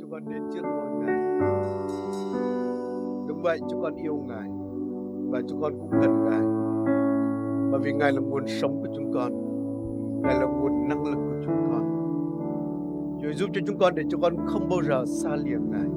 chúng 0.00 0.10
con 0.10 0.22
đến 0.30 0.42
trước 0.54 0.62
ngôi 0.62 0.90
Ngài. 0.90 1.20
Đúng 3.28 3.42
vậy, 3.42 3.60
chúng 3.70 3.82
con 3.82 3.94
yêu 3.94 4.16
Ngài 4.28 4.50
và 5.30 5.40
chúng 5.48 5.60
con 5.62 5.72
cũng 5.78 5.90
cần 5.90 6.24
Ngài. 6.24 6.40
Bởi 7.70 7.80
vì 7.80 7.92
Ngài 7.92 8.12
là 8.12 8.20
nguồn 8.20 8.46
sống 8.46 8.80
của 8.80 8.88
chúng 8.96 9.12
con. 9.14 9.32
Ngài 10.22 10.34
là 10.40 10.46
nguồn 10.46 10.88
năng 10.88 11.04
lực 11.04 11.16
của 11.16 11.44
chúng 11.44 11.68
con. 11.68 11.84
Chúa 13.22 13.32
giúp 13.32 13.50
cho 13.52 13.60
chúng 13.66 13.78
con 13.78 13.94
để 13.94 14.02
chúng 14.10 14.20
con 14.20 14.36
không 14.46 14.68
bao 14.68 14.82
giờ 14.82 15.04
xa 15.06 15.36
lìa 15.36 15.58
Ngài. 15.70 15.88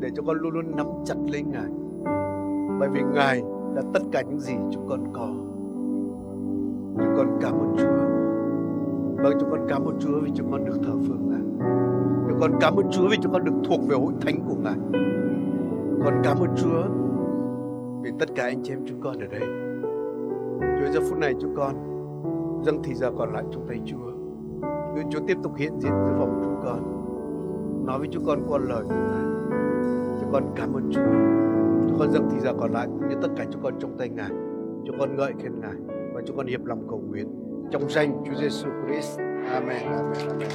Để 0.00 0.08
cho 0.16 0.22
con 0.26 0.38
luôn 0.38 0.54
luôn 0.54 0.76
nắm 0.76 0.86
chặt 1.04 1.16
lấy 1.32 1.42
Ngài. 1.42 1.70
Bởi 2.80 2.88
vì 2.88 3.00
Ngài 3.14 3.42
là 3.74 3.82
tất 3.94 4.00
cả 4.12 4.22
những 4.22 4.40
gì 4.40 4.54
chúng 4.70 4.88
con 4.88 5.00
có. 5.12 5.28
Chúng 6.98 7.14
con 7.16 7.38
cảm 7.40 7.52
ơn 7.52 7.76
Chúa. 7.78 8.07
Vâng, 9.22 9.32
chúng 9.40 9.50
con 9.50 9.66
cảm 9.68 9.84
ơn 9.84 9.96
Chúa 10.00 10.20
vì 10.20 10.30
chúng 10.34 10.50
con 10.50 10.64
được 10.64 10.76
thờ 10.82 10.92
phượng 11.08 11.30
Ngài. 11.30 11.68
Chúng 12.28 12.40
con 12.40 12.52
cảm 12.60 12.76
ơn 12.76 12.90
Chúa 12.90 13.08
vì 13.08 13.16
chúng 13.22 13.32
con 13.32 13.44
được 13.44 13.52
thuộc 13.64 13.80
về 13.88 13.96
hội 13.96 14.12
thánh 14.20 14.40
của 14.48 14.54
Ngài. 14.54 14.76
Chúng 15.90 16.00
con 16.04 16.14
cảm 16.24 16.38
ơn 16.38 16.50
Chúa 16.56 16.82
vì 18.02 18.10
tất 18.18 18.28
cả 18.34 18.42
anh 18.42 18.62
chị 18.62 18.72
em 18.72 18.80
chúng 18.86 19.00
con 19.00 19.16
ở 19.20 19.26
đây. 19.26 19.40
Chúa 20.60 20.92
giờ 20.92 21.00
phút 21.10 21.18
này 21.18 21.34
chúng 21.40 21.54
con 21.56 21.74
dâng 22.64 22.80
thì 22.82 22.94
giờ 22.94 23.10
còn 23.18 23.32
lại 23.32 23.44
trong 23.50 23.66
tay 23.68 23.80
Chúa. 23.86 24.10
Nguyện 24.92 25.06
Chúa 25.10 25.20
tiếp 25.26 25.36
tục 25.42 25.52
hiện 25.56 25.72
diện 25.80 25.92
giữa 26.06 26.16
vòng 26.18 26.40
chúng 26.44 26.56
con. 26.64 27.06
Nói 27.86 27.98
với 27.98 28.08
chúng 28.10 28.24
con 28.26 28.38
qua 28.48 28.58
lời 28.58 28.84
của 28.88 28.94
Ngài. 28.94 29.24
Chúng 30.20 30.32
con 30.32 30.42
cảm 30.56 30.72
ơn 30.72 30.90
Chúa. 30.92 31.02
Chúng 31.88 31.98
con 31.98 32.10
dâng 32.10 32.28
thì 32.30 32.40
giờ 32.40 32.52
còn 32.60 32.72
lại 32.72 32.86
cũng 32.86 33.08
như 33.08 33.16
tất 33.22 33.28
cả 33.36 33.44
chúng 33.50 33.62
con 33.62 33.74
trong 33.78 33.96
tay 33.98 34.08
Ngài. 34.08 34.30
Chúng 34.84 34.96
con 34.98 35.16
ngợi 35.16 35.32
khen 35.38 35.60
Ngài 35.60 35.76
và 36.14 36.22
chúng 36.26 36.36
con 36.36 36.46
hiệp 36.46 36.64
lòng 36.64 36.86
cầu 36.88 37.02
nguyện 37.08 37.47
trong 37.70 37.90
danh 37.90 38.24
Chúa 38.26 38.34
Giêsu 38.40 38.68
Christ. 38.86 39.18
Amen. 39.18 39.82
Amen. 39.86 40.28
Amen. 40.28 40.48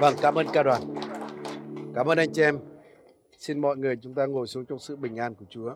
Vâng, 0.00 0.14
cảm 0.22 0.34
ơn 0.34 0.46
ca 0.52 0.62
đoàn. 0.62 0.82
Cảm 1.94 2.06
ơn 2.06 2.18
anh 2.18 2.32
chị 2.32 2.42
em. 2.42 2.58
Xin 3.38 3.58
mọi 3.58 3.76
người 3.76 3.96
chúng 4.02 4.14
ta 4.14 4.26
ngồi 4.26 4.46
xuống 4.46 4.66
trong 4.66 4.78
sự 4.78 4.96
bình 4.96 5.16
an 5.16 5.34
của 5.34 5.44
Chúa. 5.50 5.74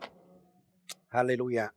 Hallelujah. 1.09 1.67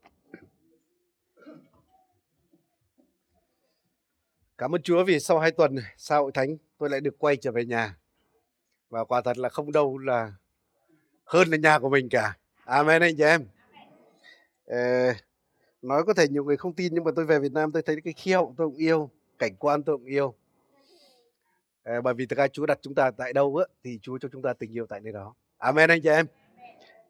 Cảm 4.59 4.75
ơn 4.75 4.83
Chúa 4.83 5.05
vì 5.05 5.21
sau 5.21 5.39
hai 5.39 5.51
tuần 5.51 5.77
sau 5.97 6.23
hội 6.23 6.33
thánh 6.35 6.57
tôi 6.79 6.91
lại 6.91 7.01
được 7.01 7.19
quay 7.19 7.37
trở 7.37 7.53
về 7.53 7.65
nhà. 7.65 7.97
Và 8.91 9.05
quả 9.05 9.21
thật 9.21 9.39
là 9.39 9.49
không 9.49 9.73
đâu 9.73 9.99
là 9.99 10.33
hơn 11.25 11.49
là 11.49 11.57
nhà 11.57 11.79
của 11.79 11.89
mình 11.89 12.09
cả. 12.09 12.37
Amen 12.65 13.03
anh 13.03 13.17
chị 13.17 13.25
em. 13.25 13.47
Ờ, 14.67 15.13
nói 15.89 16.05
có 16.07 16.15
thể 16.15 16.29
nhiều 16.29 16.45
người 16.45 16.57
không 16.57 16.73
tin 16.73 16.95
nhưng 16.95 17.05
mà 17.05 17.11
tôi 17.17 17.25
về 17.25 17.39
Việt 17.39 17.53
Nam 17.53 17.73
tôi 17.73 17.83
thấy 17.83 17.97
cái 18.05 18.13
khí 18.13 18.33
hậu 18.33 18.55
tôi 18.57 18.69
cũng 18.69 18.77
yêu, 18.77 19.11
cảnh 19.39 19.57
quan 19.59 19.83
tôi 19.83 19.97
cũng 19.97 20.07
yêu. 20.07 20.35
à, 21.83 22.01
bởi 22.01 22.15
vì 22.15 22.27
thực 22.27 22.39
ra 22.39 22.49
Chúa 22.49 22.67
đặt 22.67 22.79
chúng 22.83 22.95
ta 22.95 23.11
tại 23.11 23.33
đâu 23.33 23.57
á, 23.57 23.65
thì 23.85 23.99
Chúa 24.03 24.19
cho 24.19 24.29
chúng 24.33 24.43
ta 24.43 24.53
tình 24.53 24.77
yêu 24.77 24.87
tại 24.87 25.01
nơi 25.01 25.13
đó. 25.13 25.35
Amen 25.59 25.91
anh 25.91 26.01
chị 26.03 26.09
em. 26.09 26.27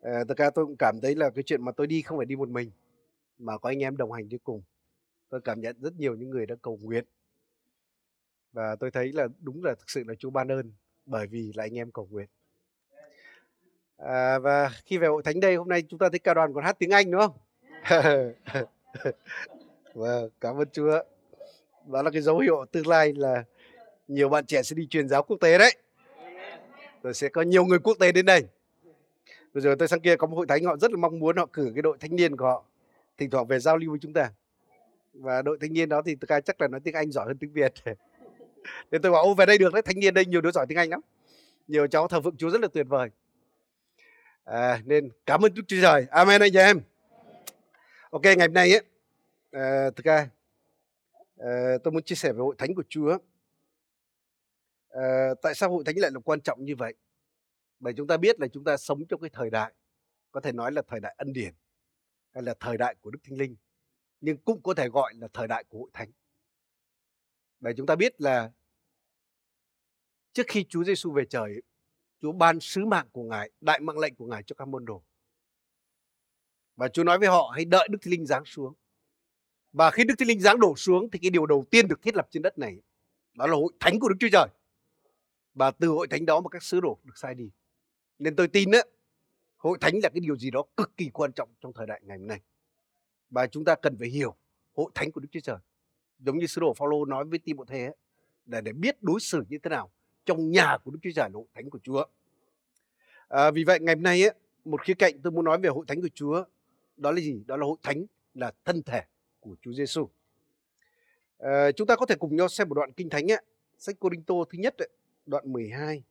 à, 0.03 0.25
thực 0.29 0.37
ra 0.39 0.51
tôi 0.51 0.67
cũng 0.67 0.77
cảm 0.79 1.01
thấy 1.03 1.15
là 1.15 1.31
cái 1.31 1.43
chuyện 1.47 1.65
mà 1.65 1.73
tôi 1.73 1.87
đi 1.87 2.03
không 2.03 2.19
phải 2.19 2.27
đi 2.27 2.37
một 2.37 2.49
mình 2.49 2.71
mà 3.39 3.59
có 3.59 3.71
anh 3.71 3.79
em 3.79 3.97
đồng 3.97 4.13
hành 4.13 4.29
đi 4.29 4.39
cùng. 4.45 4.63
Tôi 5.29 5.41
cảm 5.41 5.61
nhận 5.61 5.77
rất 5.81 5.97
nhiều 5.99 6.15
những 6.15 6.31
người 6.31 6.47
đã 6.47 6.55
cầu 6.63 6.79
nguyện 6.83 7.05
và 8.57 8.77
tôi 8.77 8.91
thấy 8.91 9.13
là 9.13 9.29
đúng 9.41 9.65
là 9.65 9.75
thực 9.75 9.91
sự 9.91 10.05
là 10.07 10.15
Chúa 10.15 10.31
ban 10.31 10.53
ơn 10.53 10.73
bởi 11.07 11.27
vì 11.27 11.53
là 11.55 11.65
anh 11.65 11.79
em 11.79 11.91
cầu 11.91 12.09
nguyện. 12.11 12.27
À, 13.97 14.39
và 14.39 14.71
khi 14.85 14.99
về 14.99 15.09
hội 15.09 15.23
thánh 15.23 15.41
đây 15.41 15.57
hôm 15.57 15.69
nay 15.69 15.83
chúng 15.83 15.99
ta 15.99 16.09
thấy 16.09 16.19
ca 16.19 16.35
đoàn 16.35 16.55
còn 16.55 16.65
hát 16.65 16.77
tiếng 16.79 16.91
Anh 16.91 17.11
đúng 17.11 17.21
không? 17.21 17.37
vâng, 19.95 20.29
cảm 20.41 20.57
ơn 20.57 20.69
Chúa. 20.73 21.03
Đó 21.87 22.03
là 22.03 22.11
cái 22.11 22.23
dấu 22.23 22.39
hiệu 22.39 22.65
tương 22.73 22.87
lai 22.87 23.13
là 23.17 23.45
nhiều 24.09 24.29
bạn 24.29 24.47
trẻ 24.47 24.63
sẽ 24.63 24.75
đi 24.75 24.87
truyền 24.87 25.09
giáo 25.09 25.23
quốc 25.23 25.37
tế 25.41 25.59
đấy. 25.59 25.77
Rồi 27.03 27.15
sẽ 27.15 27.29
có 27.29 27.43
nhiều 27.43 27.65
người 27.65 27.79
quốc 27.79 27.97
tế 28.01 28.13
đến 28.13 28.27
đây. 28.27 28.45
Bây 29.55 29.63
giờ 29.63 29.75
tôi 29.79 29.89
sang 29.89 30.01
kia 30.01 30.17
có 30.17 30.27
một 30.27 30.37
hội 30.37 30.47
thánh 30.47 30.65
họ 30.65 30.77
rất 30.77 30.91
là 30.91 30.97
mong 30.97 31.19
muốn 31.19 31.37
họ 31.37 31.47
cử 31.53 31.73
cái 31.75 31.83
đội 31.83 31.97
thanh 32.01 32.17
niên 32.17 32.37
của 32.37 32.45
họ 32.45 32.65
thỉnh 33.19 33.31
thoảng 33.31 33.47
về 33.47 33.59
giao 33.59 33.77
lưu 33.77 33.91
với 33.91 33.99
chúng 34.03 34.13
ta. 34.13 34.31
Và 35.15 35.43
đội 35.43 35.59
thanh 35.61 35.73
niên 35.73 35.89
đó 35.89 36.03
thì 36.03 36.15
tôi 36.15 36.41
chắc 36.41 36.61
là 36.61 36.69
nói 36.69 36.81
tiếng 36.85 36.95
Anh 36.95 37.11
giỏi 37.11 37.27
hơn 37.27 37.39
tiếng 37.39 37.53
Việt. 37.53 37.73
Nên 38.91 39.03
tôi 39.03 39.13
bảo 39.13 39.23
ô 39.23 39.35
về 39.35 39.47
đây 39.47 39.59
được 39.59 39.73
đấy, 39.73 39.83
thanh 39.83 40.01
niên 40.01 40.15
đây 40.15 40.27
nhiều 40.27 40.41
đứa 40.41 40.51
giỏi 40.51 40.67
tiếng 40.69 40.79
Anh 40.79 40.91
lắm. 40.91 41.01
Nhiều 41.69 41.87
cháu 41.87 42.09
thờ 42.09 42.21
phượng 42.21 42.37
Chúa 42.37 42.51
rất 42.51 42.61
là 42.61 42.69
tuyệt 42.69 42.87
vời. 42.89 43.09
À, 44.45 44.81
nên 44.85 45.11
cảm 45.27 45.45
ơn 45.45 45.55
Đức 45.55 45.63
Chúa 45.69 45.77
Trời. 45.83 46.07
Amen 46.11 46.41
anh 46.41 46.53
chị 46.53 46.59
em. 46.59 46.81
Ok, 48.11 48.23
ngày 48.23 48.37
hôm 48.47 48.53
nay 48.53 48.73
ấy, 48.73 48.83
à, 49.51 49.91
thực 49.97 50.05
ra 50.05 50.31
à, 51.37 51.49
tôi 51.85 51.93
muốn 51.93 52.03
chia 52.03 52.15
sẻ 52.15 52.33
về 52.33 52.39
hội 52.39 52.55
thánh 52.59 52.75
của 52.75 52.85
Chúa. 52.89 53.19
À, 54.89 55.29
tại 55.43 55.55
sao 55.55 55.71
hội 55.71 55.85
thánh 55.87 55.99
lại 55.99 56.11
là 56.11 56.21
quan 56.21 56.41
trọng 56.41 56.65
như 56.65 56.77
vậy? 56.77 56.95
Bởi 57.81 57.95
chúng 57.97 58.07
ta 58.07 58.17
biết 58.17 58.41
là 58.41 58.49
chúng 58.49 58.65
ta 58.65 58.77
sống 58.77 59.07
trong 59.07 59.21
cái 59.21 59.31
thời 59.33 59.51
đại, 59.51 59.75
có 60.33 60.41
thể 60.41 60.53
nói 60.53 60.73
là 60.73 60.83
thời 60.89 61.01
đại 61.01 61.15
ân 61.19 61.33
điển, 61.33 61.55
hay 62.35 62.43
là 62.43 62.55
thời 62.61 62.77
đại 62.77 62.95
của 63.01 63.11
Đức 63.11 63.19
Thánh 63.25 63.39
Linh, 63.39 63.57
nhưng 64.21 64.37
cũng 64.37 64.63
có 64.63 64.75
thể 64.75 64.89
gọi 64.89 65.15
là 65.15 65.29
thời 65.33 65.49
đại 65.49 65.65
của 65.65 65.79
hội 65.79 65.91
thánh. 65.93 66.11
Bởi 67.61 67.75
chúng 67.77 67.87
ta 67.87 67.97
biết 67.97 68.21
là 68.21 68.51
trước 70.33 70.47
khi 70.49 70.65
Chúa 70.69 70.85
Giêsu 70.85 71.13
về 71.13 71.25
trời, 71.31 71.63
Chúa 72.21 72.33
ban 72.33 72.61
sứ 72.61 72.85
mạng 72.85 73.09
của 73.13 73.23
Ngài, 73.23 73.51
đại 73.61 73.81
mạng 73.81 73.99
lệnh 73.99 74.15
của 74.15 74.27
Ngài 74.27 74.43
cho 74.43 74.55
các 74.59 74.69
môn 74.69 74.85
đồ. 74.85 75.03
Và 76.77 76.89
Chúa 76.89 77.05
nói 77.05 77.19
với 77.19 77.29
họ 77.29 77.51
hãy 77.55 77.65
đợi 77.65 77.89
Đức 77.91 77.99
Thánh 78.03 78.11
Linh 78.11 78.27
giáng 78.27 78.45
xuống. 78.45 78.75
Và 79.73 79.91
khi 79.91 80.05
Đức 80.05 80.15
Thánh 80.19 80.29
Linh 80.29 80.41
giáng 80.41 80.61
đổ 80.61 80.77
xuống 80.77 81.11
thì 81.11 81.19
cái 81.23 81.31
điều 81.31 81.47
đầu 81.47 81.65
tiên 81.71 81.89
được 81.89 82.03
thiết 82.03 82.17
lập 82.17 82.29
trên 82.31 82.43
đất 82.43 82.59
này 82.59 82.77
đó 83.35 83.47
là 83.47 83.55
hội 83.55 83.73
thánh 83.81 84.01
của 84.01 84.09
Đức 84.09 84.17
Chúa 84.21 84.29
Trời. 84.33 84.47
Và 85.55 85.71
từ 85.71 85.89
hội 85.89 86.07
thánh 86.09 86.27
đó 86.27 86.41
mà 86.41 86.49
các 86.49 86.63
sứ 86.63 86.81
đồ 86.81 86.99
được 87.05 87.17
sai 87.17 87.35
đi. 87.35 87.51
Nên 88.19 88.37
tôi 88.37 88.49
tin 88.49 88.71
á, 88.71 88.81
hội 89.57 89.79
thánh 89.81 89.95
là 90.03 90.09
cái 90.09 90.21
điều 90.21 90.37
gì 90.37 90.51
đó 90.51 90.63
cực 90.77 90.97
kỳ 90.97 91.11
quan 91.13 91.33
trọng 91.33 91.49
trong 91.61 91.73
thời 91.73 91.87
đại 91.87 92.01
ngày 92.05 92.19
hôm 92.19 92.27
nay. 92.27 92.41
Và 93.31 93.47
chúng 93.47 93.65
ta 93.65 93.75
cần 93.75 93.97
phải 93.99 94.09
hiểu 94.09 94.37
hội 94.75 94.91
thánh 94.95 95.13
của 95.13 95.21
Đức 95.21 95.29
Chúa 95.33 95.41
Trời. 95.41 95.57
Giống 96.19 96.39
như 96.39 96.47
sứ 96.47 96.61
đồ 96.61 96.75
Phaolô 96.75 97.05
nói 97.05 97.25
với 97.25 97.39
tín 97.39 97.57
bộ 97.57 97.65
thế 97.65 97.95
để 98.45 98.61
để 98.61 98.73
biết 98.73 99.03
đối 99.03 99.21
xử 99.21 99.45
như 99.49 99.59
thế 99.63 99.71
nào 99.71 99.91
trong 100.27 100.51
nhà 100.51 100.79
của 100.85 100.91
Đức 100.91 100.99
Chúa 101.03 101.11
Trời 101.15 101.29
là 101.29 101.35
hội 101.35 101.47
thánh 101.55 101.71
của 101.71 101.79
Chúa. 101.83 102.05
À, 103.29 103.51
vì 103.51 103.65
vậy 103.65 103.79
ngày 103.81 103.95
hôm 103.95 104.03
nay 104.03 104.23
ấy, 104.23 104.35
một 104.65 104.83
khía 104.83 104.95
cạnh 104.95 105.23
tôi 105.23 105.33
muốn 105.33 105.45
nói 105.45 105.59
về 105.59 105.69
hội 105.69 105.85
thánh 105.89 106.03
của 106.03 106.09
Chúa 106.15 106.45
đó 106.97 107.11
là 107.11 107.21
gì? 107.21 107.45
Đó 107.47 107.57
là 107.57 107.67
hội 107.67 107.77
thánh 107.83 108.05
là 108.35 108.53
thân 108.65 108.83
thể 108.83 109.03
của 109.41 109.57
Chúa 109.61 109.73
Giêsu. 109.73 110.09
À, 111.39 111.51
ờ, 111.51 111.73
chúng 111.73 111.87
ta 111.87 111.97
có 111.97 112.07
thể 112.07 112.15
cùng 112.19 112.37
nhau 112.37 112.49
xem 112.49 112.69
một 112.69 112.75
đoạn 112.75 112.93
kinh 112.93 113.11
thánh 113.11 113.33
ấy, 113.33 113.45
sách 113.79 113.97
Cô 114.01 114.09
Tô 114.27 114.45
thứ 114.51 114.59
nhất 114.59 114.75
ấy, 114.79 114.89
đoạn 115.27 115.53
12 115.53 116.03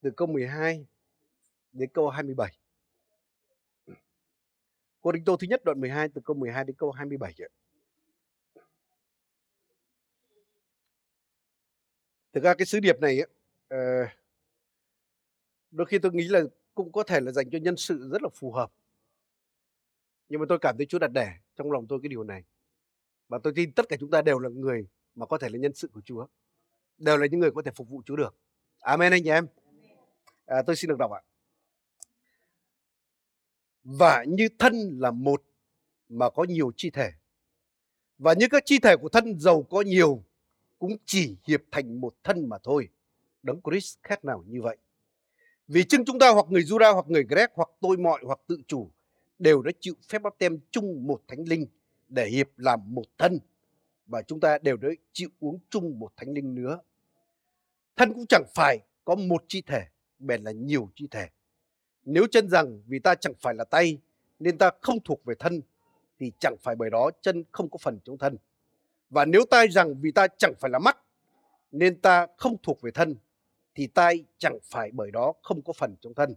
từ 0.00 0.10
câu 0.16 0.28
12 0.28 0.86
đến 1.72 1.90
câu 1.92 2.08
27. 2.08 2.56
Cô 5.00 5.12
Tô 5.26 5.36
thứ 5.36 5.46
nhất 5.46 5.64
đoạn 5.64 5.80
12 5.80 6.08
từ 6.08 6.20
câu 6.24 6.36
12 6.36 6.64
đến 6.64 6.76
câu 6.76 6.90
27 6.90 7.34
ấy. 7.38 7.48
Thực 12.32 12.44
ra 12.44 12.54
cái 12.54 12.66
sứ 12.66 12.80
điệp 12.80 13.00
này 13.00 13.20
ấy, 13.20 13.28
ờ, 13.68 14.06
đôi 15.70 15.86
khi 15.86 15.98
tôi 15.98 16.12
nghĩ 16.12 16.28
là 16.28 16.40
cũng 16.74 16.92
có 16.92 17.02
thể 17.02 17.20
là 17.20 17.32
dành 17.32 17.50
cho 17.50 17.58
nhân 17.58 17.76
sự 17.76 18.08
rất 18.12 18.22
là 18.22 18.28
phù 18.34 18.52
hợp. 18.52 18.72
Nhưng 20.30 20.40
mà 20.40 20.46
tôi 20.48 20.58
cảm 20.58 20.76
thấy 20.76 20.86
Chúa 20.86 20.98
đặt 20.98 21.12
đẻ 21.12 21.38
trong 21.56 21.72
lòng 21.72 21.86
tôi 21.86 21.98
cái 22.02 22.08
điều 22.08 22.24
này. 22.24 22.44
Và 23.28 23.38
tôi 23.42 23.52
tin 23.56 23.72
tất 23.72 23.88
cả 23.88 23.96
chúng 24.00 24.10
ta 24.10 24.22
đều 24.22 24.38
là 24.38 24.48
người 24.48 24.86
mà 25.14 25.26
có 25.26 25.38
thể 25.38 25.48
là 25.48 25.58
nhân 25.58 25.74
sự 25.74 25.88
của 25.92 26.00
Chúa. 26.00 26.26
Đều 26.98 27.16
là 27.16 27.26
những 27.26 27.40
người 27.40 27.50
có 27.50 27.62
thể 27.62 27.70
phục 27.74 27.88
vụ 27.88 28.02
Chúa 28.06 28.16
được. 28.16 28.36
Amen 28.80 29.12
anh 29.12 29.22
chị 29.24 29.30
em. 29.30 29.46
À, 30.46 30.62
tôi 30.66 30.76
xin 30.76 30.88
được 30.88 30.98
đọc 30.98 31.10
ạ. 31.10 31.22
Và 33.84 34.24
như 34.28 34.48
thân 34.58 34.98
là 34.98 35.10
một 35.10 35.42
mà 36.08 36.30
có 36.30 36.44
nhiều 36.44 36.72
chi 36.76 36.90
thể. 36.90 37.10
Và 38.18 38.32
như 38.32 38.46
các 38.50 38.62
chi 38.66 38.78
thể 38.78 38.96
của 38.96 39.08
thân 39.08 39.38
giàu 39.38 39.62
có 39.62 39.80
nhiều 39.80 40.24
cũng 40.78 40.96
chỉ 41.04 41.36
hiệp 41.44 41.60
thành 41.70 42.00
một 42.00 42.14
thân 42.24 42.48
mà 42.48 42.58
thôi. 42.62 42.88
Đấng 43.42 43.60
Christ 43.64 43.98
khác 44.02 44.24
nào 44.24 44.44
như 44.46 44.62
vậy. 44.62 44.76
Vì 45.68 45.84
chưng 45.84 46.04
chúng 46.04 46.18
ta 46.18 46.30
hoặc 46.30 46.46
người 46.48 46.62
Juda 46.62 46.94
hoặc 46.94 47.08
người 47.08 47.24
Grec 47.24 47.50
hoặc 47.54 47.68
tôi 47.80 47.96
mọi 47.96 48.22
hoặc 48.24 48.40
tự 48.46 48.58
chủ 48.66 48.90
đều 49.40 49.62
đã 49.62 49.70
chịu 49.80 49.94
phép 50.08 50.22
báp 50.22 50.38
tem 50.38 50.58
chung 50.70 51.06
một 51.06 51.22
thánh 51.28 51.48
linh 51.48 51.66
để 52.08 52.28
hiệp 52.28 52.48
làm 52.56 52.94
một 52.94 53.04
thân 53.18 53.38
và 54.06 54.22
chúng 54.22 54.40
ta 54.40 54.58
đều 54.58 54.76
đã 54.76 54.88
chịu 55.12 55.28
uống 55.40 55.58
chung 55.70 55.98
một 55.98 56.12
thánh 56.16 56.32
linh 56.32 56.54
nữa. 56.54 56.80
Thân 57.96 58.12
cũng 58.14 58.26
chẳng 58.28 58.44
phải 58.54 58.78
có 59.04 59.14
một 59.14 59.44
chi 59.48 59.62
thể, 59.62 59.82
bèn 60.18 60.42
là 60.42 60.50
nhiều 60.50 60.90
chi 60.94 61.08
thể. 61.10 61.28
Nếu 62.04 62.26
chân 62.30 62.48
rằng 62.48 62.82
vì 62.86 62.98
ta 62.98 63.14
chẳng 63.14 63.32
phải 63.40 63.54
là 63.54 63.64
tay 63.64 63.98
nên 64.38 64.58
ta 64.58 64.70
không 64.80 64.98
thuộc 65.04 65.24
về 65.24 65.34
thân 65.38 65.60
thì 66.18 66.32
chẳng 66.38 66.56
phải 66.60 66.76
bởi 66.76 66.90
đó 66.90 67.10
chân 67.20 67.44
không 67.52 67.70
có 67.70 67.78
phần 67.78 67.98
trong 68.04 68.18
thân. 68.18 68.36
Và 69.10 69.24
nếu 69.24 69.44
tai 69.50 69.68
rằng 69.68 70.00
vì 70.00 70.12
ta 70.12 70.26
chẳng 70.38 70.52
phải 70.60 70.70
là 70.70 70.78
mắt 70.78 70.98
nên 71.72 72.00
ta 72.00 72.26
không 72.36 72.56
thuộc 72.62 72.80
về 72.80 72.90
thân 72.90 73.16
thì 73.74 73.86
tai 73.86 74.24
chẳng 74.38 74.58
phải 74.62 74.90
bởi 74.92 75.10
đó 75.10 75.32
không 75.42 75.62
có 75.62 75.72
phần 75.72 75.96
trong 76.00 76.14
thân. 76.14 76.34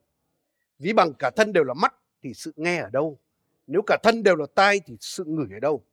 Ví 0.80 0.94
bằng 0.94 1.14
cả 1.20 1.32
thân 1.36 1.54
đều 1.54 1.64
là 1.64 1.74
mắt 1.74 1.96
thì 2.24 2.34
sự 2.34 2.54
nghe 2.56 2.78
ở 2.78 2.90
đâu? 2.90 3.20
Nếu 3.68 3.82
cả 3.88 3.98
thân 4.04 4.24
đều 4.24 4.36
là 4.36 4.46
tai 4.56 4.80
thì 4.86 4.98
sự 5.00 5.24
ngửi 5.24 5.48
ở 5.52 5.60
đâu? 5.60 5.84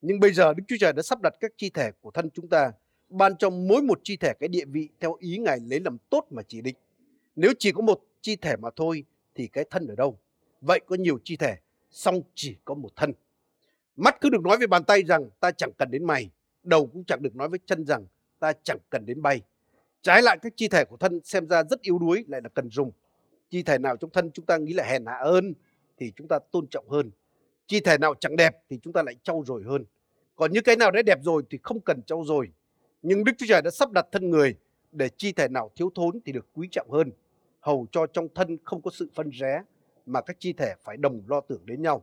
Nhưng 0.00 0.20
bây 0.20 0.32
giờ 0.32 0.54
Đức 0.54 0.62
Chúa 0.68 0.76
Trời 0.80 0.92
đã 0.92 1.02
sắp 1.02 1.18
đặt 1.22 1.34
các 1.40 1.52
chi 1.56 1.70
thể 1.70 1.90
của 2.00 2.10
thân 2.10 2.30
chúng 2.30 2.48
ta 2.48 2.72
ban 3.08 3.36
cho 3.36 3.50
mỗi 3.50 3.82
một 3.82 4.00
chi 4.04 4.16
thể 4.16 4.32
cái 4.40 4.48
địa 4.48 4.64
vị 4.64 4.88
theo 5.00 5.14
ý 5.18 5.38
Ngài 5.38 5.60
lấy 5.60 5.80
làm 5.80 5.96
tốt 6.10 6.26
mà 6.30 6.42
chỉ 6.48 6.60
định. 6.60 6.76
Nếu 7.36 7.52
chỉ 7.58 7.72
có 7.72 7.82
một 7.82 8.00
chi 8.20 8.36
thể 8.36 8.56
mà 8.56 8.68
thôi 8.76 9.04
thì 9.34 9.46
cái 9.46 9.64
thân 9.70 9.86
ở 9.86 9.94
đâu? 9.94 10.18
Vậy 10.60 10.80
có 10.86 10.96
nhiều 10.96 11.18
chi 11.24 11.36
thể, 11.36 11.56
song 11.90 12.20
chỉ 12.34 12.56
có 12.64 12.74
một 12.74 12.96
thân. 12.96 13.12
Mắt 13.96 14.16
cứ 14.20 14.30
được 14.30 14.42
nói 14.42 14.58
với 14.58 14.66
bàn 14.66 14.84
tay 14.84 15.02
rằng 15.02 15.30
ta 15.40 15.50
chẳng 15.50 15.70
cần 15.78 15.90
đến 15.90 16.04
mày, 16.04 16.30
đầu 16.62 16.86
cũng 16.86 17.04
chẳng 17.04 17.22
được 17.22 17.36
nói 17.36 17.48
với 17.48 17.58
chân 17.66 17.86
rằng 17.86 18.06
ta 18.38 18.52
chẳng 18.62 18.78
cần 18.90 19.06
đến 19.06 19.22
bay. 19.22 19.40
Trái 20.02 20.22
lại 20.22 20.38
các 20.42 20.52
chi 20.56 20.68
thể 20.68 20.84
của 20.84 20.96
thân 20.96 21.20
xem 21.24 21.48
ra 21.48 21.62
rất 21.64 21.80
yếu 21.80 21.98
đuối 21.98 22.24
lại 22.28 22.40
là 22.44 22.48
cần 22.48 22.70
dùng. 22.70 22.92
Chi 23.52 23.62
thể 23.62 23.78
nào 23.78 23.96
trong 23.96 24.10
thân 24.10 24.30
chúng 24.30 24.46
ta 24.46 24.58
nghĩ 24.58 24.72
là 24.72 24.84
hèn 24.84 25.06
hạ 25.06 25.18
hơn 25.24 25.54
thì 25.96 26.12
chúng 26.16 26.28
ta 26.28 26.38
tôn 26.52 26.66
trọng 26.70 26.88
hơn. 26.88 27.10
Chi 27.66 27.80
thể 27.80 27.98
nào 27.98 28.14
chẳng 28.20 28.36
đẹp 28.36 28.56
thì 28.70 28.78
chúng 28.82 28.92
ta 28.92 29.02
lại 29.02 29.14
trau 29.22 29.42
dồi 29.46 29.62
hơn. 29.62 29.84
Còn 30.36 30.52
những 30.52 30.64
cái 30.64 30.76
nào 30.76 30.90
đã 30.90 31.02
đẹp 31.02 31.18
rồi 31.22 31.42
thì 31.50 31.58
không 31.62 31.80
cần 31.80 32.02
trau 32.02 32.24
dồi. 32.24 32.52
Nhưng 33.02 33.24
Đức 33.24 33.32
Chúa 33.38 33.46
Trời 33.48 33.62
đã 33.62 33.70
sắp 33.70 33.90
đặt 33.92 34.06
thân 34.12 34.30
người 34.30 34.54
để 34.92 35.08
chi 35.16 35.32
thể 35.32 35.48
nào 35.48 35.70
thiếu 35.76 35.90
thốn 35.94 36.20
thì 36.24 36.32
được 36.32 36.46
quý 36.52 36.68
trọng 36.70 36.90
hơn. 36.90 37.12
Hầu 37.60 37.86
cho 37.92 38.06
trong 38.06 38.28
thân 38.34 38.58
không 38.64 38.82
có 38.82 38.90
sự 38.94 39.10
phân 39.14 39.30
rẽ 39.30 39.62
mà 40.06 40.20
các 40.20 40.36
chi 40.38 40.52
thể 40.52 40.74
phải 40.84 40.96
đồng 40.96 41.22
lo 41.26 41.40
tưởng 41.40 41.66
đến 41.66 41.82
nhau. 41.82 42.02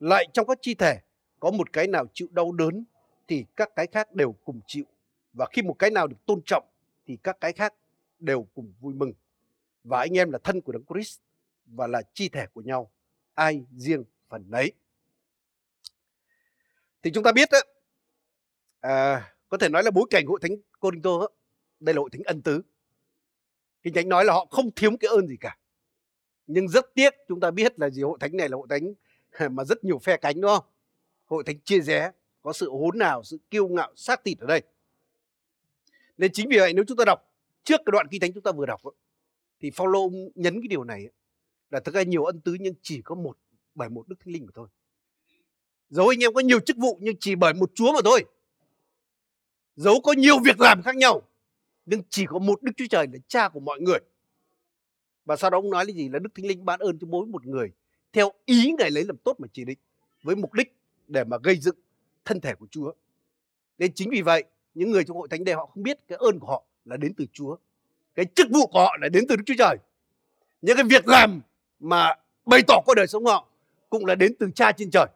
Lại 0.00 0.26
trong 0.32 0.46
các 0.46 0.58
chi 0.62 0.74
thể 0.74 0.98
có 1.40 1.50
một 1.50 1.72
cái 1.72 1.86
nào 1.86 2.06
chịu 2.14 2.28
đau 2.30 2.52
đớn 2.52 2.84
thì 3.28 3.44
các 3.56 3.76
cái 3.76 3.86
khác 3.86 4.12
đều 4.12 4.32
cùng 4.44 4.60
chịu. 4.66 4.84
Và 5.32 5.46
khi 5.52 5.62
một 5.62 5.74
cái 5.78 5.90
nào 5.90 6.06
được 6.06 6.26
tôn 6.26 6.40
trọng 6.46 6.64
thì 7.06 7.16
các 7.22 7.40
cái 7.40 7.52
khác 7.52 7.74
đều 8.18 8.46
cùng 8.54 8.72
vui 8.80 8.94
mừng. 8.94 9.12
Và 9.84 9.98
anh 9.98 10.18
em 10.18 10.30
là 10.30 10.38
thân 10.44 10.60
của 10.60 10.72
Đấng 10.72 10.84
Christ 10.84 11.20
và 11.66 11.86
là 11.86 12.02
chi 12.14 12.28
thể 12.28 12.46
của 12.46 12.60
nhau. 12.60 12.90
Ai 13.34 13.64
riêng 13.76 14.04
phần 14.28 14.44
nấy. 14.50 14.72
Thì 17.02 17.10
chúng 17.14 17.24
ta 17.24 17.32
biết 17.32 17.48
đó, 17.52 17.58
à, 18.80 19.34
có 19.48 19.58
thể 19.58 19.68
nói 19.68 19.82
là 19.82 19.90
bối 19.90 20.06
cảnh 20.10 20.26
hội 20.26 20.38
thánh 20.42 20.56
Corinto 20.80 21.10
đây 21.80 21.94
là 21.94 22.00
hội 22.00 22.10
thánh 22.12 22.22
ân 22.22 22.42
tứ. 22.42 22.62
Kinh 23.82 23.94
Thánh 23.94 24.08
nói 24.08 24.24
là 24.24 24.32
họ 24.32 24.46
không 24.50 24.70
thiếu 24.70 24.90
cái 25.00 25.08
ơn 25.08 25.26
gì 25.26 25.36
cả. 25.40 25.56
Nhưng 26.46 26.68
rất 26.68 26.94
tiếc 26.94 27.14
chúng 27.28 27.40
ta 27.40 27.50
biết 27.50 27.78
là 27.78 27.90
gì 27.90 28.02
hội 28.02 28.18
thánh 28.20 28.36
này 28.36 28.48
là 28.48 28.56
hội 28.56 28.66
thánh 28.70 28.94
mà 29.56 29.64
rất 29.64 29.84
nhiều 29.84 29.98
phe 29.98 30.16
cánh 30.16 30.40
đúng 30.40 30.50
không? 30.50 30.64
Hội 31.26 31.44
thánh 31.44 31.60
chia 31.60 31.80
rẽ, 31.80 32.10
có 32.42 32.52
sự 32.52 32.70
hỗn 32.70 32.98
nào, 32.98 33.22
sự 33.24 33.38
kiêu 33.50 33.68
ngạo, 33.68 33.92
sát 33.96 34.24
thịt 34.24 34.38
ở 34.38 34.46
đây. 34.46 34.62
Nên 36.18 36.32
chính 36.32 36.48
vì 36.48 36.58
vậy 36.58 36.72
nếu 36.72 36.84
chúng 36.88 36.96
ta 36.96 37.04
đọc 37.04 37.32
trước 37.64 37.80
cái 37.86 37.90
đoạn 37.92 38.06
kinh 38.10 38.20
thánh 38.20 38.32
chúng 38.32 38.42
ta 38.42 38.52
vừa 38.52 38.66
đọc 38.66 38.80
thì 39.62 39.70
Phaolô 39.70 40.10
nhấn 40.34 40.60
cái 40.60 40.68
điều 40.68 40.84
này 40.84 41.04
là 41.70 41.80
thực 41.80 41.94
ra 41.94 42.02
nhiều 42.02 42.24
ân 42.24 42.40
tứ 42.40 42.56
nhưng 42.60 42.74
chỉ 42.82 43.02
có 43.02 43.14
một, 43.14 43.38
bởi 43.74 43.88
một 43.88 44.08
đức 44.08 44.16
thánh 44.20 44.32
linh 44.32 44.46
mà 44.46 44.52
thôi. 44.54 44.68
Dẫu 45.88 46.08
anh 46.08 46.24
em 46.24 46.32
có 46.34 46.40
nhiều 46.40 46.60
chức 46.60 46.76
vụ 46.76 46.98
nhưng 47.02 47.16
chỉ 47.20 47.34
bởi 47.34 47.54
một 47.54 47.70
Chúa 47.74 47.92
mà 47.92 47.98
thôi. 48.04 48.24
Dẫu 49.76 50.00
có 50.00 50.12
nhiều 50.12 50.38
việc 50.44 50.60
làm 50.60 50.82
khác 50.82 50.96
nhau 50.96 51.22
nhưng 51.86 52.02
chỉ 52.08 52.26
có 52.26 52.38
một 52.38 52.62
Đức 52.62 52.72
Chúa 52.76 52.86
Trời 52.90 53.06
là 53.12 53.18
cha 53.28 53.48
của 53.48 53.60
mọi 53.60 53.80
người. 53.80 53.98
Và 55.24 55.36
sau 55.36 55.50
đó 55.50 55.58
ông 55.58 55.70
nói 55.70 55.84
là 55.86 55.92
gì? 55.92 56.08
Là 56.08 56.18
Đức 56.18 56.34
Thánh 56.34 56.46
Linh 56.46 56.64
ban 56.64 56.80
ơn 56.80 56.98
cho 56.98 57.06
mỗi 57.06 57.26
một 57.26 57.46
người 57.46 57.72
theo 58.12 58.32
ý 58.44 58.72
Ngài 58.78 58.90
lấy 58.90 59.04
làm 59.04 59.16
tốt 59.16 59.40
mà 59.40 59.48
chỉ 59.52 59.64
định, 59.64 59.78
với 60.22 60.36
mục 60.36 60.52
đích 60.52 60.76
để 61.08 61.24
mà 61.24 61.36
gây 61.42 61.56
dựng 61.56 61.76
thân 62.24 62.40
thể 62.40 62.54
của 62.54 62.66
Chúa. 62.70 62.92
Nên 63.78 63.92
chính 63.94 64.10
vì 64.10 64.22
vậy, 64.22 64.44
những 64.74 64.90
người 64.90 65.04
trong 65.04 65.16
hội 65.16 65.28
thánh 65.28 65.44
đây 65.44 65.54
họ 65.54 65.66
không 65.66 65.82
biết 65.82 65.98
cái 66.08 66.18
ơn 66.18 66.38
của 66.38 66.46
họ 66.46 66.64
là 66.84 66.96
đến 66.96 67.14
từ 67.16 67.26
Chúa. 67.32 67.56
Cái 68.14 68.26
chức 68.34 68.46
vụ 68.50 68.66
của 68.66 68.80
họ 68.80 68.96
là 69.00 69.08
đến 69.08 69.24
từ 69.28 69.36
Đức 69.36 69.42
Chúa 69.46 69.54
Trời. 69.58 69.76
Những 70.62 70.76
cái 70.76 70.84
việc 70.84 71.08
làm 71.08 71.40
mà 71.80 72.14
bày 72.46 72.62
tỏ 72.66 72.80
qua 72.86 72.94
đời 72.94 73.06
sống 73.06 73.24
họ 73.24 73.48
cũng 73.90 74.06
là 74.06 74.14
đến 74.14 74.34
từ 74.38 74.50
cha 74.54 74.72
trên 74.72 74.90
trời. 74.90 75.06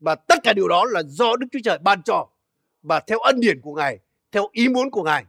Và 0.00 0.14
tất 0.14 0.38
cả 0.42 0.52
điều 0.52 0.68
đó 0.68 0.84
là 0.84 1.02
do 1.02 1.36
Đức 1.36 1.46
Chúa 1.52 1.60
Trời 1.64 1.78
ban 1.78 2.02
cho 2.02 2.26
và 2.82 3.00
theo 3.00 3.18
ân 3.18 3.40
điển 3.40 3.60
của 3.60 3.74
Ngài, 3.74 3.98
theo 4.32 4.48
ý 4.52 4.68
muốn 4.68 4.90
của 4.90 5.02
Ngài 5.02 5.24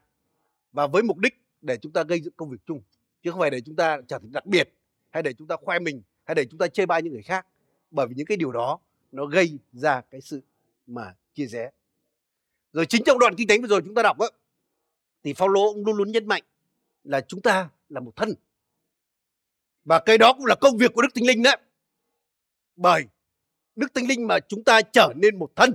và 0.72 0.88
với 0.88 1.04
mục 1.04 1.18
đích 1.18 1.42
để 1.62 1.78
chúng 1.78 1.92
ta 1.92 2.04
gây 2.04 2.22
dựng 2.22 2.34
công 2.38 2.50
việc 2.50 2.58
chung 2.66 2.82
chứ 3.24 3.32
không 3.32 3.40
phải 3.40 3.50
để 3.50 3.62
chúng 3.62 3.76
ta 3.76 3.98
trở 4.08 4.20
thành 4.20 4.32
đặc 4.32 4.46
biệt 4.46 4.70
hay 5.10 5.24
để 5.24 5.34
chúng 5.34 5.48
ta 5.48 5.56
khoe 5.56 5.80
mình 5.80 6.02
hay 6.24 6.36
để 6.36 6.46
chúng 6.46 6.58
ta 6.58 6.68
chê 6.68 6.86
bai 6.86 7.02
những 7.02 7.14
người 7.14 7.22
khác 7.22 7.48
bởi 7.92 8.08
vì 8.08 8.16
những 8.16 8.26
cái 8.26 8.38
điều 8.38 8.52
đó 8.52 8.80
nó 9.12 9.26
gây 9.26 9.60
ra 9.72 10.02
cái 10.02 10.22
sự 10.22 10.42
mà 10.88 11.16
chia 11.34 11.46
rẽ 11.46 11.72
rồi 12.74 12.86
chính 12.86 13.04
trong 13.06 13.20
đoạn 13.20 13.36
kinh 13.36 13.48
thánh 13.48 13.62
vừa 13.62 13.68
rồi 13.68 13.82
chúng 13.86 13.96
ta 13.96 14.04
đọc 14.04 14.20
á 14.20 14.28
thì 15.24 15.34
Phaolô 15.34 15.68
ông 15.68 15.86
luôn 15.86 15.96
luôn 15.96 16.12
nhấn 16.12 16.28
mạnh 16.28 16.44
là 17.08 17.22
chúng 17.22 17.42
ta 17.42 17.70
là 17.90 18.00
một 18.00 18.16
thân 18.16 18.34
và 19.84 20.00
cái 20.06 20.18
đó 20.18 20.34
cũng 20.34 20.46
là 20.46 20.56
công 20.62 20.78
việc 20.78 20.92
của 20.94 21.02
Đức 21.02 21.10
Thánh 21.16 21.26
Linh 21.26 21.44
đấy 21.44 21.58
bởi 22.76 23.06
Đức 23.76 23.94
Thánh 23.94 24.08
Linh 24.08 24.28
mà 24.28 24.40
chúng 24.40 24.64
ta 24.64 24.82
trở 24.82 25.14
nên 25.16 25.40
một 25.40 25.56
thân 25.56 25.74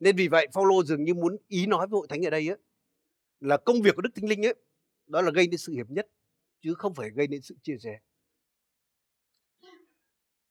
nên 0.00 0.16
vì 0.16 0.28
vậy 0.28 0.48
Phaolô 0.52 0.84
dường 0.84 1.04
như 1.04 1.14
muốn 1.14 1.36
ý 1.48 1.66
nói 1.66 1.86
với 1.86 1.98
hội 1.98 2.06
thánh 2.10 2.26
ở 2.26 2.30
đây 2.30 2.48
ấy, 2.48 2.58
là 3.40 3.56
công 3.56 3.82
việc 3.82 3.96
của 3.96 4.02
Đức 4.02 4.10
Thánh 4.14 4.28
Linh 4.28 4.46
ấy 4.46 4.54
đó 5.06 5.22
là 5.22 5.30
gây 5.30 5.48
nên 5.48 5.58
sự 5.58 5.72
hiệp 5.72 5.90
nhất 5.90 6.08
chứ 6.60 6.74
không 6.74 6.94
phải 6.94 7.10
gây 7.10 7.28
nên 7.28 7.42
sự 7.42 7.54
chia 7.62 7.76
rẽ. 7.76 8.00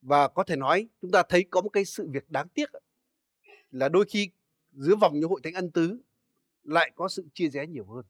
Và 0.01 0.27
có 0.27 0.43
thể 0.43 0.55
nói 0.55 0.87
chúng 1.01 1.11
ta 1.11 1.23
thấy 1.29 1.45
có 1.49 1.61
một 1.61 1.69
cái 1.69 1.85
sự 1.85 2.07
việc 2.11 2.29
đáng 2.29 2.47
tiếc 2.53 2.69
là 3.71 3.89
đôi 3.89 4.05
khi 4.05 4.29
giữa 4.71 4.95
vòng 4.95 5.19
như 5.19 5.27
hội 5.27 5.41
thánh 5.43 5.53
ân 5.53 5.71
tứ 5.71 5.99
lại 6.63 6.91
có 6.95 7.09
sự 7.09 7.27
chia 7.33 7.49
rẽ 7.49 7.67
nhiều 7.67 7.85
hơn. 7.85 8.05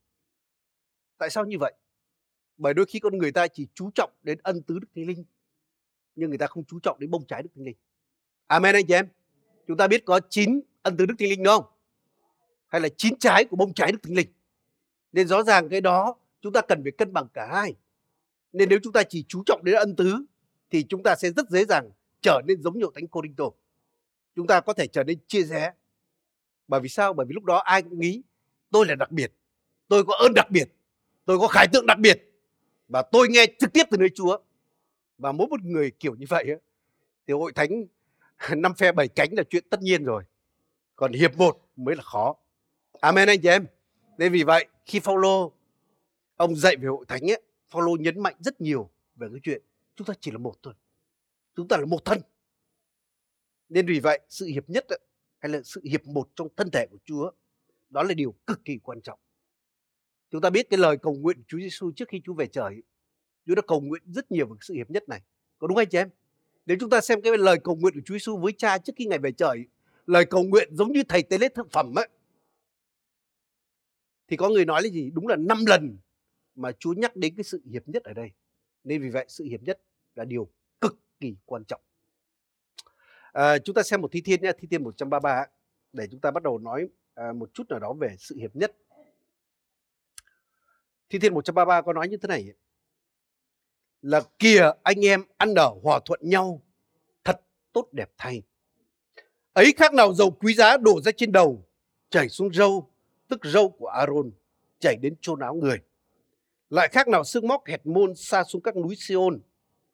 Tại 1.17 1.29
sao 1.29 1.45
như 1.45 1.57
vậy? 1.59 1.73
Bởi 2.57 2.73
đôi 2.73 2.85
khi 2.85 2.99
con 2.99 3.17
người 3.17 3.31
ta 3.31 3.47
chỉ 3.47 3.67
chú 3.73 3.89
trọng 3.95 4.11
đến 4.23 4.37
ân 4.43 4.61
tứ 4.61 4.79
Đức 4.79 4.87
Thánh 4.95 5.05
Linh, 5.05 5.25
nhưng 6.15 6.29
người 6.29 6.37
ta 6.37 6.47
không 6.47 6.63
chú 6.63 6.79
trọng 6.79 6.99
đến 6.99 7.11
bông 7.11 7.25
trái 7.25 7.43
Đức 7.43 7.49
Thánh 7.55 7.65
Linh. 7.65 7.77
Amen 8.47 8.75
anh 8.75 8.85
chị 8.87 8.93
em. 8.93 9.07
Chúng 9.67 9.77
ta 9.77 9.87
biết 9.87 10.05
có 10.05 10.19
9 10.29 10.61
ân 10.81 10.97
tứ 10.97 11.05
Đức 11.05 11.15
Thánh 11.19 11.29
Linh 11.29 11.43
đúng 11.43 11.53
không? 11.57 11.65
Hay 12.67 12.81
là 12.81 12.89
9 12.97 13.19
trái 13.19 13.45
của 13.45 13.55
bông 13.55 13.73
trái 13.73 13.91
Đức 13.91 13.97
Thánh 14.03 14.15
Linh. 14.15 14.33
Nên 15.11 15.27
rõ 15.27 15.43
ràng 15.43 15.69
cái 15.69 15.81
đó 15.81 16.15
chúng 16.41 16.53
ta 16.53 16.61
cần 16.61 16.83
phải 16.83 16.91
cân 16.91 17.13
bằng 17.13 17.27
cả 17.33 17.47
hai. 17.51 17.75
Nên 18.53 18.69
nếu 18.69 18.79
chúng 18.83 18.93
ta 18.93 19.03
chỉ 19.03 19.25
chú 19.27 19.43
trọng 19.45 19.61
đến 19.63 19.75
ân 19.75 19.95
tứ, 19.95 20.25
thì 20.69 20.83
chúng 20.83 21.03
ta 21.03 21.15
sẽ 21.15 21.31
rất 21.31 21.49
dễ 21.49 21.65
dàng 21.65 21.89
trở 22.21 22.41
nên 22.47 22.61
giống 22.61 22.79
như 22.79 22.85
thánh 22.95 23.07
Cô 23.07 23.21
Linh 23.21 23.35
tổ. 23.35 23.53
Chúng 24.35 24.47
ta 24.47 24.61
có 24.61 24.73
thể 24.73 24.87
trở 24.87 25.03
nên 25.03 25.19
chia 25.27 25.43
rẽ. 25.43 25.73
Bởi 26.67 26.79
vì 26.79 26.89
sao? 26.89 27.13
Bởi 27.13 27.25
vì 27.25 27.33
lúc 27.33 27.43
đó 27.43 27.57
ai 27.57 27.81
cũng 27.81 27.99
nghĩ, 27.99 28.21
tôi 28.71 28.85
là 28.85 28.95
đặc 28.95 29.11
biệt. 29.11 29.33
Tôi 29.87 30.03
có 30.05 30.13
ơn 30.19 30.33
đặc 30.33 30.51
biệt. 30.51 30.69
Tôi 31.25 31.39
có 31.39 31.47
khải 31.47 31.67
tượng 31.73 31.85
đặc 31.85 31.99
biệt. 31.99 32.31
Và 32.87 33.01
tôi 33.01 33.27
nghe 33.29 33.45
trực 33.59 33.73
tiếp 33.73 33.83
từ 33.91 33.97
nơi 33.97 34.09
Chúa. 34.15 34.37
Và 35.17 35.31
mỗi 35.31 35.47
một 35.47 35.61
người 35.61 35.91
kiểu 35.91 36.15
như 36.15 36.25
vậy 36.29 36.45
thì 37.27 37.33
hội 37.33 37.53
thánh 37.53 37.69
năm 38.57 38.73
phe 38.73 38.91
bảy 38.91 39.07
cánh 39.07 39.29
là 39.31 39.43
chuyện 39.49 39.63
tất 39.69 39.81
nhiên 39.81 40.03
rồi. 40.03 40.23
Còn 40.95 41.13
hiệp 41.13 41.37
một 41.37 41.69
mới 41.75 41.95
là 41.95 42.03
khó. 42.03 42.35
Amen 43.01 43.27
anh 43.27 43.41
chị 43.41 43.49
em. 43.49 43.65
Nên 44.17 44.31
vì 44.31 44.43
vậy 44.43 44.65
khi 44.85 44.99
Phaolô 44.99 45.51
ông 46.35 46.55
dạy 46.55 46.75
về 46.75 46.87
hội 46.87 47.05
thánh 47.07 47.31
ấy, 47.31 47.41
Phaolô 47.69 47.95
nhấn 47.99 48.19
mạnh 48.19 48.35
rất 48.39 48.61
nhiều 48.61 48.89
về 49.15 49.27
cái 49.31 49.39
chuyện 49.43 49.61
chúng 49.95 50.07
ta 50.07 50.13
chỉ 50.19 50.31
là 50.31 50.37
một 50.37 50.53
thôi. 50.63 50.73
Chúng 51.55 51.67
ta 51.67 51.77
là 51.77 51.85
một 51.85 52.05
thân. 52.05 52.19
Nên 53.69 53.85
vì 53.85 53.99
vậy 53.99 54.19
sự 54.29 54.45
hiệp 54.45 54.69
nhất 54.69 54.85
ấy, 54.87 54.99
hay 55.39 55.51
là 55.51 55.61
sự 55.63 55.81
hiệp 55.83 56.05
một 56.05 56.29
trong 56.35 56.47
thân 56.57 56.71
thể 56.71 56.87
của 56.91 56.97
Chúa 57.05 57.31
đó 57.89 58.03
là 58.03 58.13
điều 58.13 58.35
cực 58.47 58.65
kỳ 58.65 58.77
quan 58.83 59.01
trọng. 59.01 59.19
Chúng 60.33 60.41
ta 60.41 60.49
biết 60.49 60.69
cái 60.69 60.77
lời 60.77 60.97
cầu 60.97 61.13
nguyện 61.13 61.37
của 61.37 61.43
Chúa 61.47 61.57
Giêsu 61.57 61.91
trước 61.91 62.07
khi 62.07 62.21
Chúa 62.25 62.33
về 62.33 62.47
trời, 62.47 62.83
Chúa 63.45 63.55
đã 63.55 63.61
cầu 63.67 63.81
nguyện 63.81 64.03
rất 64.05 64.31
nhiều 64.31 64.47
về 64.47 64.55
sự 64.61 64.73
hiệp 64.73 64.89
nhất 64.89 65.09
này. 65.09 65.21
Có 65.59 65.67
đúng 65.67 65.77
hay 65.77 65.85
chị 65.85 65.97
em? 65.97 66.09
Nếu 66.65 66.77
chúng 66.79 66.89
ta 66.89 67.01
xem 67.01 67.21
cái 67.21 67.37
lời 67.37 67.57
cầu 67.63 67.75
nguyện 67.75 67.93
của 67.93 67.99
Chúa 68.05 68.13
Giêsu 68.13 68.37
với 68.37 68.53
Cha 68.57 68.77
trước 68.77 68.93
khi 68.95 69.05
ngày 69.05 69.19
về 69.19 69.31
trời, 69.31 69.65
lời 70.05 70.25
cầu 70.25 70.43
nguyện 70.43 70.75
giống 70.75 70.91
như 70.91 71.03
thầy 71.03 71.23
tế 71.23 71.37
lễ 71.37 71.49
thực 71.49 71.71
phẩm 71.71 71.95
ấy, 71.95 72.07
thì 74.27 74.37
có 74.37 74.49
người 74.49 74.65
nói 74.65 74.83
là 74.83 74.89
gì 74.89 75.11
đúng 75.13 75.27
là 75.27 75.35
năm 75.35 75.65
lần 75.65 75.97
mà 76.55 76.71
Chúa 76.79 76.93
nhắc 76.93 77.15
đến 77.15 77.35
cái 77.35 77.43
sự 77.43 77.61
hiệp 77.71 77.87
nhất 77.87 78.03
ở 78.03 78.13
đây 78.13 78.31
nên 78.83 79.01
vì 79.01 79.09
vậy 79.09 79.25
sự 79.27 79.43
hiệp 79.43 79.61
nhất 79.61 79.81
là 80.15 80.25
điều 80.25 80.49
cực 80.81 80.99
kỳ 81.19 81.35
quan 81.45 81.63
trọng 81.67 81.81
à, 83.31 83.57
chúng 83.57 83.73
ta 83.73 83.83
xem 83.83 84.01
một 84.01 84.11
thi 84.11 84.21
thiên 84.21 84.41
nhé 84.41 84.51
thi 84.59 84.67
thiên 84.71 84.83
133 84.83 85.45
để 85.93 86.07
chúng 86.11 86.19
ta 86.19 86.31
bắt 86.31 86.43
đầu 86.43 86.59
nói 86.59 86.87
à, 87.13 87.33
một 87.33 87.53
chút 87.53 87.69
nào 87.69 87.79
đó 87.79 87.93
về 87.93 88.15
sự 88.19 88.35
hiệp 88.37 88.55
nhất 88.55 88.75
thi 91.13 91.19
thiên 91.19 91.33
133 91.33 91.81
có 91.81 91.93
nói 91.93 92.07
như 92.07 92.17
thế 92.17 92.27
này 92.27 92.53
là 94.01 94.21
kìa 94.39 94.71
anh 94.83 95.05
em 95.05 95.23
ăn 95.37 95.53
ở 95.55 95.75
hòa 95.83 95.99
thuận 96.05 96.19
nhau 96.23 96.61
thật 97.23 97.41
tốt 97.73 97.87
đẹp 97.91 98.11
thay 98.17 98.43
ấy 99.53 99.73
khác 99.77 99.93
nào 99.93 100.13
dầu 100.13 100.31
quý 100.31 100.53
giá 100.53 100.77
đổ 100.77 101.01
ra 101.01 101.11
trên 101.17 101.31
đầu 101.31 101.65
chảy 102.09 102.29
xuống 102.29 102.53
râu 102.53 102.93
tức 103.33 103.45
râu 103.45 103.69
của 103.69 103.87
Aaron, 103.87 104.31
chảy 104.79 104.95
đến 105.01 105.15
chôn 105.21 105.39
áo 105.39 105.55
người. 105.55 105.81
Lại 106.69 106.87
khác 106.91 107.07
nào 107.07 107.23
sương 107.23 107.47
móc 107.47 107.65
hẹt 107.65 107.85
môn 107.85 108.15
xa 108.15 108.43
xuống 108.43 108.61
các 108.61 108.75
núi 108.75 108.95
Siôn, 108.95 109.41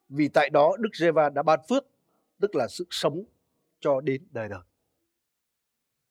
vì 0.08 0.28
tại 0.28 0.50
đó 0.50 0.76
Đức 0.78 0.90
Giê-va 0.92 1.28
đã 1.30 1.42
ban 1.42 1.60
phước, 1.68 1.86
tức 2.40 2.54
là 2.54 2.68
sự 2.68 2.86
sống 2.90 3.24
cho 3.80 4.00
đến 4.00 4.22
đời 4.30 4.48
đời. 4.48 4.60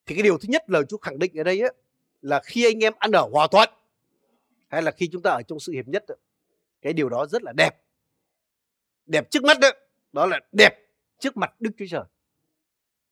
Thì 0.06 0.16
cái 0.16 0.24
điều 0.24 0.38
thứ 0.38 0.46
nhất 0.50 0.64
lời 0.68 0.84
Chúa 0.90 0.98
khẳng 0.98 1.20
định 1.20 1.38
ở 1.38 1.44
đây 1.44 1.60
ấy, 1.60 1.74
là 2.22 2.42
khi 2.44 2.66
anh 2.66 2.84
em 2.84 2.94
ăn 3.00 3.12
ở 3.12 3.30
hòa 3.32 3.48
thuận, 3.48 3.70
hay 4.70 4.82
là 4.82 4.92
khi 4.92 5.10
chúng 5.12 5.22
ta 5.22 5.32
ở 5.32 5.42
trong 5.42 5.60
sự 5.60 5.72
hiệp 5.72 5.88
nhất, 5.88 6.06
cái 6.82 6.94
điều 6.94 7.10
đó 7.10 7.26
rất 7.26 7.44
là 7.44 7.54
đẹp. 7.58 7.72
Đẹp 9.06 9.32
trước 9.32 9.44
mắt 9.44 9.60
đó, 9.60 9.70
đó 10.14 10.26
là 10.26 10.40
đẹp 10.52 10.74
trước 11.20 11.38
mặt 11.38 11.54
Đức 11.60 11.72
Chúa 11.78 11.86
Trời. 11.90 12.04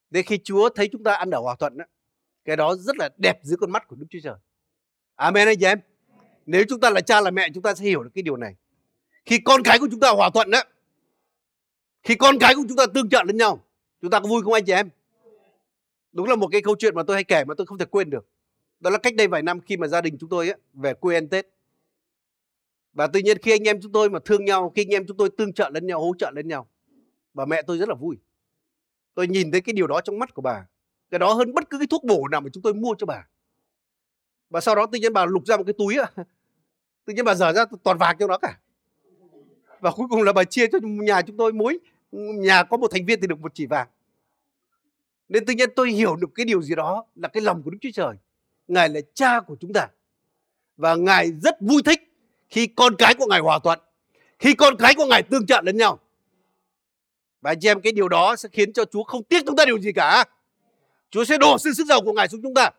Nên 0.10 0.26
khi 0.26 0.40
Chúa 0.44 0.70
thấy 0.70 0.90
chúng 0.92 1.04
ta 1.04 1.14
ăn 1.14 1.32
ở 1.32 1.40
hòa 1.40 1.56
thuận, 1.60 1.78
đó, 1.78 1.86
cái 2.46 2.56
đó 2.56 2.76
rất 2.76 2.98
là 2.98 3.10
đẹp 3.18 3.40
dưới 3.44 3.58
con 3.58 3.72
mắt 3.72 3.88
của 3.88 3.96
Đức 3.96 4.06
Chúa 4.10 4.20
Trời. 4.24 4.36
Amen 5.16 5.48
anh 5.48 5.58
chị 5.60 5.66
em. 5.66 5.80
Nếu 6.46 6.64
chúng 6.70 6.80
ta 6.80 6.90
là 6.90 7.02
cha 7.02 7.22
là 7.22 7.32
mẹ 7.32 7.50
chúng 7.54 7.64
ta 7.64 7.76
sẽ 7.76 7.86
hiểu 7.86 8.04
được 8.04 8.10
cái 8.14 8.22
điều 8.22 8.38
này. 8.38 8.56
Khi 9.26 9.40
con 9.46 9.64
cái 9.64 9.80
của 9.80 9.88
chúng 9.92 10.00
ta 10.00 10.10
hòa 10.10 10.30
thuận 10.34 10.52
đó, 10.52 10.64
khi 12.04 12.16
con 12.16 12.40
cái 12.40 12.56
của 12.56 12.64
chúng 12.68 12.78
ta 12.78 12.86
tương 12.94 13.10
trợ 13.10 13.24
lẫn 13.24 13.38
nhau, 13.38 13.64
chúng 14.02 14.12
ta 14.12 14.20
có 14.20 14.28
vui 14.28 14.42
không 14.44 14.54
anh 14.54 14.66
chị 14.66 14.74
em? 14.74 14.90
Đúng 16.12 16.28
là 16.28 16.36
một 16.36 16.48
cái 16.52 16.62
câu 16.62 16.76
chuyện 16.80 16.96
mà 16.96 17.04
tôi 17.08 17.16
hay 17.16 17.24
kể 17.24 17.46
mà 17.46 17.54
tôi 17.58 17.68
không 17.68 17.78
thể 17.78 17.86
quên 17.86 18.10
được. 18.10 18.26
Đó 18.80 18.90
là 18.90 18.98
cách 18.98 19.16
đây 19.16 19.28
vài 19.28 19.42
năm 19.42 19.62
khi 19.62 19.78
mà 19.78 19.88
gia 19.88 20.02
đình 20.02 20.18
chúng 20.20 20.30
tôi 20.30 20.50
ấy, 20.50 20.60
về 20.74 20.94
quê 20.94 21.16
ăn 21.16 21.28
Tết. 21.30 21.48
Và 22.94 23.08
tự 23.08 23.20
nhiên 23.20 23.38
khi 23.38 23.52
anh 23.52 23.64
em 23.64 23.82
chúng 23.82 23.92
tôi 23.92 24.10
mà 24.10 24.20
thương 24.26 24.46
nhau, 24.46 24.72
khi 24.76 24.82
anh 24.82 24.94
em 24.94 25.06
chúng 25.08 25.18
tôi 25.18 25.30
tương 25.38 25.54
trợ 25.54 25.70
lẫn 25.74 25.88
nhau, 25.88 26.02
hỗ 26.02 26.14
trợ 26.20 26.32
lẫn 26.36 26.48
nhau. 26.48 26.68
Và 27.34 27.46
mẹ 27.46 27.62
tôi 27.62 27.78
rất 27.78 27.90
là 27.90 27.96
vui. 27.96 28.18
Tôi 29.14 29.28
nhìn 29.28 29.52
thấy 29.52 29.62
cái 29.62 29.74
điều 29.74 29.88
đó 29.88 30.02
trong 30.02 30.20
mắt 30.20 30.34
của 30.34 30.42
bà. 30.42 30.68
Cái 31.10 31.20
đó 31.20 31.34
hơn 31.34 31.54
bất 31.54 31.70
cứ 31.70 31.78
cái 31.78 31.88
thuốc 31.88 32.04
bổ 32.04 32.28
nào 32.28 32.42
mà 32.42 32.50
chúng 32.54 32.64
tôi 32.64 32.74
mua 32.74 32.96
cho 32.98 33.06
bà. 33.06 33.28
Và 34.50 34.62
sau 34.62 34.76
đó 34.76 34.86
tự 34.92 35.00
nhiên 35.00 35.14
bà 35.14 35.26
lục 35.26 35.46
ra 35.46 35.58
một 35.58 35.64
cái 35.64 35.74
túi 35.78 35.98
Tự 37.06 37.14
nhiên 37.14 37.26
bà 37.26 37.36
dở 37.36 37.54
ra 37.54 37.66
toàn 37.84 37.98
vàng 37.98 38.16
trong 38.20 38.30
đó 38.30 38.38
cả. 38.38 38.60
Và 39.80 39.92
cuối 39.92 40.08
cùng 40.10 40.22
là 40.22 40.34
bà 40.34 40.44
chia 40.44 40.68
cho 40.68 40.80
nhà 40.82 41.22
chúng 41.22 41.38
tôi 41.38 41.54
mỗi 41.54 41.80
nhà 42.12 42.64
có 42.64 42.78
một 42.78 42.88
thành 42.92 43.06
viên 43.06 43.22
thì 43.22 43.28
được 43.28 43.40
một 43.40 43.52
chỉ 43.54 43.66
vàng. 43.66 43.88
Nên 45.30 45.46
tự 45.46 45.54
nhiên 45.54 45.70
tôi 45.76 45.92
hiểu 45.92 46.16
được 46.16 46.30
cái 46.36 46.46
điều 46.46 46.62
gì 46.62 46.76
đó 46.76 47.06
là 47.16 47.28
cái 47.28 47.44
lòng 47.44 47.64
của 47.64 47.70
Đức 47.70 47.78
Chúa 47.82 47.90
Trời. 47.94 48.16
Ngài 48.68 48.90
là 48.90 49.00
cha 49.14 49.40
của 49.40 49.56
chúng 49.60 49.74
ta. 49.74 49.88
Và 50.78 50.96
Ngài 50.96 51.32
rất 51.44 51.62
vui 51.62 51.82
thích 51.86 52.14
khi 52.50 52.68
con 52.68 52.96
cái 52.98 53.14
của 53.14 53.26
Ngài 53.30 53.40
hòa 53.40 53.60
thuận. 53.60 53.80
Khi 54.40 54.54
con 54.54 54.76
cái 54.80 54.94
của 54.96 55.06
Ngài 55.06 55.24
tương 55.24 55.46
trợ 55.46 55.62
lẫn 55.62 55.78
nhau. 55.78 56.00
Và 57.42 57.52
anh 57.52 57.60
chị 57.60 57.68
em 57.68 57.82
cái 57.82 57.92
điều 57.92 58.10
đó 58.10 58.36
sẽ 58.36 58.50
khiến 58.52 58.74
cho 58.74 58.86
Chúa 58.86 59.04
không 59.04 59.24
tiếc 59.24 59.44
chúng 59.46 59.56
ta 59.56 59.66
điều 59.66 59.80
gì 59.80 59.92
cả. 59.92 60.26
Chúa 61.10 61.26
sẽ 61.26 61.38
đổ 61.38 61.58
sự 61.58 61.74
sức 61.74 61.88
giàu 61.88 62.02
của 62.02 62.14
Ngài 62.14 62.28
xuống 62.28 62.42
chúng 62.44 62.54
ta. 62.54 62.70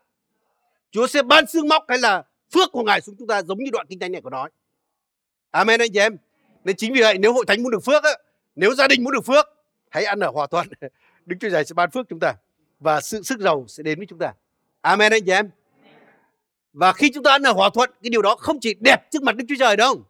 Chúa 0.91 1.07
sẽ 1.07 1.23
ban 1.23 1.47
xương 1.47 1.69
móc 1.69 1.85
hay 1.89 1.99
là 1.99 2.25
phước 2.55 2.73
của 2.73 2.83
Ngài 2.83 3.01
xuống 3.01 3.15
chúng 3.19 3.29
ta 3.29 3.43
giống 3.43 3.59
như 3.59 3.71
đoạn 3.73 3.87
kinh 3.89 3.99
thánh 3.99 4.13
này 4.13 4.21
có 4.25 4.31
nói. 4.31 4.51
Amen 5.51 5.81
anh 5.81 5.93
chị 5.93 5.99
em. 5.99 6.17
Nên 6.65 6.77
chính 6.77 6.93
vì 6.93 7.01
vậy 7.01 7.19
nếu 7.19 7.33
hội 7.33 7.45
thánh 7.47 7.63
muốn 7.63 7.73
được 7.73 7.85
phước 7.85 8.05
á, 8.05 8.11
nếu 8.57 8.75
gia 8.75 8.89
đình 8.89 9.05
muốn 9.05 9.13
được 9.13 9.25
phước, 9.25 9.47
hãy 9.89 10.05
ăn 10.05 10.21
ở 10.21 10.31
hòa 10.31 10.47
thuận. 10.47 10.69
Đức 11.27 11.37
Chúa 11.41 11.51
Trời 11.51 11.65
sẽ 11.65 11.75
ban 11.75 11.91
phước 11.91 12.09
chúng 12.09 12.21
ta 12.21 12.35
và 12.81 13.01
sự 13.01 13.23
sức 13.23 13.41
giàu 13.41 13.65
sẽ 13.69 13.83
đến 13.83 13.99
với 13.99 14.07
chúng 14.07 14.19
ta. 14.19 14.33
Amen 14.81 15.13
anh 15.13 15.25
chị 15.25 15.33
em. 15.33 15.51
Và 16.79 16.93
khi 16.93 17.11
chúng 17.15 17.23
ta 17.23 17.31
ăn 17.31 17.43
ở 17.43 17.53
hòa 17.53 17.71
thuận, 17.75 17.91
cái 18.03 18.11
điều 18.11 18.23
đó 18.23 18.37
không 18.37 18.61
chỉ 18.61 18.75
đẹp 18.81 19.11
trước 19.11 19.23
mặt 19.23 19.37
Đức 19.37 19.45
Chúa 19.49 19.55
Trời 19.59 19.77
đâu. 19.77 20.05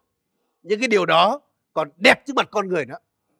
những 0.63 0.79
cái 0.79 0.87
điều 0.87 1.05
đó 1.05 1.41
còn 1.73 1.89
đẹp 1.97 2.25
trước 2.25 2.35
mặt 2.35 2.47
con 2.51 2.67
người 2.67 2.85
nữa. 2.85 2.97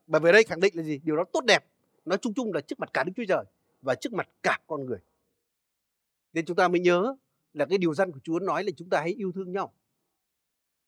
Bởi 0.08 0.22
vì 0.22 0.32
đây 0.32 0.44
khẳng 0.44 0.60
định 0.60 0.76
là 0.76 0.84
gì? 0.84 1.00
Điều 1.04 1.16
đó 1.16 1.24
tốt 1.34 1.46
đẹp. 1.46 1.66
nói 2.06 2.18
chung 2.18 2.34
chung 2.34 2.54
là 2.54 2.62
trước 2.62 2.80
mặt 2.80 2.90
cả 2.94 3.04
Đức 3.04 3.12
Chúa 3.16 3.24
Trời 3.28 3.46
và 3.82 3.96
trước 3.96 4.14
mặt 4.14 4.30
cả 4.44 4.60
con 4.68 4.86
người. 4.86 4.98
Nên 6.34 6.46
chúng 6.46 6.56
ta 6.56 6.68
mới 6.68 6.80
nhớ 6.80 7.16
là 7.54 7.66
cái 7.66 7.78
điều 7.78 7.94
dân 7.94 8.12
của 8.12 8.20
Chúa 8.24 8.40
nói 8.40 8.64
là 8.64 8.72
chúng 8.78 8.90
ta 8.90 9.00
hãy 9.00 9.14
yêu 9.18 9.32
thương 9.36 9.52
nhau. 9.52 9.74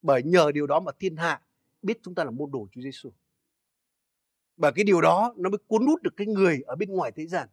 Bởi 0.02 0.24
nhờ 0.24 0.52
điều 0.52 0.68
đó 0.68 0.80
mà 0.80 0.92
thiên 1.00 1.16
hạ 1.16 1.42
biết 1.82 2.00
chúng 2.04 2.16
ta 2.16 2.24
là 2.24 2.32
môn 2.32 2.52
đồ 2.52 2.68
Chúa 2.72 2.82
Giêsu. 2.82 3.12
bởi 4.58 4.72
cái 4.76 4.84
điều 4.84 5.02
đó 5.02 5.34
nó 5.38 5.50
mới 5.50 5.58
cuốn 5.68 5.86
hút 5.86 6.02
được 6.02 6.14
cái 6.18 6.28
người 6.28 6.62
ở 6.66 6.76
bên 6.76 6.92
ngoài 6.92 7.12
thế 7.16 7.28
gian. 7.28 7.48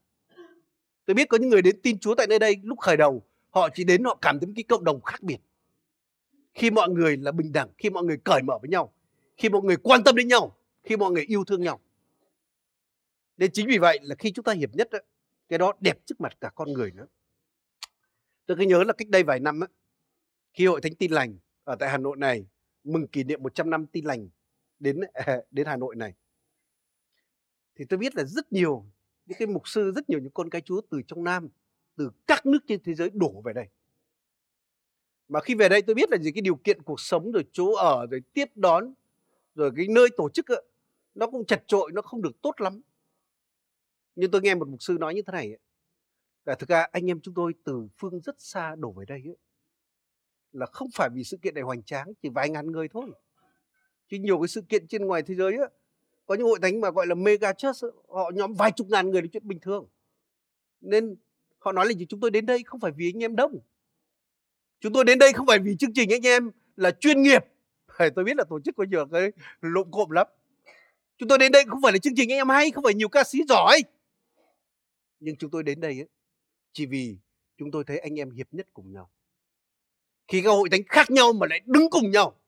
Tôi 1.05 1.15
biết 1.15 1.29
có 1.29 1.39
những 1.39 1.51
người 1.51 1.63
đến 1.63 1.81
tin 1.83 1.99
Chúa 1.99 2.15
tại 2.15 2.27
nơi 2.27 2.39
đây 2.39 2.57
lúc 2.63 2.79
khởi 2.79 2.97
đầu, 2.97 3.23
họ 3.51 3.69
chỉ 3.75 3.85
đến 3.85 4.05
họ 4.05 4.19
cảm 4.23 4.41
thấy 4.41 4.53
cái 4.57 4.65
cộng 4.69 4.85
đồng 4.85 5.01
khác 5.01 5.23
biệt. 5.23 5.39
Khi 6.55 6.71
mọi 6.71 6.89
người 6.89 7.17
là 7.17 7.33
bình 7.33 7.53
đẳng, 7.53 7.69
khi 7.79 7.91
mọi 7.91 8.05
người 8.05 8.17
cởi 8.25 8.43
mở 8.43 8.59
với 8.63 8.71
nhau, 8.71 8.93
khi 9.37 9.49
mọi 9.49 9.63
người 9.63 9.77
quan 9.77 10.05
tâm 10.05 10.17
đến 10.17 10.29
nhau, 10.29 10.57
khi 10.83 10.97
mọi 10.97 11.13
người 11.13 11.25
yêu 11.25 11.45
thương 11.45 11.63
nhau. 11.63 11.81
Nên 13.37 13.51
chính 13.53 13.67
vì 13.67 13.79
vậy 13.79 13.99
là 14.03 14.15
khi 14.15 14.33
chúng 14.33 14.45
ta 14.45 14.53
hiệp 14.53 14.75
nhất 14.75 14.89
đó, 14.91 14.99
cái 15.49 15.59
đó 15.59 15.73
đẹp 15.81 15.99
trước 16.07 16.21
mặt 16.21 16.41
cả 16.41 16.51
con 16.55 16.73
người 16.73 16.91
nữa. 16.91 17.07
Tôi 18.47 18.57
cứ 18.57 18.65
nhớ 18.65 18.85
là 18.85 18.93
cách 18.93 19.09
đây 19.09 19.23
vài 19.23 19.41
năm 19.41 19.61
á, 19.61 19.67
khi 20.53 20.67
hội 20.67 20.81
thánh 20.81 20.95
tin 20.95 21.13
lành 21.13 21.39
ở 21.65 21.77
tại 21.77 21.91
Hà 21.91 21.99
Nội 21.99 22.17
này 22.17 22.47
mừng 22.85 23.07
kỷ 23.07 23.25
niệm 23.25 23.43
100 23.43 23.71
năm 23.71 23.87
tin 23.87 24.05
lành 24.05 24.29
đến 24.79 25.01
à, 25.13 25.37
đến 25.51 25.67
Hà 25.67 25.77
Nội 25.77 25.97
này. 25.97 26.15
Thì 27.75 27.85
tôi 27.85 27.99
biết 27.99 28.17
là 28.17 28.25
rất 28.25 28.53
nhiều 28.53 28.87
những 29.27 29.39
cái 29.39 29.49
mục 29.49 29.69
sư, 29.69 29.93
rất 29.97 30.11
nhiều 30.11 30.19
những 30.19 30.33
con 30.33 30.51
cái 30.51 30.61
Chúa 30.61 30.81
từ 30.91 31.03
trong 31.07 31.25
Nam, 31.25 31.49
từ 31.99 32.11
các 32.27 32.47
nước 32.47 32.59
trên 32.67 32.81
thế 32.85 32.95
giới 32.95 33.11
đổ 33.15 33.43
về 33.45 33.53
đây. 33.53 33.69
Mà 35.29 35.41
khi 35.41 35.55
về 35.55 35.69
đây 35.69 35.83
tôi 35.83 35.95
biết 35.95 36.11
là 36.11 36.19
gì 36.19 36.33
cái 36.33 36.43
điều 36.43 36.57
kiện 36.57 36.83
cuộc 36.83 37.01
sống 37.01 37.33
rồi 37.33 37.45
chỗ 37.53 37.75
ở 37.75 38.07
rồi 38.11 38.21
tiếp 38.33 38.49
đón 38.55 38.95
rồi 39.55 39.71
cái 39.77 39.87
nơi 39.89 40.09
tổ 40.17 40.29
chức 40.29 40.47
ấy, 40.47 40.65
nó 41.15 41.27
cũng 41.27 41.45
chật 41.47 41.63
trội, 41.67 41.93
nó 41.93 42.03
không 42.03 42.23
được 42.23 42.43
tốt 42.43 42.61
lắm. 42.61 42.81
Nhưng 44.17 44.31
tôi 44.31 44.41
nghe 44.41 44.55
một 44.55 44.69
mục 44.69 44.83
sư 44.83 44.97
nói 45.01 45.15
như 45.15 45.23
thế 45.23 45.33
này 45.33 45.47
ấy, 45.47 45.59
là 46.45 46.55
thực 46.55 46.69
ra 46.69 46.87
anh 46.93 47.11
em 47.11 47.21
chúng 47.21 47.35
tôi 47.35 47.55
từ 47.65 47.89
phương 47.99 48.21
rất 48.21 48.41
xa 48.41 48.77
đổ 48.77 48.93
về 48.93 49.05
đây 49.09 49.23
ấy, 49.25 49.37
là 50.53 50.67
không 50.67 50.89
phải 50.95 51.09
vì 51.15 51.25
sự 51.25 51.37
kiện 51.37 51.55
này 51.55 51.63
hoành 51.63 51.83
tráng 51.83 52.13
chỉ 52.23 52.29
vài 52.29 52.51
ngàn 52.51 52.73
người 52.73 52.89
thôi 52.89 53.11
chứ 54.09 54.17
nhiều 54.19 54.39
cái 54.41 54.49
sự 54.49 54.63
kiện 54.69 54.87
trên 54.87 55.07
ngoài 55.07 55.23
thế 55.23 55.35
giới 55.35 55.57
á 55.59 55.67
có 56.27 56.35
những 56.35 56.47
hội 56.47 56.59
thánh 56.63 56.81
mà 56.81 56.91
gọi 56.91 57.07
là 57.07 57.15
mega 57.15 57.53
church 57.53 57.85
họ 58.09 58.31
nhóm 58.35 58.55
vài 58.55 58.73
chục 58.77 58.87
ngàn 58.91 59.11
người 59.11 59.23
là 59.23 59.29
chuyện 59.33 59.49
bình 59.49 59.59
thường 59.61 59.89
nên 60.81 61.17
họ 61.59 61.73
nói 61.73 61.87
là 61.87 61.93
gì? 61.93 62.07
Chúng 62.09 62.21
tôi 62.21 62.31
đến 62.31 62.47
đây 62.47 62.63
không 62.63 62.81
phải 62.81 62.93
vì 62.97 63.13
anh 63.15 63.23
em 63.23 63.37
đông. 63.37 63.59
Chúng 64.81 64.93
tôi 64.93 65.05
đến 65.05 65.19
đây 65.19 65.33
không 65.33 65.47
phải 65.47 65.59
vì 65.59 65.77
chương 65.77 65.93
trình 65.95 66.13
anh 66.13 66.27
em 66.27 66.51
là 66.77 66.91
chuyên 66.91 67.23
nghiệp. 67.23 67.45
Tôi 68.15 68.25
biết 68.25 68.37
là 68.37 68.45
tổ 68.51 68.61
chức 68.61 68.77
có 68.77 68.85
nhiều 68.85 69.07
cái 69.07 69.33
lộn 69.61 69.91
cộm 69.91 70.11
lắm. 70.11 70.27
Chúng 71.19 71.29
tôi 71.29 71.39
đến 71.39 71.53
đây 71.53 71.65
không 71.69 71.83
phải 71.83 71.93
là 71.93 71.99
chương 71.99 72.15
trình 72.17 72.33
anh 72.33 72.39
em 72.39 72.49
hay 72.49 72.71
không 72.71 72.85
phải 72.85 72.95
nhiều 72.95 73.09
ca 73.09 73.25
sĩ 73.25 73.39
giỏi. 73.49 73.83
Nhưng 75.21 75.37
chúng 75.37 75.51
tôi 75.51 75.63
đến 75.63 75.81
đây 75.81 76.01
ấy, 76.01 76.09
chỉ 76.73 76.87
vì 76.87 77.19
chúng 77.57 77.71
tôi 77.71 77.85
thấy 77.85 77.99
anh 77.99 78.19
em 78.19 78.31
hiệp 78.31 78.55
nhất 78.55 78.67
cùng 78.73 78.93
nhau. 78.93 79.11
Khi 80.29 80.43
các 80.43 80.51
hội 80.51 80.69
thánh 80.71 80.83
khác 80.89 81.11
nhau 81.11 81.33
mà 81.33 81.47
lại 81.51 81.61
đứng 81.67 81.91
cùng 81.91 82.11
nhau 82.11 82.41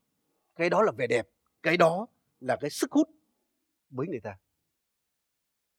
cái 0.56 0.70
đó 0.70 0.82
là 0.82 0.92
vẻ 0.92 1.06
đẹp 1.06 1.28
cái 1.62 1.76
đó 1.76 2.06
là 2.40 2.56
cái 2.60 2.70
sức 2.70 2.92
hút 2.92 3.10
với 3.90 4.06
người 4.06 4.20
ta. 4.20 4.38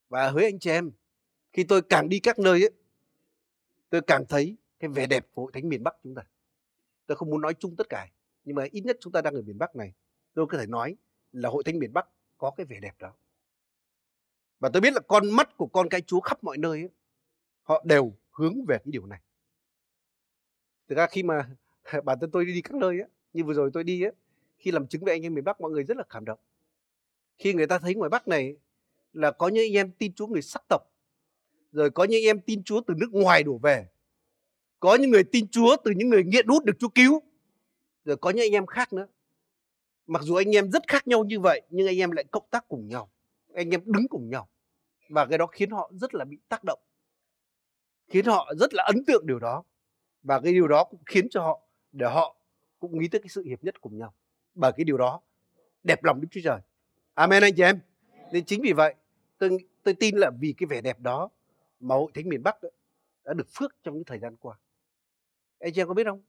Và 0.10 0.30
hứa 0.30 0.42
anh 0.42 0.60
chị 0.60 0.70
em 0.70 0.92
khi 1.54 1.64
tôi 1.64 1.82
càng 1.82 2.10
đi 2.10 2.20
các 2.20 2.40
nơi 2.40 2.62
ấy, 2.62 2.72
tôi 3.92 4.02
càng 4.02 4.26
thấy 4.30 4.58
cái 4.80 4.90
vẻ 4.90 5.06
đẹp 5.08 5.26
của 5.32 5.42
hội 5.42 5.52
thánh 5.52 5.70
miền 5.70 5.84
Bắc 5.84 5.96
chúng 6.04 6.16
ta. 6.16 6.22
Tôi 7.06 7.18
không 7.18 7.30
muốn 7.30 7.42
nói 7.42 7.54
chung 7.54 7.76
tất 7.76 7.90
cả 7.90 8.08
nhưng 8.44 8.56
mà 8.56 8.66
ít 8.72 8.82
nhất 8.82 8.98
chúng 9.00 9.14
ta 9.14 9.22
đang 9.22 9.34
ở 9.34 9.42
miền 9.42 9.58
Bắc 9.58 9.76
này 9.76 9.94
tôi 10.34 10.48
có 10.48 10.58
thể 10.58 10.68
nói 10.68 10.96
là 11.32 11.50
hội 11.50 11.64
thánh 11.64 11.80
miền 11.80 11.94
Bắc 11.94 12.08
có 12.38 12.52
cái 12.52 12.66
vẻ 12.66 12.80
đẹp 12.80 12.96
đó. 13.00 13.14
Và 14.60 14.70
tôi 14.74 14.82
biết 14.82 14.94
là 14.94 15.00
con 15.00 15.32
mắt 15.32 15.58
của 15.58 15.68
con 15.68 15.90
cái 15.90 16.02
Chúa 16.02 16.20
khắp 16.20 16.44
mọi 16.44 16.58
nơi 16.58 16.80
ấy, 16.80 16.90
họ 17.64 17.84
đều 17.86 18.14
hướng 18.32 18.66
về 18.66 18.78
cái 18.78 18.92
điều 18.92 19.06
này. 19.06 19.22
Thực 20.88 20.96
ra 20.96 21.08
khi 21.08 21.24
mà 21.24 21.50
bản 22.04 22.20
thân 22.20 22.32
tôi 22.32 22.46
đi 22.46 22.62
các 22.62 22.76
nơi 22.76 23.00
ấy, 23.00 23.10
như 23.34 23.44
vừa 23.44 23.54
rồi 23.54 23.70
tôi 23.74 23.84
đi 23.84 24.02
ấy, 24.02 24.12
khi 24.58 24.72
làm 24.72 24.88
chứng 24.88 25.04
với 25.04 25.14
anh 25.14 25.22
em 25.22 25.34
miền 25.34 25.44
Bắc 25.44 25.62
mọi 25.62 25.72
người 25.72 25.84
rất 25.84 25.98
là 25.98 26.04
cảm 26.10 26.26
động. 26.26 26.40
Khi 27.38 27.54
người 27.54 27.68
ta 27.68 27.80
thấy 27.80 27.96
ngoài 27.96 28.10
Bắc 28.10 28.28
này 28.28 28.56
là 29.14 29.32
có 29.32 29.48
những 29.48 29.64
anh 29.64 29.74
em 29.74 29.92
tin 29.92 30.14
Chúa 30.14 30.28
người 30.28 30.42
sắc 30.42 30.64
tộc 30.70 30.91
rồi 31.72 31.90
có 31.90 32.04
những 32.04 32.24
em 32.24 32.42
tin 32.42 32.64
Chúa 32.64 32.82
từ 32.88 32.94
nước 32.98 33.10
ngoài 33.12 33.44
đổ 33.44 33.58
về. 33.58 33.88
Có 34.80 34.96
những 34.96 35.12
người 35.12 35.24
tin 35.24 35.48
Chúa 35.48 35.76
từ 35.84 35.92
những 35.92 36.10
người 36.10 36.24
nghiện 36.24 36.48
hút 36.48 36.66
được 36.66 36.74
Chúa 36.80 36.90
cứu. 36.90 37.22
Rồi 38.06 38.18
có 38.18 38.30
những 38.30 38.46
anh 38.46 38.52
em 38.52 38.66
khác 38.66 38.94
nữa. 38.94 39.08
Mặc 40.08 40.22
dù 40.22 40.36
anh 40.36 40.56
em 40.56 40.72
rất 40.72 40.88
khác 40.88 41.08
nhau 41.08 41.24
như 41.24 41.40
vậy, 41.40 41.62
nhưng 41.70 41.88
anh 41.88 41.98
em 41.98 42.12
lại 42.12 42.26
cộng 42.32 42.46
tác 42.50 42.68
cùng 42.68 42.88
nhau. 42.88 43.12
Anh 43.54 43.70
em 43.70 43.82
đứng 43.86 44.08
cùng 44.08 44.30
nhau. 44.30 44.50
Và 45.10 45.26
cái 45.26 45.38
đó 45.38 45.48
khiến 45.48 45.70
họ 45.70 45.92
rất 45.94 46.14
là 46.14 46.26
bị 46.26 46.38
tác 46.50 46.64
động. 46.64 46.80
Khiến 48.08 48.26
họ 48.26 48.54
rất 48.58 48.74
là 48.74 48.84
ấn 48.84 49.06
tượng 49.06 49.28
điều 49.28 49.40
đó. 49.40 49.64
Và 50.24 50.40
cái 50.40 50.54
điều 50.54 50.68
đó 50.68 50.84
cũng 50.84 51.00
khiến 51.06 51.30
cho 51.30 51.42
họ, 51.42 51.62
để 51.92 52.08
họ 52.08 52.36
cũng 52.80 53.00
nghĩ 53.00 53.08
tới 53.08 53.22
cái 53.22 53.30
sự 53.30 53.44
hiệp 53.44 53.64
nhất 53.64 53.82
cùng 53.82 53.98
nhau. 53.98 54.14
Bởi 54.56 54.72
cái 54.78 54.84
điều 54.84 54.98
đó 54.98 55.22
đẹp 55.84 56.04
lòng 56.04 56.22
Đức 56.22 56.28
Chúa 56.32 56.42
Trời. 56.44 56.60
Amen 57.14 57.44
anh 57.44 57.54
chị 57.56 57.64
em. 57.64 57.80
Nên 58.32 58.46
chính 58.46 58.62
vì 58.62 58.74
vậy, 58.74 58.96
tôi 59.38 59.58
tôi 59.84 59.94
tin 59.94 60.18
là 60.18 60.32
vì 60.40 60.54
cái 60.58 60.68
vẻ 60.68 60.82
đẹp 60.82 61.00
đó 61.00 61.30
mà 61.82 61.96
hội 61.96 62.12
thánh 62.14 62.30
miền 62.30 62.44
Bắc 62.44 62.58
đã 63.24 63.34
được 63.34 63.48
phước 63.50 63.76
trong 63.84 63.96
những 63.96 64.04
thời 64.04 64.20
gian 64.20 64.36
qua. 64.38 64.60
Anh 65.60 65.74
chị 65.74 65.82
em 65.82 65.88
có 65.88 65.94
biết 65.94 66.04
không? 66.04 66.24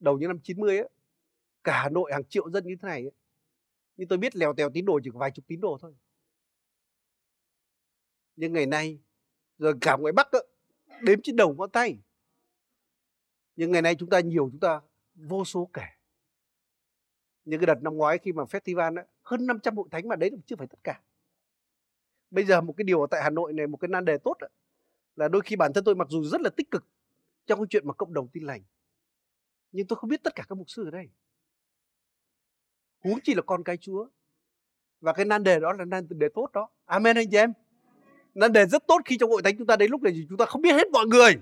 Đầu 0.00 0.18
những 0.18 0.28
năm 0.28 0.40
90 0.42 0.78
á, 0.78 0.84
cả 1.64 1.82
Hà 1.82 1.88
Nội 1.88 2.12
hàng 2.12 2.24
triệu 2.24 2.50
dân 2.50 2.66
như 2.66 2.76
thế 2.82 2.88
này 2.88 3.02
ấy, 3.02 3.12
nhưng 3.96 4.08
tôi 4.08 4.18
biết 4.18 4.36
lèo 4.36 4.52
tèo 4.52 4.70
tín 4.70 4.84
đồ 4.84 5.00
chỉ 5.04 5.10
có 5.12 5.18
vài 5.18 5.30
chục 5.30 5.44
tín 5.46 5.60
đồ 5.60 5.78
thôi. 5.80 5.94
Nhưng 8.36 8.52
ngày 8.52 8.66
nay 8.66 8.98
rồi 9.58 9.74
cả 9.80 9.96
ngoài 9.96 10.12
Bắc 10.12 10.32
á, 10.32 10.38
đếm 11.02 11.22
trên 11.22 11.36
đầu 11.36 11.54
ngón 11.54 11.70
tay 11.70 11.98
nhưng 13.58 13.72
ngày 13.72 13.82
nay 13.82 13.94
chúng 13.94 14.10
ta 14.10 14.20
nhiều 14.20 14.48
chúng 14.50 14.60
ta 14.60 14.80
vô 15.14 15.44
số 15.44 15.70
kể 15.72 15.82
những 17.44 17.60
cái 17.60 17.66
đợt 17.66 17.82
năm 17.82 17.96
ngoái 17.96 18.18
khi 18.18 18.32
mà 18.32 18.42
festival 18.42 18.96
ấy, 18.96 19.04
hơn 19.22 19.46
500 19.46 19.76
hội 19.76 19.88
thánh 19.90 20.08
mà 20.08 20.16
đấy 20.16 20.30
cũng 20.30 20.40
chưa 20.46 20.56
phải 20.56 20.66
tất 20.66 20.78
cả 20.84 21.00
bây 22.30 22.44
giờ 22.44 22.60
một 22.60 22.74
cái 22.76 22.84
điều 22.84 23.00
ở 23.00 23.06
tại 23.10 23.22
Hà 23.22 23.30
Nội 23.30 23.52
này 23.52 23.66
một 23.66 23.76
cái 23.76 23.88
nan 23.88 24.04
đề 24.04 24.18
tốt 24.18 24.36
ấy, 24.40 24.50
là 25.18 25.28
đôi 25.28 25.42
khi 25.44 25.56
bản 25.56 25.72
thân 25.72 25.84
tôi 25.84 25.94
mặc 25.94 26.08
dù 26.10 26.24
rất 26.24 26.40
là 26.40 26.50
tích 26.50 26.70
cực 26.70 26.84
trong 27.46 27.58
cái 27.58 27.66
chuyện 27.70 27.86
mà 27.86 27.92
cộng 27.92 28.14
đồng 28.14 28.28
tin 28.28 28.44
lành, 28.44 28.62
nhưng 29.72 29.86
tôi 29.86 29.96
không 29.96 30.10
biết 30.10 30.22
tất 30.22 30.34
cả 30.34 30.44
các 30.48 30.58
mục 30.58 30.70
sư 30.70 30.84
ở 30.84 30.90
đây. 30.90 31.08
Huống 33.04 33.20
chi 33.20 33.34
là 33.34 33.42
con 33.42 33.64
cái 33.64 33.76
Chúa. 33.76 34.08
Và 35.00 35.12
cái 35.12 35.24
nan 35.24 35.44
đề 35.44 35.60
đó 35.60 35.72
là 35.72 35.84
nan 35.84 36.06
đề 36.10 36.28
tốt 36.34 36.50
đó. 36.52 36.68
Amen 36.84 37.16
anh 37.16 37.30
chị 37.30 37.36
em. 37.36 37.52
Nan 38.34 38.52
đề 38.52 38.66
rất 38.66 38.86
tốt 38.86 39.00
khi 39.04 39.16
trong 39.20 39.30
hội 39.30 39.42
thánh 39.42 39.56
chúng 39.58 39.66
ta 39.66 39.76
đến 39.76 39.90
lúc 39.90 40.02
này 40.02 40.26
chúng 40.28 40.38
ta 40.38 40.44
không 40.44 40.62
biết 40.62 40.72
hết 40.72 40.90
mọi 40.92 41.06
người. 41.06 41.34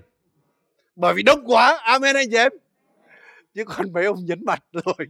Bởi 0.95 1.13
vì 1.13 1.23
đông 1.23 1.43
quá. 1.45 1.79
Amen 1.83 2.15
anh 2.15 2.27
chị 2.31 2.37
em. 2.37 2.51
Chứ 3.53 3.63
còn 3.65 3.93
mấy 3.93 4.05
ông 4.05 4.25
nhấn 4.25 4.45
mặt 4.45 4.63
rồi. 4.71 5.07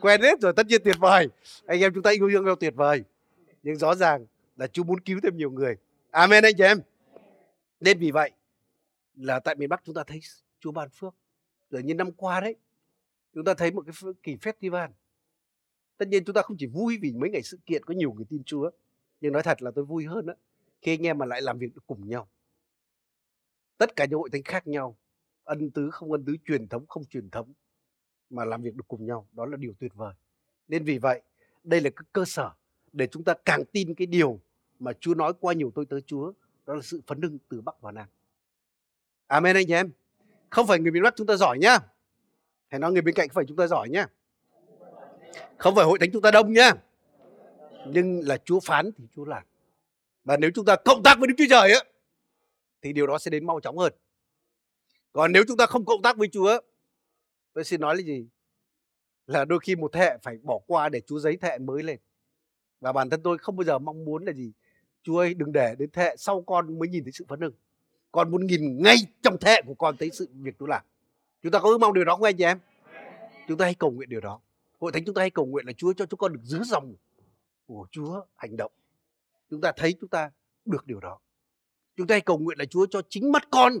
Quen 0.00 0.22
hết 0.22 0.40
rồi, 0.40 0.52
tất 0.52 0.66
nhiên 0.66 0.80
tuyệt 0.84 0.96
vời. 0.98 1.28
Anh 1.66 1.80
em 1.80 1.94
chúng 1.94 2.02
ta 2.02 2.10
yêu 2.10 2.30
thương 2.32 2.44
nhau 2.44 2.54
tuyệt 2.54 2.74
vời. 2.76 3.04
Nhưng 3.62 3.76
rõ 3.76 3.94
ràng 3.94 4.26
là 4.56 4.66
Chúa 4.66 4.84
muốn 4.84 5.00
cứu 5.00 5.20
thêm 5.22 5.36
nhiều 5.36 5.50
người. 5.50 5.76
Amen 6.10 6.44
anh 6.44 6.54
chị 6.58 6.64
em 6.64 6.78
nên 7.80 7.98
vì 7.98 8.10
vậy 8.10 8.30
là 9.14 9.40
tại 9.40 9.54
miền 9.54 9.68
Bắc 9.68 9.84
chúng 9.84 9.94
ta 9.94 10.04
thấy 10.04 10.20
Chúa 10.60 10.72
ban 10.72 10.88
phước. 10.90 11.14
Rồi 11.70 11.82
như 11.82 11.94
năm 11.94 12.12
qua 12.12 12.40
đấy, 12.40 12.56
chúng 13.34 13.44
ta 13.44 13.54
thấy 13.54 13.70
một 13.70 13.84
cái 13.86 14.12
kỳ 14.22 14.36
festival. 14.36 14.88
Tất 15.96 16.08
nhiên 16.08 16.24
chúng 16.24 16.34
ta 16.34 16.42
không 16.42 16.56
chỉ 16.58 16.66
vui 16.66 16.98
vì 17.02 17.12
mấy 17.12 17.30
ngày 17.30 17.42
sự 17.42 17.58
kiện, 17.66 17.84
có 17.84 17.94
nhiều 17.94 18.12
người 18.12 18.24
tin 18.28 18.44
Chúa. 18.44 18.70
Nhưng 19.20 19.32
nói 19.32 19.42
thật 19.42 19.62
là 19.62 19.70
tôi 19.70 19.84
vui 19.84 20.04
hơn 20.04 20.26
đó 20.26 20.34
khi 20.80 20.92
anh 20.92 21.06
em 21.06 21.18
mà 21.18 21.26
lại 21.26 21.42
làm 21.42 21.58
việc 21.58 21.74
được 21.74 21.82
cùng 21.86 22.08
nhau. 22.08 22.28
Tất 23.78 23.96
cả 23.96 24.04
những 24.04 24.18
hội 24.18 24.30
thánh 24.32 24.42
khác 24.42 24.66
nhau, 24.66 24.96
ân 25.44 25.70
tứ 25.70 25.90
không 25.90 26.12
ân 26.12 26.24
tứ, 26.24 26.36
truyền 26.44 26.68
thống 26.68 26.86
không 26.86 27.04
truyền 27.04 27.30
thống, 27.30 27.52
mà 28.30 28.44
làm 28.44 28.62
việc 28.62 28.74
được 28.74 28.88
cùng 28.88 29.06
nhau, 29.06 29.28
đó 29.32 29.46
là 29.46 29.56
điều 29.56 29.74
tuyệt 29.78 29.94
vời. 29.94 30.14
Nên 30.68 30.84
vì 30.84 30.98
vậy, 30.98 31.22
đây 31.64 31.80
là 31.80 31.90
cái 31.90 32.04
cơ 32.12 32.24
sở 32.24 32.50
để 32.92 33.06
chúng 33.06 33.24
ta 33.24 33.34
càng 33.44 33.64
tin 33.72 33.94
cái 33.94 34.06
điều 34.06 34.40
mà 34.78 34.92
Chúa 35.00 35.14
nói 35.14 35.32
qua 35.40 35.54
nhiều 35.54 35.72
tôi 35.74 35.86
tới 35.86 36.00
Chúa 36.00 36.32
đó 36.68 36.74
là 36.74 36.82
sự 36.82 37.00
phấn 37.06 37.22
hưng 37.22 37.38
từ 37.48 37.60
Bắc 37.60 37.80
vào 37.80 37.92
Nam. 37.92 38.08
Amen 39.26 39.56
anh 39.56 39.66
chị 39.66 39.72
em. 39.72 39.90
Không 40.50 40.66
phải 40.66 40.78
người 40.78 40.92
miền 40.92 41.02
Bắc 41.02 41.16
chúng 41.16 41.26
ta 41.26 41.36
giỏi 41.36 41.58
nhá. 41.58 41.78
Hãy 42.68 42.80
nói 42.80 42.92
người 42.92 43.02
bên 43.02 43.14
cạnh 43.14 43.28
không 43.28 43.34
phải 43.34 43.44
chúng 43.48 43.56
ta 43.56 43.66
giỏi 43.66 43.88
nhá. 43.88 44.06
Không 45.58 45.74
phải 45.74 45.84
hội 45.84 45.98
thánh 45.98 46.10
chúng 46.12 46.22
ta 46.22 46.30
đông 46.30 46.52
nhá. 46.52 46.72
Nhưng 47.86 48.20
là 48.24 48.38
Chúa 48.44 48.60
phán 48.60 48.90
thì 48.98 49.04
Chúa 49.14 49.24
làm. 49.24 49.42
Và 50.24 50.36
nếu 50.36 50.50
chúng 50.54 50.64
ta 50.64 50.76
cộng 50.84 51.02
tác 51.02 51.18
với 51.18 51.28
Đức 51.28 51.34
Chúa 51.38 51.44
Trời 51.50 51.72
á, 51.72 51.80
thì 52.82 52.92
điều 52.92 53.06
đó 53.06 53.18
sẽ 53.18 53.30
đến 53.30 53.46
mau 53.46 53.60
chóng 53.60 53.78
hơn. 53.78 53.92
Còn 55.12 55.32
nếu 55.32 55.44
chúng 55.48 55.56
ta 55.56 55.66
không 55.66 55.84
cộng 55.84 56.02
tác 56.02 56.16
với 56.16 56.28
Chúa, 56.32 56.60
tôi 57.52 57.64
xin 57.64 57.80
nói 57.80 57.96
là 57.96 58.02
gì? 58.02 58.28
Là 59.26 59.44
đôi 59.44 59.58
khi 59.62 59.76
một 59.76 59.92
thế 59.92 60.00
hệ 60.00 60.18
phải 60.22 60.38
bỏ 60.42 60.58
qua 60.66 60.88
để 60.88 61.00
Chúa 61.00 61.18
giấy 61.18 61.36
thế 61.40 61.48
hệ 61.48 61.58
mới 61.58 61.82
lên. 61.82 61.98
Và 62.80 62.92
bản 62.92 63.10
thân 63.10 63.22
tôi 63.22 63.38
không 63.38 63.56
bao 63.56 63.64
giờ 63.64 63.78
mong 63.78 64.04
muốn 64.04 64.24
là 64.24 64.32
gì? 64.32 64.52
Chúa 65.02 65.18
ơi, 65.18 65.34
đừng 65.34 65.52
để 65.52 65.74
đến 65.78 65.90
thế 65.92 66.02
hệ 66.02 66.16
sau 66.18 66.42
con 66.42 66.78
mới 66.78 66.88
nhìn 66.88 67.04
thấy 67.04 67.12
sự 67.12 67.24
phấn 67.28 67.40
hưng 67.40 67.52
con 68.12 68.30
muốn 68.30 68.46
nhìn 68.46 68.82
ngay 68.82 68.96
trong 69.22 69.36
thế 69.40 69.50
hệ 69.50 69.62
của 69.66 69.74
con 69.74 69.96
thấy 69.96 70.10
sự 70.12 70.28
việc 70.32 70.54
Chúa 70.58 70.66
làm. 70.66 70.82
Chúng 71.42 71.52
ta 71.52 71.58
có 71.58 71.68
ước 71.68 71.78
mong 71.78 71.94
điều 71.94 72.04
đó 72.04 72.14
không 72.14 72.22
anh 72.22 72.36
chị 72.36 72.44
em? 72.44 72.58
Chúng 73.48 73.58
ta 73.58 73.64
hãy 73.64 73.74
cầu 73.74 73.90
nguyện 73.90 74.08
điều 74.08 74.20
đó. 74.20 74.40
Hội 74.80 74.92
thánh 74.92 75.04
chúng 75.04 75.14
ta 75.14 75.22
hãy 75.22 75.30
cầu 75.30 75.46
nguyện 75.46 75.66
là 75.66 75.72
Chúa 75.72 75.92
cho 75.92 76.06
chúng 76.06 76.18
con 76.18 76.32
được 76.32 76.40
giữ 76.42 76.62
dòng 76.64 76.94
của 77.66 77.86
Chúa 77.90 78.24
hành 78.36 78.56
động. 78.56 78.72
Chúng 79.50 79.60
ta 79.60 79.72
thấy 79.76 79.94
chúng 80.00 80.10
ta 80.10 80.30
được 80.64 80.86
điều 80.86 81.00
đó. 81.00 81.18
Chúng 81.96 82.06
ta 82.06 82.14
hãy 82.14 82.20
cầu 82.20 82.38
nguyện 82.38 82.58
là 82.58 82.64
Chúa 82.64 82.86
cho 82.86 83.02
chính 83.08 83.32
mắt 83.32 83.48
con 83.50 83.72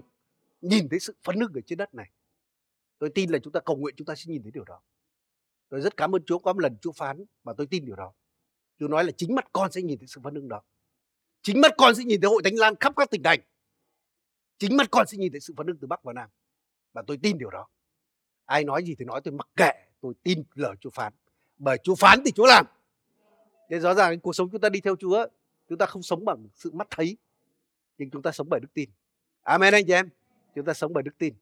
nhìn 0.60 0.88
thấy 0.88 1.00
sự 1.00 1.14
phấn 1.24 1.40
hưng 1.40 1.52
ở 1.54 1.60
trên 1.66 1.78
đất 1.78 1.94
này. 1.94 2.10
Tôi 2.98 3.10
tin 3.10 3.30
là 3.30 3.38
chúng 3.38 3.52
ta 3.52 3.60
cầu 3.60 3.76
nguyện 3.76 3.94
chúng 3.98 4.06
ta 4.06 4.14
sẽ 4.14 4.24
nhìn 4.26 4.42
thấy 4.42 4.50
điều 4.50 4.64
đó. 4.64 4.80
Tôi 5.68 5.80
rất 5.80 5.96
cảm 5.96 6.14
ơn 6.14 6.22
Chúa 6.24 6.38
có 6.38 6.52
một 6.52 6.60
lần 6.60 6.76
Chúa 6.80 6.92
phán 6.92 7.24
và 7.44 7.54
tôi 7.56 7.66
tin 7.66 7.84
điều 7.84 7.96
đó. 7.96 8.12
Chúa 8.78 8.88
nói 8.88 9.04
là 9.04 9.10
chính 9.16 9.34
mắt 9.34 9.48
con 9.52 9.72
sẽ 9.72 9.82
nhìn 9.82 9.98
thấy 9.98 10.06
sự 10.08 10.20
phấn 10.24 10.34
hưng 10.34 10.48
đó 10.48 10.62
chính 11.42 11.60
mắt 11.60 11.74
con 11.78 11.94
sẽ 11.94 12.04
nhìn 12.04 12.20
thấy 12.20 12.30
hội 12.30 12.42
thánh 12.44 12.54
lan 12.56 12.74
khắp 12.80 12.92
các 12.96 13.10
tỉnh 13.10 13.22
thành. 13.22 13.40
Chính 14.58 14.76
mắt 14.76 14.88
con 14.90 15.06
sẽ 15.06 15.18
nhìn 15.18 15.32
thấy 15.32 15.40
sự 15.40 15.54
phấn 15.56 15.66
hưng 15.66 15.76
từ 15.80 15.86
bắc 15.86 16.04
vào 16.04 16.14
nam. 16.14 16.30
Và 16.92 17.02
tôi 17.06 17.18
tin 17.22 17.38
điều 17.38 17.50
đó. 17.50 17.68
Ai 18.44 18.64
nói 18.64 18.84
gì 18.84 18.94
thì 18.98 19.04
nói 19.04 19.20
tôi, 19.24 19.34
mặc 19.34 19.48
kệ, 19.56 19.70
tôi 20.00 20.14
tin 20.22 20.44
lời 20.54 20.74
Chúa 20.80 20.90
phán. 20.90 21.12
Bởi 21.58 21.78
Chúa 21.82 21.94
phán 21.94 22.18
thì 22.24 22.32
Chúa 22.32 22.46
làm. 22.46 22.66
Nên 23.68 23.80
rõ 23.80 23.94
ràng 23.94 24.20
cuộc 24.20 24.32
sống 24.32 24.48
chúng 24.52 24.60
ta 24.60 24.68
đi 24.68 24.80
theo 24.80 24.96
Chúa, 24.96 25.26
chúng 25.68 25.78
ta 25.78 25.86
không 25.86 26.02
sống 26.02 26.24
bằng 26.24 26.46
sự 26.54 26.72
mắt 26.72 26.88
thấy. 26.90 27.16
Nhưng 27.98 28.10
chúng 28.10 28.22
ta 28.22 28.32
sống 28.32 28.48
bởi 28.50 28.60
đức 28.60 28.68
tin. 28.74 28.90
Amen 29.42 29.74
anh 29.74 29.84
chị 29.86 29.92
em. 29.92 30.08
Chúng 30.54 30.64
ta 30.64 30.74
sống 30.74 30.92
bởi 30.92 31.02
đức 31.02 31.18
tin. 31.18 31.34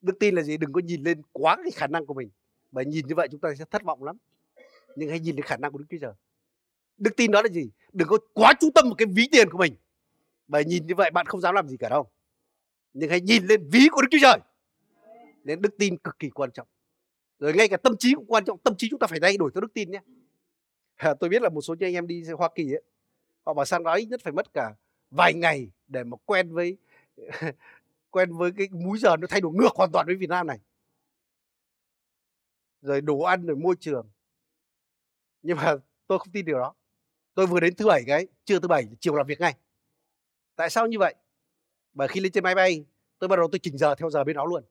Đức 0.00 0.16
tin 0.20 0.34
là 0.34 0.42
gì? 0.42 0.56
Đừng 0.56 0.72
có 0.72 0.80
nhìn 0.80 1.02
lên 1.02 1.22
quá 1.32 1.56
cái 1.56 1.70
khả 1.70 1.86
năng 1.86 2.06
của 2.06 2.14
mình. 2.14 2.30
Bởi 2.70 2.84
nhìn 2.86 3.06
như 3.06 3.14
vậy 3.14 3.28
chúng 3.30 3.40
ta 3.40 3.54
sẽ 3.58 3.64
thất 3.64 3.82
vọng 3.82 4.04
lắm. 4.04 4.16
Nhưng 4.96 5.10
hãy 5.10 5.20
nhìn 5.20 5.36
đến 5.36 5.44
khả 5.44 5.56
năng 5.56 5.72
của 5.72 5.78
đức 5.78 5.84
chúa 5.90 5.98
trời 6.00 6.12
đức 6.98 7.16
tin 7.16 7.30
đó 7.30 7.42
là 7.42 7.48
gì? 7.48 7.70
Đừng 7.92 8.08
có 8.08 8.18
quá 8.32 8.54
chú 8.60 8.70
tâm 8.74 8.84
vào 8.84 8.94
cái 8.94 9.06
ví 9.06 9.28
tiền 9.32 9.50
của 9.50 9.58
mình. 9.58 9.74
Bởi 10.48 10.64
nhìn 10.64 10.86
như 10.86 10.94
vậy 10.94 11.10
bạn 11.10 11.26
không 11.26 11.40
dám 11.40 11.54
làm 11.54 11.68
gì 11.68 11.76
cả 11.76 11.88
đâu. 11.88 12.10
Nhưng 12.92 13.10
hãy 13.10 13.20
nhìn 13.20 13.46
lên 13.46 13.68
ví 13.70 13.88
của 13.92 14.02
đức 14.02 14.08
chúa 14.10 14.18
trời. 14.20 14.38
Nên 15.44 15.62
đức 15.62 15.74
tin 15.78 15.96
cực 15.96 16.18
kỳ 16.18 16.30
quan 16.30 16.50
trọng. 16.50 16.68
Rồi 17.38 17.52
ngay 17.54 17.68
cả 17.68 17.76
tâm 17.76 17.96
trí 17.98 18.14
cũng 18.14 18.26
quan 18.26 18.44
trọng. 18.44 18.58
Tâm 18.58 18.74
trí 18.76 18.88
chúng 18.90 18.98
ta 18.98 19.06
phải 19.06 19.20
thay 19.20 19.36
đổi 19.36 19.50
theo 19.54 19.60
đức 19.60 19.74
tin 19.74 19.90
nhé. 19.90 20.00
Tôi 21.20 21.30
biết 21.30 21.42
là 21.42 21.48
một 21.48 21.60
số 21.60 21.74
anh 21.80 21.94
em 21.94 22.06
đi 22.06 22.24
hoa 22.38 22.48
kỳ 22.54 22.72
ấy, 22.72 22.82
họ 23.44 23.54
bảo 23.54 23.64
sang 23.64 23.82
đó 23.82 23.94
ít 23.94 24.06
nhất 24.06 24.20
phải 24.24 24.32
mất 24.32 24.52
cả 24.52 24.74
vài 25.10 25.34
ngày 25.34 25.70
để 25.86 26.04
mà 26.04 26.16
quen 26.24 26.54
với 26.54 26.78
quen 28.10 28.36
với 28.36 28.52
cái 28.56 28.68
múi 28.70 28.98
giờ 28.98 29.16
nó 29.16 29.26
thay 29.30 29.40
đổi 29.40 29.52
ngược 29.54 29.74
hoàn 29.74 29.90
toàn 29.92 30.06
với 30.06 30.16
Việt 30.16 30.28
Nam 30.28 30.46
này. 30.46 30.58
Rồi 32.82 33.00
đồ 33.00 33.20
ăn 33.20 33.46
rồi 33.46 33.56
môi 33.56 33.76
trường. 33.80 34.10
Nhưng 35.42 35.56
mà 35.56 35.76
tôi 36.06 36.18
không 36.18 36.32
tin 36.32 36.44
điều 36.44 36.58
đó 36.58 36.74
tôi 37.38 37.46
vừa 37.46 37.60
đến 37.60 37.74
thứ 37.74 37.86
bảy 37.86 38.04
cái, 38.06 38.26
trưa 38.44 38.58
thứ 38.58 38.68
bảy, 38.68 38.88
chiều 39.00 39.14
làm 39.14 39.26
việc 39.26 39.40
ngay. 39.40 39.54
Tại 40.56 40.70
sao 40.70 40.86
như 40.86 40.98
vậy? 40.98 41.14
Bởi 41.94 42.08
khi 42.08 42.20
lên 42.20 42.32
trên 42.32 42.44
máy 42.44 42.54
bay, 42.54 42.84
tôi 43.18 43.28
bắt 43.28 43.36
đầu 43.36 43.48
tôi 43.52 43.58
chỉnh 43.58 43.78
giờ 43.78 43.94
theo 43.94 44.10
giờ 44.10 44.24
bên 44.24 44.36
đó 44.36 44.44
luôn. 44.44 44.62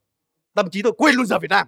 Tâm 0.54 0.70
trí 0.70 0.82
tôi 0.82 0.92
quên 0.98 1.16
luôn 1.16 1.26
giờ 1.26 1.40
Việt 1.42 1.48
Nam. 1.50 1.68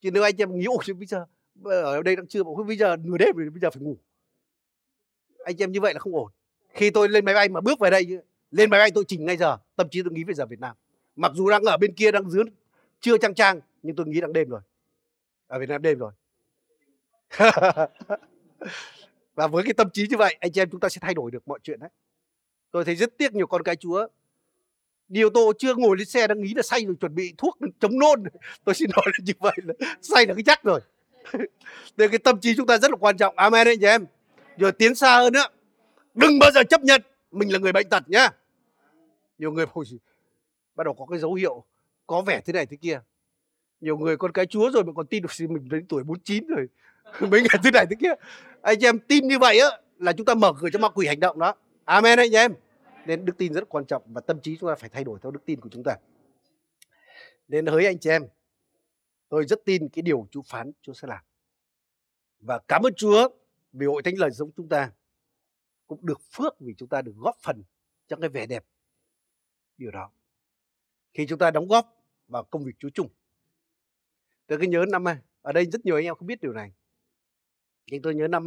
Chứ 0.00 0.10
nếu 0.10 0.22
anh 0.22 0.34
em 0.38 0.58
nghĩ, 0.58 0.64
ôi, 0.64 0.94
bây 0.98 1.06
giờ 1.06 1.24
ở 1.64 2.02
đây 2.02 2.16
đang 2.16 2.26
chưa 2.26 2.42
bây 2.66 2.76
giờ 2.76 2.96
nửa 2.96 3.18
đêm 3.18 3.36
rồi, 3.36 3.50
bây 3.50 3.60
giờ 3.60 3.70
phải 3.70 3.82
ngủ. 3.82 3.96
Anh 5.44 5.56
em 5.58 5.72
như 5.72 5.80
vậy 5.80 5.94
là 5.94 6.00
không 6.00 6.14
ổn. 6.14 6.30
Khi 6.68 6.90
tôi 6.90 7.08
lên 7.08 7.24
máy 7.24 7.34
bay 7.34 7.48
mà 7.48 7.60
bước 7.60 7.78
về 7.78 7.90
đây, 7.90 8.18
lên 8.50 8.70
máy 8.70 8.80
bay 8.80 8.90
tôi 8.94 9.04
chỉnh 9.08 9.24
ngay 9.24 9.36
giờ, 9.36 9.58
tâm 9.76 9.88
trí 9.90 10.02
tôi 10.02 10.12
nghĩ 10.12 10.24
về 10.24 10.34
giờ 10.34 10.46
Việt 10.46 10.60
Nam. 10.60 10.76
Mặc 11.16 11.32
dù 11.34 11.50
đang 11.50 11.62
ở 11.62 11.76
bên 11.76 11.94
kia, 11.94 12.10
đang 12.10 12.30
dưới, 12.30 12.44
chưa 13.00 13.18
trang 13.18 13.34
trang 13.34 13.60
nhưng 13.82 13.96
tôi 13.96 14.06
nghĩ 14.06 14.20
đang 14.20 14.32
đêm 14.32 14.48
rồi. 14.48 14.60
Ở 15.46 15.58
Việt 15.58 15.68
Nam 15.68 15.82
đêm 15.82 15.98
rồi. 15.98 16.12
và 19.34 19.46
với 19.46 19.64
cái 19.64 19.74
tâm 19.74 19.90
trí 19.90 20.06
như 20.10 20.16
vậy, 20.16 20.36
anh 20.40 20.52
chị 20.52 20.60
em 20.60 20.70
chúng 20.70 20.80
ta 20.80 20.88
sẽ 20.88 20.98
thay 21.00 21.14
đổi 21.14 21.30
được 21.30 21.48
mọi 21.48 21.58
chuyện 21.62 21.80
đấy. 21.80 21.90
Tôi 22.70 22.84
thấy 22.84 22.96
rất 22.96 23.18
tiếc 23.18 23.34
nhiều 23.34 23.46
con 23.46 23.62
cái 23.62 23.76
chúa. 23.76 24.06
Đi 25.08 25.22
ô 25.22 25.28
tô 25.34 25.52
chưa 25.58 25.74
ngồi 25.74 25.96
lên 25.96 26.06
xe 26.06 26.26
đang 26.26 26.40
nghĩ 26.40 26.54
là 26.54 26.62
say 26.62 26.84
rồi, 26.84 26.94
chuẩn 27.00 27.14
bị 27.14 27.34
thuốc 27.38 27.58
chống 27.80 27.98
nôn. 27.98 28.24
Tôi 28.64 28.74
xin 28.74 28.90
nói 28.90 29.04
là 29.06 29.24
như 29.24 29.32
vậy 29.38 29.56
là 29.64 29.74
say 30.02 30.26
là 30.26 30.34
cái 30.34 30.42
chắc 30.46 30.62
rồi. 30.62 30.80
Nên 31.96 32.10
cái 32.10 32.18
tâm 32.18 32.40
trí 32.40 32.56
chúng 32.56 32.66
ta 32.66 32.78
rất 32.78 32.90
là 32.90 32.96
quan 32.96 33.16
trọng. 33.16 33.34
Amen 33.36 33.66
anh 33.66 33.78
chị 33.80 33.86
em. 33.86 34.06
Rồi 34.56 34.72
tiến 34.72 34.94
xa 34.94 35.16
hơn 35.16 35.32
nữa. 35.32 35.46
Đừng 36.14 36.38
bao 36.38 36.50
giờ 36.50 36.62
chấp 36.70 36.80
nhận 36.82 37.02
mình 37.30 37.52
là 37.52 37.58
người 37.58 37.72
bệnh 37.72 37.88
tật 37.88 38.08
nhá. 38.08 38.28
Nhiều 39.38 39.52
người 39.52 39.66
bắt 40.74 40.84
đầu 40.84 40.94
có 40.94 41.06
cái 41.10 41.18
dấu 41.18 41.34
hiệu 41.34 41.64
có 42.06 42.22
vẻ 42.22 42.40
thế 42.46 42.52
này 42.52 42.66
thế 42.66 42.76
kia. 42.76 43.00
Nhiều 43.80 43.98
người 43.98 44.16
con 44.16 44.32
cái 44.32 44.46
chúa 44.46 44.70
rồi 44.70 44.84
mà 44.84 44.92
còn 44.96 45.06
tin 45.06 45.22
được 45.22 45.50
mình 45.50 45.68
đến 45.68 45.86
tuổi 45.88 46.04
49 46.04 46.46
rồi. 46.46 46.66
mấy 47.30 47.40
ngày 47.40 47.60
thứ 47.64 47.70
này 47.70 47.86
thứ 47.90 47.96
kia. 48.00 48.12
Anh 48.62 48.76
chị 48.80 48.86
em 48.86 48.98
tin 48.98 49.28
như 49.28 49.38
vậy 49.38 49.58
á, 49.58 49.68
là 49.98 50.12
chúng 50.12 50.26
ta 50.26 50.34
mở 50.34 50.52
cửa 50.60 50.68
cho 50.72 50.78
ma 50.78 50.88
quỷ 50.88 51.06
hành 51.06 51.20
động 51.20 51.38
đó. 51.38 51.54
Amen 51.84 52.18
anh 52.18 52.28
chị 52.30 52.36
em. 52.36 52.54
Nên 53.06 53.24
đức 53.24 53.32
tin 53.38 53.52
rất 53.52 53.68
quan 53.68 53.84
trọng 53.84 54.02
và 54.06 54.20
tâm 54.20 54.40
trí 54.40 54.56
chúng 54.56 54.68
ta 54.68 54.74
phải 54.74 54.90
thay 54.90 55.04
đổi 55.04 55.18
theo 55.22 55.30
đức 55.30 55.40
tin 55.44 55.60
của 55.60 55.68
chúng 55.72 55.82
ta. 55.84 55.96
Nên 57.48 57.66
hỡi 57.66 57.86
anh 57.86 57.98
chị 57.98 58.10
em, 58.10 58.22
tôi 59.28 59.46
rất 59.46 59.64
tin 59.64 59.88
cái 59.88 60.02
điều 60.02 60.26
Chúa 60.30 60.42
phán, 60.42 60.72
Chúa 60.82 60.92
sẽ 60.92 61.08
làm. 61.08 61.24
Và 62.40 62.58
cảm 62.68 62.82
ơn 62.82 62.94
Chúa 62.94 63.28
vì 63.72 63.86
hội 63.86 64.02
thánh 64.02 64.18
lời 64.18 64.30
giống 64.30 64.50
chúng 64.56 64.68
ta 64.68 64.90
cũng 65.86 66.06
được 66.06 66.20
phước 66.32 66.60
vì 66.60 66.74
chúng 66.74 66.88
ta 66.88 67.02
được 67.02 67.14
góp 67.16 67.36
phần 67.42 67.62
trong 68.08 68.20
cái 68.20 68.28
vẻ 68.28 68.46
đẹp 68.46 68.64
điều 69.78 69.90
đó. 69.90 70.10
Khi 71.14 71.26
chúng 71.26 71.38
ta 71.38 71.50
đóng 71.50 71.68
góp 71.68 72.04
vào 72.28 72.44
công 72.44 72.64
việc 72.64 72.72
Chúa 72.78 72.90
chung. 72.94 73.08
Tôi 74.46 74.58
cứ 74.58 74.66
nhớ 74.66 74.84
năm 74.88 75.04
ở 75.42 75.52
đây 75.52 75.66
rất 75.66 75.84
nhiều 75.84 75.96
anh 75.96 76.04
em 76.04 76.14
không 76.14 76.26
biết 76.26 76.40
điều 76.40 76.52
này 76.52 76.72
nhưng 77.86 78.02
tôi 78.02 78.14
nhớ 78.14 78.28
năm 78.28 78.44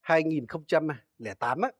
2008 0.00 1.60
á. 1.60 1.70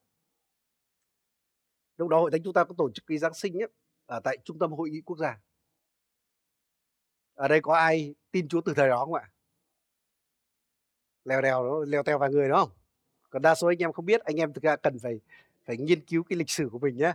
Lúc 1.96 2.08
đó 2.08 2.20
hội 2.20 2.30
thánh 2.30 2.42
chúng 2.42 2.52
ta 2.52 2.64
có 2.64 2.74
tổ 2.78 2.90
chức 2.90 3.06
cái 3.06 3.18
Giáng 3.18 3.34
sinh 3.34 3.62
ấy, 3.62 3.68
ở 4.06 4.20
tại 4.24 4.38
trung 4.44 4.58
tâm 4.58 4.72
hội 4.72 4.90
nghị 4.90 5.00
quốc 5.00 5.18
gia. 5.18 5.40
Ở 7.34 7.48
đây 7.48 7.60
có 7.62 7.74
ai 7.74 8.14
tin 8.30 8.48
Chúa 8.48 8.60
từ 8.60 8.74
thời 8.76 8.88
đó 8.88 9.04
không 9.04 9.14
ạ? 9.14 9.30
Leo 11.24 11.42
đèo 11.42 11.82
leo 11.82 12.02
teo 12.02 12.18
vài 12.18 12.30
người 12.30 12.48
đó 12.48 12.66
không? 12.66 12.76
Còn 13.30 13.42
đa 13.42 13.54
số 13.54 13.68
anh 13.68 13.78
em 13.78 13.92
không 13.92 14.06
biết 14.06 14.20
anh 14.20 14.36
em 14.36 14.52
thực 14.52 14.62
ra 14.62 14.76
cần 14.76 14.98
phải 14.98 15.20
phải 15.64 15.76
nghiên 15.76 16.04
cứu 16.04 16.22
cái 16.22 16.36
lịch 16.38 16.50
sử 16.50 16.68
của 16.72 16.78
mình 16.78 16.96
nhé 16.96 17.12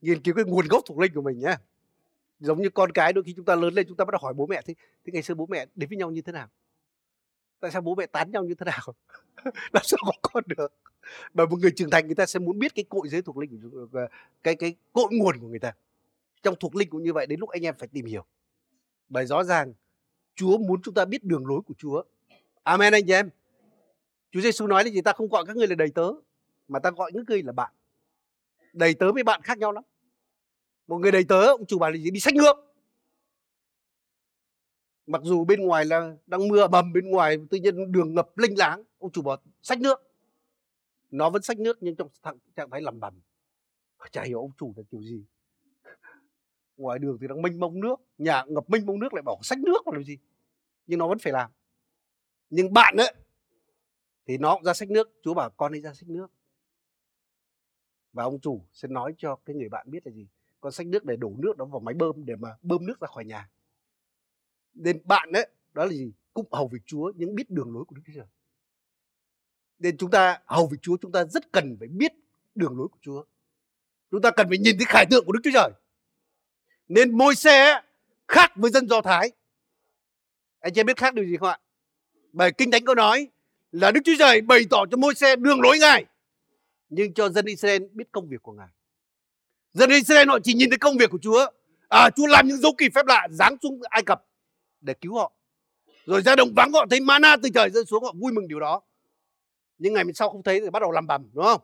nghiên 0.00 0.22
cứu 0.22 0.34
cái 0.34 0.44
nguồn 0.44 0.68
gốc 0.68 0.82
thuộc 0.86 0.98
linh 0.98 1.14
của 1.14 1.22
mình 1.22 1.38
nhé 1.38 1.56
giống 2.40 2.62
như 2.62 2.70
con 2.70 2.92
cái 2.92 3.12
đôi 3.12 3.24
khi 3.24 3.32
chúng 3.36 3.44
ta 3.44 3.54
lớn 3.54 3.74
lên 3.74 3.86
chúng 3.88 3.96
ta 3.96 4.04
bắt 4.04 4.12
đầu 4.12 4.20
hỏi 4.22 4.34
bố 4.34 4.46
mẹ 4.46 4.62
thế, 4.66 4.74
thế 5.04 5.12
ngày 5.12 5.22
xưa 5.22 5.34
bố 5.34 5.46
mẹ 5.46 5.66
đến 5.74 5.88
với 5.88 5.98
nhau 5.98 6.10
như 6.10 6.22
thế 6.22 6.32
nào? 6.32 6.48
Tại 7.60 7.70
sao 7.70 7.82
bố 7.82 7.94
mẹ 7.94 8.06
tán 8.06 8.30
nhau 8.30 8.44
như 8.44 8.54
thế 8.54 8.64
nào? 8.64 8.94
Làm 9.72 9.82
sao 9.84 9.98
có 10.04 10.12
con 10.22 10.44
được? 10.46 10.72
Mà 11.34 11.44
một 11.44 11.58
người 11.60 11.70
trưởng 11.76 11.90
thành 11.90 12.06
người 12.06 12.14
ta 12.14 12.26
sẽ 12.26 12.38
muốn 12.38 12.58
biết 12.58 12.74
cái 12.74 12.84
cội 12.88 13.08
giới 13.08 13.22
thuộc 13.22 13.36
linh 13.36 13.70
cái 14.42 14.56
cái 14.56 14.74
cội 14.92 15.08
nguồn 15.10 15.38
của 15.40 15.48
người 15.48 15.58
ta. 15.58 15.72
Trong 16.42 16.54
thuộc 16.60 16.76
linh 16.76 16.90
cũng 16.90 17.02
như 17.02 17.12
vậy 17.12 17.26
đến 17.26 17.40
lúc 17.40 17.48
anh 17.48 17.62
em 17.62 17.74
phải 17.78 17.88
tìm 17.88 18.04
hiểu. 18.06 18.24
Bởi 19.08 19.26
rõ 19.26 19.44
ràng 19.44 19.72
Chúa 20.34 20.58
muốn 20.58 20.82
chúng 20.82 20.94
ta 20.94 21.04
biết 21.04 21.24
đường 21.24 21.46
lối 21.46 21.60
của 21.66 21.74
Chúa. 21.78 22.02
Amen 22.62 22.92
anh 22.92 23.06
chị 23.06 23.12
em. 23.12 23.30
Chúa 24.30 24.40
Giêsu 24.40 24.66
nói 24.66 24.84
là 24.84 24.90
gì? 24.90 25.00
Ta 25.00 25.12
không 25.12 25.28
gọi 25.28 25.44
các 25.46 25.56
người 25.56 25.66
là 25.66 25.74
đầy 25.74 25.90
tớ 25.94 26.12
mà 26.68 26.78
ta 26.78 26.90
gọi 26.90 27.12
những 27.14 27.24
người 27.28 27.42
là 27.42 27.52
bạn. 27.52 27.72
Đầy 28.72 28.94
tớ 28.94 29.12
với 29.12 29.22
bạn 29.22 29.42
khác 29.42 29.58
nhau 29.58 29.72
lắm 29.72 29.84
một 30.90 30.98
người 30.98 31.12
đầy 31.12 31.24
tớ, 31.24 31.46
ông 31.46 31.66
chủ 31.66 31.78
bảo 31.78 31.90
là 31.90 31.96
gì? 31.96 32.10
Đi 32.10 32.20
sách 32.20 32.34
nước. 32.34 32.56
Mặc 35.06 35.22
dù 35.24 35.44
bên 35.44 35.60
ngoài 35.60 35.84
là 35.84 36.16
đang 36.26 36.48
mưa 36.48 36.68
bầm, 36.68 36.92
bên 36.92 37.10
ngoài 37.10 37.38
tự 37.50 37.58
nhiên 37.58 37.92
đường 37.92 38.14
ngập 38.14 38.38
linh 38.38 38.58
láng, 38.58 38.82
ông 38.98 39.12
chủ 39.12 39.22
bảo 39.22 39.36
sách 39.62 39.80
nước. 39.80 40.02
Nó 41.10 41.30
vẫn 41.30 41.42
sách 41.42 41.58
nước 41.58 41.78
nhưng 41.80 41.96
trong 41.96 42.08
trạng 42.56 42.70
thái 42.70 42.80
lầm 42.80 43.00
bầm. 43.00 43.20
Chả 44.10 44.22
hiểu 44.22 44.40
ông 44.40 44.50
chủ 44.58 44.72
là 44.76 44.82
kiểu 44.90 45.02
gì. 45.02 45.24
Ngoài 46.76 46.98
đường 46.98 47.18
thì 47.20 47.26
đang 47.28 47.42
mênh 47.42 47.60
mông 47.60 47.80
nước, 47.80 47.96
nhà 48.18 48.44
ngập 48.48 48.70
mênh 48.70 48.86
mông 48.86 49.00
nước 49.00 49.14
lại 49.14 49.22
bảo 49.22 49.38
sách 49.42 49.58
nước 49.58 49.88
là 49.88 50.02
gì? 50.02 50.18
Nhưng 50.86 50.98
nó 50.98 51.08
vẫn 51.08 51.18
phải 51.18 51.32
làm. 51.32 51.50
Nhưng 52.50 52.72
bạn 52.72 52.96
ấy, 52.96 53.14
thì 54.26 54.38
nó 54.38 54.54
cũng 54.54 54.64
ra 54.64 54.74
sách 54.74 54.90
nước 54.90 55.20
chúa 55.22 55.34
bảo 55.34 55.50
con 55.50 55.74
ấy 55.74 55.80
ra 55.80 55.94
sách 55.94 56.08
nước. 56.08 56.26
Và 58.12 58.24
ông 58.24 58.40
chủ 58.40 58.64
sẽ 58.72 58.88
nói 58.88 59.14
cho 59.18 59.36
cái 59.44 59.56
người 59.56 59.68
bạn 59.68 59.90
biết 59.90 60.06
là 60.06 60.12
gì? 60.12 60.28
Con 60.60 60.72
sách 60.72 60.86
nước 60.86 61.04
để 61.04 61.16
đổ 61.16 61.32
nước 61.38 61.56
đó 61.56 61.64
vào 61.64 61.80
máy 61.80 61.94
bơm 61.94 62.24
để 62.24 62.36
mà 62.36 62.48
bơm 62.62 62.86
nước 62.86 63.00
ra 63.00 63.06
khỏi 63.06 63.24
nhà. 63.24 63.50
Nên 64.74 65.00
bạn 65.04 65.32
ấy, 65.32 65.48
đó 65.72 65.84
là 65.84 65.90
gì? 65.90 66.12
Cũng 66.34 66.52
hầu 66.52 66.68
việc 66.68 66.82
chúa, 66.86 67.12
nhưng 67.16 67.34
biết 67.34 67.50
đường 67.50 67.74
lối 67.74 67.84
của 67.84 67.96
đức 67.96 68.02
chúa 68.06 68.12
trời. 68.16 68.26
Nên 69.78 69.96
chúng 69.96 70.10
ta, 70.10 70.40
hầu 70.46 70.66
việc 70.66 70.78
chúa, 70.82 70.96
chúng 70.96 71.12
ta 71.12 71.24
rất 71.24 71.52
cần 71.52 71.76
phải 71.78 71.88
biết 71.88 72.12
đường 72.54 72.78
lối 72.78 72.88
của 72.88 72.98
chúa. 73.00 73.24
Chúng 74.10 74.22
ta 74.22 74.30
cần 74.30 74.48
phải 74.48 74.58
nhìn 74.58 74.76
thấy 74.78 74.86
khải 74.88 75.06
tượng 75.10 75.24
của 75.24 75.32
đức 75.32 75.40
chúa 75.44 75.50
trời. 75.54 75.70
Nên 76.88 77.18
môi 77.18 77.34
xe 77.34 77.82
khác 78.28 78.52
với 78.56 78.70
dân 78.70 78.88
do 78.88 79.02
thái. 79.02 79.32
Anh 80.60 80.72
chị 80.74 80.82
biết 80.82 80.96
khác 80.96 81.14
điều 81.14 81.24
gì 81.24 81.36
không 81.36 81.48
ạ? 81.48 81.58
Bài 82.32 82.52
kinh 82.58 82.70
thánh 82.70 82.84
có 82.84 82.94
nói 82.94 83.28
là 83.72 83.90
đức 83.90 84.00
chúa 84.04 84.12
trời 84.18 84.40
bày 84.40 84.60
tỏ 84.70 84.84
cho 84.90 84.96
môi 84.96 85.14
xe 85.14 85.36
đường 85.36 85.60
lối 85.60 85.78
ngài, 85.78 86.04
nhưng 86.88 87.14
cho 87.14 87.28
dân 87.28 87.46
Israel 87.46 87.82
biết 87.92 88.12
công 88.12 88.28
việc 88.28 88.42
của 88.42 88.52
Ngài. 88.52 88.68
Dân 89.72 89.90
Israel 89.90 90.28
họ 90.28 90.38
chỉ 90.44 90.54
nhìn 90.54 90.70
thấy 90.70 90.78
công 90.78 90.96
việc 90.96 91.10
của 91.10 91.18
Chúa. 91.22 91.46
À, 91.88 92.10
Chúa 92.16 92.26
làm 92.26 92.48
những 92.48 92.56
dấu 92.56 92.72
kỳ 92.78 92.88
phép 92.94 93.06
lạ 93.06 93.28
giáng 93.30 93.56
xuống 93.62 93.80
Ai 93.82 94.02
Cập 94.02 94.24
để 94.80 94.94
cứu 94.94 95.14
họ. 95.14 95.32
Rồi 96.06 96.22
ra 96.22 96.36
đồng 96.36 96.54
vắng 96.56 96.72
họ 96.72 96.86
thấy 96.90 97.00
mana 97.00 97.36
từ 97.42 97.48
trời 97.54 97.70
rơi 97.70 97.84
xuống 97.84 98.04
họ 98.04 98.14
vui 98.20 98.32
mừng 98.32 98.48
điều 98.48 98.60
đó. 98.60 98.82
Nhưng 99.78 99.94
ngày 99.94 100.04
sau 100.14 100.30
không 100.30 100.42
thấy 100.42 100.60
thì 100.60 100.70
bắt 100.70 100.82
đầu 100.82 100.90
làm 100.90 101.06
bầm 101.06 101.30
đúng 101.32 101.44
không? 101.44 101.60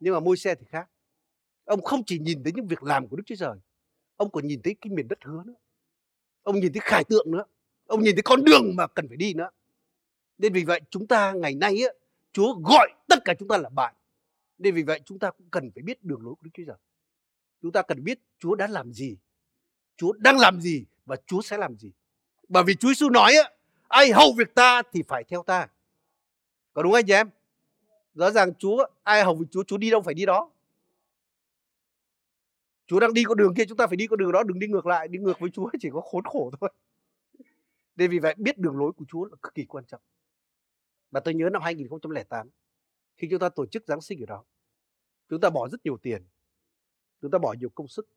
Nhưng 0.00 0.14
mà 0.14 0.20
môi 0.20 0.36
xe 0.36 0.54
thì 0.54 0.66
khác. 0.68 0.90
Ông 1.64 1.82
không 1.82 2.04
chỉ 2.04 2.18
nhìn 2.18 2.42
thấy 2.44 2.52
những 2.56 2.66
việc 2.66 2.82
làm 2.82 3.08
của 3.08 3.16
Đức 3.16 3.22
Chúa 3.26 3.34
Trời. 3.38 3.56
Ông 4.16 4.30
còn 4.30 4.46
nhìn 4.46 4.62
thấy 4.62 4.76
cái 4.80 4.90
miền 4.90 5.08
đất 5.08 5.18
hứa 5.24 5.42
nữa. 5.46 5.54
Ông 6.42 6.60
nhìn 6.60 6.72
thấy 6.72 6.80
khải 6.84 7.04
tượng 7.04 7.30
nữa. 7.30 7.44
Ông 7.86 8.02
nhìn 8.02 8.16
thấy 8.16 8.22
con 8.22 8.44
đường 8.44 8.76
mà 8.76 8.86
cần 8.86 9.08
phải 9.08 9.16
đi 9.16 9.34
nữa. 9.34 9.50
Nên 10.38 10.52
vì 10.52 10.64
vậy 10.64 10.80
chúng 10.90 11.06
ta 11.06 11.32
ngày 11.32 11.54
nay 11.54 11.82
á, 11.82 11.88
Chúa 12.32 12.54
gọi 12.64 12.88
tất 13.08 13.18
cả 13.24 13.34
chúng 13.38 13.48
ta 13.48 13.58
là 13.58 13.68
bạn. 13.68 13.94
Nên 14.58 14.74
vì 14.74 14.82
vậy 14.82 15.00
chúng 15.04 15.18
ta 15.18 15.30
cũng 15.30 15.48
cần 15.50 15.70
phải 15.74 15.82
biết 15.82 16.02
đường 16.02 16.22
lối 16.22 16.34
của 16.34 16.42
Đức 16.42 16.50
Chúa 16.54 16.62
Trời. 16.66 16.76
Chúng 17.64 17.72
ta 17.72 17.82
cần 17.82 18.04
biết 18.04 18.18
Chúa 18.38 18.54
đã 18.54 18.66
làm 18.66 18.92
gì, 18.92 19.16
Chúa 19.96 20.12
đang 20.12 20.38
làm 20.38 20.60
gì 20.60 20.86
và 21.06 21.16
Chúa 21.26 21.42
sẽ 21.42 21.58
làm 21.58 21.76
gì. 21.76 21.92
Bởi 22.48 22.64
vì 22.66 22.74
Chúa 22.74 22.88
Giêsu 22.88 23.08
nói 23.08 23.34
á, 23.34 23.50
ai 23.88 24.12
hầu 24.12 24.32
việc 24.38 24.54
ta 24.54 24.82
thì 24.92 25.02
phải 25.08 25.24
theo 25.24 25.42
ta. 25.42 25.68
Có 26.72 26.82
đúng 26.82 26.92
anh 26.92 27.06
chị 27.06 27.12
em? 27.12 27.30
Rõ 28.14 28.30
ràng 28.30 28.54
Chúa, 28.54 28.86
ai 29.02 29.24
hầu 29.24 29.34
việc 29.34 29.46
Chúa, 29.50 29.64
Chúa 29.64 29.76
đi 29.76 29.90
đâu 29.90 30.02
phải 30.02 30.14
đi 30.14 30.26
đó. 30.26 30.50
Chúa 32.86 33.00
đang 33.00 33.14
đi 33.14 33.24
con 33.24 33.38
đường 33.38 33.54
kia 33.54 33.64
chúng 33.68 33.76
ta 33.76 33.86
phải 33.86 33.96
đi 33.96 34.06
con 34.06 34.18
đường 34.18 34.32
đó 34.32 34.42
đừng 34.42 34.58
đi 34.58 34.66
ngược 34.66 34.86
lại 34.86 35.08
đi 35.08 35.18
ngược 35.18 35.40
với 35.40 35.50
Chúa 35.50 35.70
chỉ 35.80 35.88
có 35.92 36.00
khốn 36.00 36.24
khổ 36.24 36.50
thôi 36.60 36.70
nên 37.96 38.10
vì 38.10 38.18
vậy 38.18 38.34
biết 38.38 38.58
đường 38.58 38.76
lối 38.76 38.92
của 38.92 39.04
Chúa 39.08 39.24
là 39.24 39.36
cực 39.42 39.54
kỳ 39.54 39.64
quan 39.64 39.84
trọng 39.84 40.00
và 41.10 41.20
tôi 41.20 41.34
nhớ 41.34 41.48
năm 41.52 41.62
2008 41.62 42.50
khi 43.16 43.28
chúng 43.30 43.40
ta 43.40 43.48
tổ 43.48 43.66
chức 43.66 43.84
Giáng 43.86 44.00
sinh 44.00 44.22
ở 44.22 44.26
đó 44.26 44.44
chúng 45.28 45.40
ta 45.40 45.50
bỏ 45.50 45.68
rất 45.68 45.80
nhiều 45.84 45.96
tiền 46.02 46.22
chúng 47.20 47.30
ta 47.30 47.38
bỏ 47.38 47.54
nhiều 47.60 47.68
công 47.74 47.88
sức. 47.88 48.08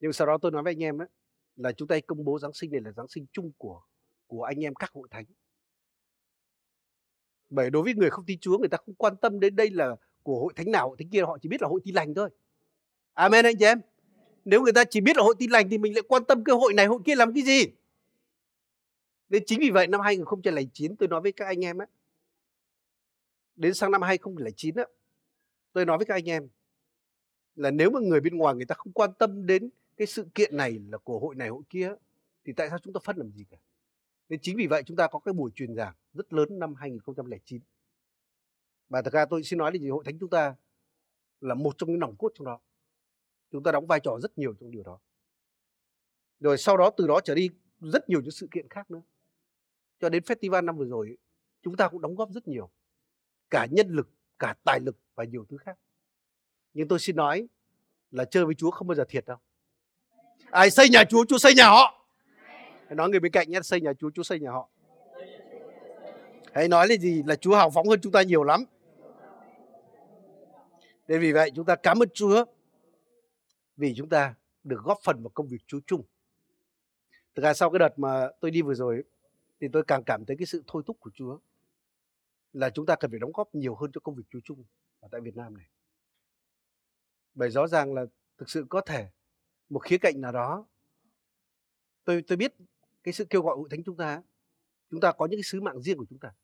Nhưng 0.00 0.12
sau 0.12 0.26
đó 0.26 0.38
tôi 0.42 0.52
nói 0.52 0.62
với 0.62 0.72
anh 0.72 0.82
em 0.82 1.02
ấy, 1.02 1.08
là 1.56 1.72
chúng 1.72 1.88
ta 1.88 1.96
công 2.06 2.24
bố 2.24 2.38
Giáng 2.38 2.52
sinh 2.52 2.72
này 2.72 2.80
là 2.80 2.92
Giáng 2.92 3.08
sinh 3.08 3.26
chung 3.32 3.52
của 3.58 3.82
của 4.26 4.42
anh 4.42 4.64
em 4.64 4.74
các 4.74 4.90
hội 4.92 5.08
thánh. 5.10 5.24
Bởi 7.50 7.70
đối 7.70 7.82
với 7.82 7.94
người 7.94 8.10
không 8.10 8.24
tin 8.26 8.38
Chúa 8.40 8.58
người 8.58 8.68
ta 8.68 8.78
không 8.86 8.94
quan 8.94 9.16
tâm 9.16 9.40
đến 9.40 9.56
đây 9.56 9.70
là 9.70 9.96
của 10.22 10.40
hội 10.40 10.52
thánh 10.56 10.70
nào 10.70 10.88
hội 10.88 10.96
thánh 10.98 11.08
kia 11.08 11.22
họ 11.22 11.38
chỉ 11.42 11.48
biết 11.48 11.62
là 11.62 11.68
hội 11.68 11.80
tin 11.84 11.94
lành 11.94 12.14
thôi. 12.14 12.30
Amen 13.12 13.44
anh 13.44 13.58
chị 13.58 13.64
em. 13.64 13.80
Nếu 14.44 14.62
người 14.62 14.72
ta 14.72 14.84
chỉ 14.84 15.00
biết 15.00 15.16
là 15.16 15.22
hội 15.22 15.34
tin 15.38 15.50
lành 15.50 15.70
thì 15.70 15.78
mình 15.78 15.94
lại 15.94 16.02
quan 16.08 16.24
tâm 16.24 16.44
cái 16.44 16.56
hội 16.56 16.72
này 16.74 16.86
hội 16.86 16.98
kia 17.04 17.14
làm 17.14 17.34
cái 17.34 17.42
gì? 17.42 17.64
Nên 19.28 19.42
chính 19.46 19.60
vì 19.60 19.70
vậy 19.70 19.86
năm 19.86 20.00
2009 20.00 20.96
tôi 20.96 21.08
nói 21.08 21.20
với 21.20 21.32
các 21.32 21.46
anh 21.46 21.64
em 21.64 21.80
ấy 21.80 21.86
đến 23.58 23.74
sang 23.74 23.90
năm 23.90 24.02
2009 24.02 24.74
á, 24.76 24.84
tôi 25.72 25.84
nói 25.84 25.98
với 25.98 26.06
các 26.06 26.14
anh 26.14 26.28
em 26.28 26.48
là 27.58 27.70
nếu 27.70 27.90
mà 27.90 28.00
người 28.00 28.20
bên 28.20 28.36
ngoài 28.36 28.54
người 28.54 28.66
ta 28.66 28.74
không 28.74 28.92
quan 28.92 29.10
tâm 29.18 29.46
đến 29.46 29.70
cái 29.96 30.06
sự 30.06 30.26
kiện 30.34 30.56
này 30.56 30.78
là 30.88 30.98
của 30.98 31.18
hội 31.18 31.34
này 31.34 31.48
hội 31.48 31.62
kia 31.68 31.92
thì 32.44 32.52
tại 32.52 32.68
sao 32.68 32.78
chúng 32.78 32.92
ta 32.92 33.00
phân 33.04 33.16
làm 33.16 33.30
gì 33.30 33.44
cả? 33.50 33.56
Nên 34.28 34.40
chính 34.42 34.56
vì 34.56 34.66
vậy 34.66 34.82
chúng 34.86 34.96
ta 34.96 35.08
có 35.08 35.18
cái 35.18 35.32
buổi 35.32 35.50
truyền 35.54 35.74
giảng 35.74 35.94
rất 36.12 36.32
lớn 36.32 36.58
năm 36.58 36.74
2009 36.74 37.60
và 38.88 39.02
thật 39.02 39.12
ra 39.12 39.24
tôi 39.24 39.42
xin 39.42 39.58
nói 39.58 39.72
là 39.72 39.78
gì, 39.78 39.88
hội 39.88 40.04
thánh 40.04 40.18
chúng 40.18 40.30
ta 40.30 40.54
là 41.40 41.54
một 41.54 41.78
trong 41.78 41.90
những 41.90 41.98
nòng 41.98 42.16
cốt 42.16 42.32
trong 42.34 42.46
đó. 42.46 42.60
Chúng 43.50 43.62
ta 43.62 43.72
đóng 43.72 43.86
vai 43.86 44.00
trò 44.00 44.18
rất 44.22 44.38
nhiều 44.38 44.54
trong 44.60 44.70
điều 44.70 44.82
đó. 44.82 44.98
Rồi 46.40 46.58
sau 46.58 46.76
đó 46.76 46.90
từ 46.96 47.06
đó 47.06 47.20
trở 47.24 47.34
đi 47.34 47.50
rất 47.80 48.08
nhiều 48.08 48.20
những 48.20 48.30
sự 48.30 48.48
kiện 48.50 48.68
khác 48.68 48.90
nữa. 48.90 49.02
Cho 50.00 50.08
đến 50.08 50.22
festival 50.22 50.64
năm 50.64 50.76
vừa 50.76 50.84
rồi 50.84 51.16
chúng 51.62 51.76
ta 51.76 51.88
cũng 51.88 52.00
đóng 52.00 52.14
góp 52.14 52.32
rất 52.32 52.48
nhiều. 52.48 52.70
Cả 53.50 53.66
nhân 53.70 53.88
lực, 53.88 54.10
cả 54.38 54.54
tài 54.64 54.80
lực 54.80 54.96
và 55.14 55.24
nhiều 55.24 55.44
thứ 55.48 55.56
khác 55.56 55.78
nhưng 56.78 56.88
tôi 56.88 56.98
xin 56.98 57.16
nói 57.16 57.48
là 58.10 58.24
chơi 58.24 58.44
với 58.44 58.54
Chúa 58.54 58.70
không 58.70 58.88
bao 58.88 58.94
giờ 58.94 59.04
thiệt 59.08 59.24
đâu. 59.26 59.36
Ai 60.50 60.70
xây 60.70 60.88
nhà 60.88 61.04
Chúa 61.04 61.24
Chúa 61.24 61.38
xây 61.38 61.54
nhà 61.54 61.66
họ. 61.66 62.06
Hãy 62.86 62.94
nói 62.94 63.08
người 63.08 63.20
bên 63.20 63.32
cạnh 63.32 63.50
nhé, 63.50 63.60
xây 63.62 63.80
nhà 63.80 63.92
Chúa 63.92 64.10
Chúa 64.10 64.22
xây 64.22 64.40
nhà 64.40 64.50
họ. 64.50 64.68
Hãy 66.52 66.68
nói 66.68 66.88
là 66.88 66.96
gì? 66.96 67.22
Là 67.26 67.36
Chúa 67.36 67.56
hào 67.56 67.70
phóng 67.70 67.88
hơn 67.88 68.00
chúng 68.02 68.12
ta 68.12 68.22
nhiều 68.22 68.44
lắm. 68.44 68.64
Nên 71.08 71.20
vì 71.20 71.32
vậy 71.32 71.50
chúng 71.54 71.64
ta 71.64 71.76
cảm 71.76 72.02
ơn 72.02 72.08
Chúa 72.14 72.44
vì 73.76 73.94
chúng 73.96 74.08
ta 74.08 74.34
được 74.64 74.80
góp 74.84 74.98
phần 75.04 75.22
vào 75.22 75.30
công 75.34 75.48
việc 75.48 75.62
Chúa 75.66 75.80
chung. 75.86 76.02
Thực 77.34 77.42
ra 77.42 77.54
sau 77.54 77.70
cái 77.70 77.78
đợt 77.78 77.98
mà 77.98 78.28
tôi 78.40 78.50
đi 78.50 78.62
vừa 78.62 78.74
rồi 78.74 79.02
thì 79.60 79.68
tôi 79.72 79.82
càng 79.86 80.04
cảm 80.04 80.24
thấy 80.24 80.36
cái 80.36 80.46
sự 80.46 80.62
thôi 80.66 80.82
thúc 80.86 80.96
của 81.00 81.10
Chúa 81.14 81.38
là 82.52 82.70
chúng 82.70 82.86
ta 82.86 82.96
cần 82.96 83.10
phải 83.10 83.20
đóng 83.20 83.32
góp 83.34 83.54
nhiều 83.54 83.74
hơn 83.74 83.92
cho 83.92 84.00
công 84.00 84.14
việc 84.14 84.24
Chúa 84.30 84.40
chung 84.44 84.64
ở 85.00 85.08
tại 85.10 85.20
Việt 85.20 85.36
Nam 85.36 85.56
này. 85.56 85.66
Bởi 87.34 87.50
rõ 87.50 87.66
ràng 87.66 87.94
là 87.94 88.06
thực 88.38 88.50
sự 88.50 88.66
có 88.68 88.80
thể 88.80 89.08
một 89.68 89.78
khía 89.78 89.98
cạnh 89.98 90.20
nào 90.20 90.32
đó 90.32 90.66
tôi 92.04 92.22
tôi 92.26 92.36
biết 92.36 92.54
cái 93.02 93.14
sự 93.14 93.24
kêu 93.24 93.42
gọi 93.42 93.56
hội 93.56 93.68
thánh 93.70 93.82
chúng 93.84 93.96
ta 93.96 94.22
chúng 94.90 95.00
ta 95.00 95.12
có 95.12 95.26
những 95.26 95.38
cái 95.38 95.42
sứ 95.42 95.60
mạng 95.60 95.82
riêng 95.82 95.98
của 95.98 96.06
chúng 96.10 96.18
ta. 96.18 96.34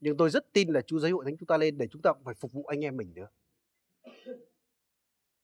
Nhưng 0.00 0.16
tôi 0.16 0.30
rất 0.30 0.52
tin 0.52 0.68
là 0.68 0.80
Chúa 0.80 0.98
giấy 0.98 1.10
hội 1.10 1.24
thánh 1.24 1.36
chúng 1.36 1.46
ta 1.46 1.56
lên 1.56 1.78
để 1.78 1.86
chúng 1.90 2.02
ta 2.02 2.12
cũng 2.12 2.24
phải 2.24 2.34
phục 2.34 2.52
vụ 2.52 2.64
anh 2.64 2.84
em 2.84 2.96
mình 2.96 3.14
nữa. 3.14 3.28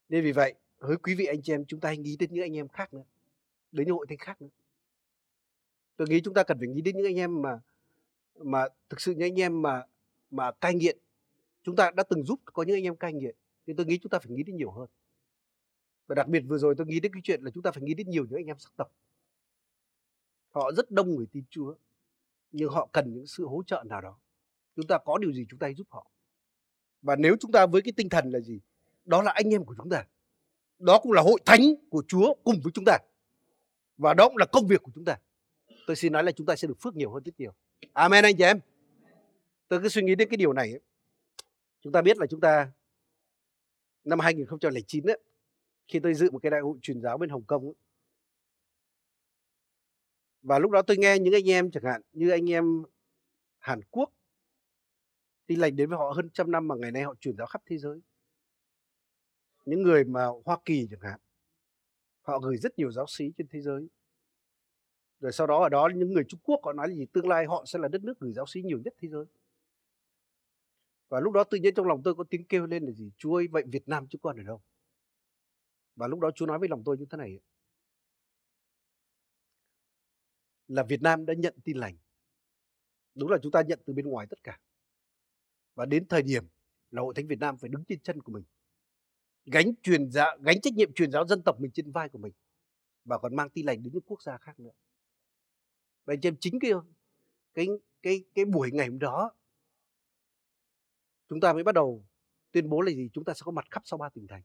Nên 0.08 0.24
vì 0.24 0.32
vậy 0.32 0.54
với 0.78 0.96
quý 0.96 1.14
vị 1.14 1.24
anh 1.24 1.42
chị 1.42 1.52
em, 1.52 1.64
chúng 1.64 1.80
ta 1.80 1.88
hãy 1.88 1.98
nghĩ 1.98 2.16
đến 2.16 2.30
những 2.32 2.44
anh 2.44 2.56
em 2.56 2.68
khác 2.68 2.94
nữa, 2.94 3.04
đến 3.72 3.86
những 3.86 3.96
hội 3.96 4.06
thánh 4.08 4.18
khác 4.18 4.42
nữa. 4.42 4.48
Tôi 5.96 6.08
nghĩ 6.08 6.20
chúng 6.24 6.34
ta 6.34 6.42
cần 6.42 6.58
phải 6.58 6.68
nghĩ 6.68 6.80
đến 6.80 6.96
những 6.96 7.06
anh 7.06 7.18
em 7.18 7.42
mà 7.42 7.60
mà 8.34 8.64
thực 8.88 9.00
sự 9.00 9.12
những 9.12 9.22
anh 9.22 9.40
em 9.40 9.62
mà 9.62 9.82
mà 10.30 10.52
cai 10.52 10.74
nghiện. 10.74 10.98
Chúng 11.62 11.76
ta 11.76 11.90
đã 11.90 12.02
từng 12.02 12.24
giúp 12.24 12.40
có 12.44 12.62
những 12.62 12.76
anh 12.76 12.84
em 12.84 12.96
cai 12.96 13.12
nghiện 13.12 13.36
nhưng 13.70 13.76
tôi 13.76 13.86
nghĩ 13.86 13.98
chúng 13.98 14.10
ta 14.10 14.18
phải 14.18 14.32
nghĩ 14.32 14.42
đến 14.42 14.56
nhiều 14.56 14.70
hơn. 14.70 14.88
Và 16.06 16.14
đặc 16.14 16.28
biệt 16.28 16.40
vừa 16.40 16.58
rồi 16.58 16.74
tôi 16.78 16.86
nghĩ 16.86 17.00
đến 17.00 17.12
cái 17.12 17.22
chuyện 17.24 17.42
là 17.42 17.50
chúng 17.50 17.62
ta 17.62 17.70
phải 17.70 17.82
nghĩ 17.82 17.94
đến 17.94 18.10
nhiều 18.10 18.26
những 18.30 18.38
anh 18.38 18.46
em 18.46 18.58
sắc 18.58 18.72
tộc. 18.76 18.92
Họ 20.50 20.72
rất 20.72 20.90
đông 20.90 21.14
người 21.14 21.26
tin 21.32 21.44
Chúa, 21.50 21.74
nhưng 22.52 22.70
họ 22.70 22.88
cần 22.92 23.14
những 23.14 23.26
sự 23.26 23.46
hỗ 23.46 23.62
trợ 23.66 23.84
nào 23.86 24.00
đó. 24.00 24.18
Chúng 24.76 24.86
ta 24.86 24.98
có 25.04 25.18
điều 25.18 25.32
gì 25.32 25.46
chúng 25.50 25.58
ta 25.58 25.66
hãy 25.66 25.74
giúp 25.74 25.86
họ. 25.90 26.10
Và 27.02 27.16
nếu 27.16 27.36
chúng 27.40 27.52
ta 27.52 27.66
với 27.66 27.82
cái 27.82 27.92
tinh 27.96 28.08
thần 28.08 28.30
là 28.30 28.40
gì? 28.40 28.60
Đó 29.04 29.22
là 29.22 29.32
anh 29.32 29.54
em 29.54 29.64
của 29.64 29.74
chúng 29.78 29.90
ta. 29.90 30.04
Đó 30.78 31.00
cũng 31.02 31.12
là 31.12 31.22
hội 31.22 31.40
thánh 31.46 31.60
của 31.90 32.02
Chúa 32.08 32.34
cùng 32.44 32.60
với 32.62 32.72
chúng 32.74 32.84
ta. 32.84 32.98
Và 33.96 34.14
đó 34.14 34.28
cũng 34.28 34.36
là 34.36 34.46
công 34.46 34.66
việc 34.66 34.82
của 34.82 34.92
chúng 34.94 35.04
ta. 35.04 35.18
Tôi 35.86 35.96
xin 35.96 36.12
nói 36.12 36.24
là 36.24 36.32
chúng 36.32 36.46
ta 36.46 36.56
sẽ 36.56 36.68
được 36.68 36.80
phước 36.80 36.96
nhiều 36.96 37.12
hơn 37.12 37.22
rất 37.24 37.40
nhiều. 37.40 37.52
Amen 37.92 38.24
anh 38.24 38.36
chị 38.36 38.44
em. 38.44 38.60
Tôi 39.68 39.80
cứ 39.82 39.88
suy 39.88 40.02
nghĩ 40.02 40.14
đến 40.14 40.28
cái 40.28 40.36
điều 40.36 40.52
này 40.52 40.80
chúng 41.80 41.92
ta 41.92 42.02
biết 42.02 42.18
là 42.18 42.26
chúng 42.26 42.40
ta 42.40 42.72
năm 44.04 44.18
2009 44.20 45.04
ấy, 45.04 45.18
khi 45.88 46.00
tôi 46.00 46.14
dự 46.14 46.30
một 46.30 46.38
cái 46.42 46.50
đại 46.50 46.60
hội 46.60 46.78
truyền 46.82 47.00
giáo 47.00 47.18
bên 47.18 47.30
Hồng 47.30 47.44
Kông 47.44 47.64
ấy, 47.64 47.74
và 50.42 50.58
lúc 50.58 50.70
đó 50.70 50.82
tôi 50.82 50.96
nghe 50.96 51.18
những 51.18 51.34
anh 51.34 51.50
em 51.50 51.70
chẳng 51.70 51.84
hạn 51.84 52.02
như 52.12 52.30
anh 52.30 52.50
em 52.50 52.82
Hàn 53.58 53.80
Quốc 53.90 54.10
tin 55.46 55.60
lành 55.60 55.76
đến 55.76 55.88
với 55.88 55.98
họ 55.98 56.12
hơn 56.16 56.30
trăm 56.30 56.50
năm 56.50 56.68
mà 56.68 56.74
ngày 56.78 56.92
nay 56.92 57.02
họ 57.02 57.14
truyền 57.20 57.36
giáo 57.36 57.46
khắp 57.46 57.62
thế 57.66 57.78
giới. 57.78 58.00
Những 59.64 59.82
người 59.82 60.04
mà 60.04 60.26
Hoa 60.44 60.58
Kỳ 60.64 60.86
chẳng 60.90 61.00
hạn 61.00 61.20
họ 62.22 62.38
gửi 62.38 62.56
rất 62.56 62.78
nhiều 62.78 62.92
giáo 62.92 63.06
sĩ 63.08 63.24
trên 63.36 63.46
thế 63.50 63.60
giới. 63.60 63.88
Rồi 65.20 65.32
sau 65.32 65.46
đó 65.46 65.62
ở 65.62 65.68
đó 65.68 65.88
những 65.94 66.12
người 66.12 66.24
Trung 66.28 66.40
Quốc 66.42 66.60
họ 66.64 66.72
nói 66.72 66.88
là 66.88 66.94
gì? 66.94 67.06
Tương 67.12 67.28
lai 67.28 67.46
họ 67.46 67.64
sẽ 67.66 67.78
là 67.78 67.88
đất 67.88 68.04
nước 68.04 68.20
gửi 68.20 68.32
giáo 68.32 68.46
sĩ 68.46 68.62
nhiều 68.62 68.78
nhất 68.84 68.94
thế 68.98 69.08
giới 69.08 69.24
và 71.10 71.20
lúc 71.20 71.32
đó 71.32 71.44
tự 71.44 71.58
nhiên 71.58 71.74
trong 71.74 71.86
lòng 71.86 72.02
tôi 72.04 72.14
có 72.14 72.24
tiếng 72.30 72.44
kêu 72.44 72.66
lên 72.66 72.82
là 72.82 72.92
gì? 72.92 73.12
Chúa 73.16 73.34
ơi, 73.34 73.48
vậy 73.50 73.64
Việt 73.66 73.88
Nam 73.88 74.06
chúng 74.10 74.20
con 74.20 74.36
ở 74.36 74.42
đâu? 74.42 74.62
Và 75.96 76.08
lúc 76.08 76.20
đó 76.20 76.30
Chúa 76.34 76.46
nói 76.46 76.58
với 76.58 76.68
lòng 76.68 76.82
tôi 76.84 76.98
như 76.98 77.04
thế 77.10 77.18
này 77.18 77.40
là 80.68 80.82
Việt 80.82 81.02
Nam 81.02 81.26
đã 81.26 81.34
nhận 81.34 81.54
tin 81.64 81.76
lành. 81.76 81.98
Đúng 83.14 83.30
là 83.30 83.38
chúng 83.42 83.52
ta 83.52 83.62
nhận 83.62 83.80
từ 83.86 83.92
bên 83.92 84.06
ngoài 84.06 84.26
tất 84.30 84.42
cả. 84.42 84.60
Và 85.74 85.86
đến 85.86 86.08
thời 86.08 86.22
điểm 86.22 86.48
là 86.90 87.02
hội 87.02 87.14
thánh 87.16 87.26
Việt 87.26 87.38
Nam 87.38 87.56
phải 87.58 87.68
đứng 87.68 87.84
trên 87.84 88.00
chân 88.00 88.22
của 88.22 88.32
mình. 88.32 88.44
Gánh 89.46 89.72
truyền 89.82 90.10
giáo, 90.10 90.38
gánh 90.40 90.60
trách 90.60 90.74
nhiệm 90.74 90.92
truyền 90.92 91.10
giáo 91.10 91.26
dân 91.26 91.42
tộc 91.42 91.60
mình 91.60 91.70
trên 91.74 91.92
vai 91.92 92.08
của 92.08 92.18
mình. 92.18 92.32
Và 93.04 93.18
còn 93.18 93.36
mang 93.36 93.50
tin 93.50 93.66
lành 93.66 93.82
đến 93.82 93.92
những 93.92 94.02
quốc 94.06 94.22
gia 94.22 94.38
khác 94.38 94.60
nữa. 94.60 94.72
Vậy 96.04 96.16
trên 96.22 96.36
chính 96.40 96.58
cái 96.60 96.70
cái 97.54 97.66
cái 98.02 98.24
cái 98.34 98.44
buổi 98.44 98.70
ngày 98.72 98.88
hôm 98.88 98.98
đó 98.98 99.32
chúng 101.30 101.40
ta 101.40 101.52
mới 101.52 101.64
bắt 101.64 101.74
đầu 101.74 102.04
tuyên 102.52 102.68
bố 102.68 102.80
là 102.80 102.92
gì? 102.92 103.10
Chúng 103.12 103.24
ta 103.24 103.34
sẽ 103.34 103.40
có 103.44 103.52
mặt 103.52 103.64
khắp 103.70 103.82
sau 103.84 103.98
ba 103.98 104.08
tỉnh 104.08 104.26
thành. 104.26 104.42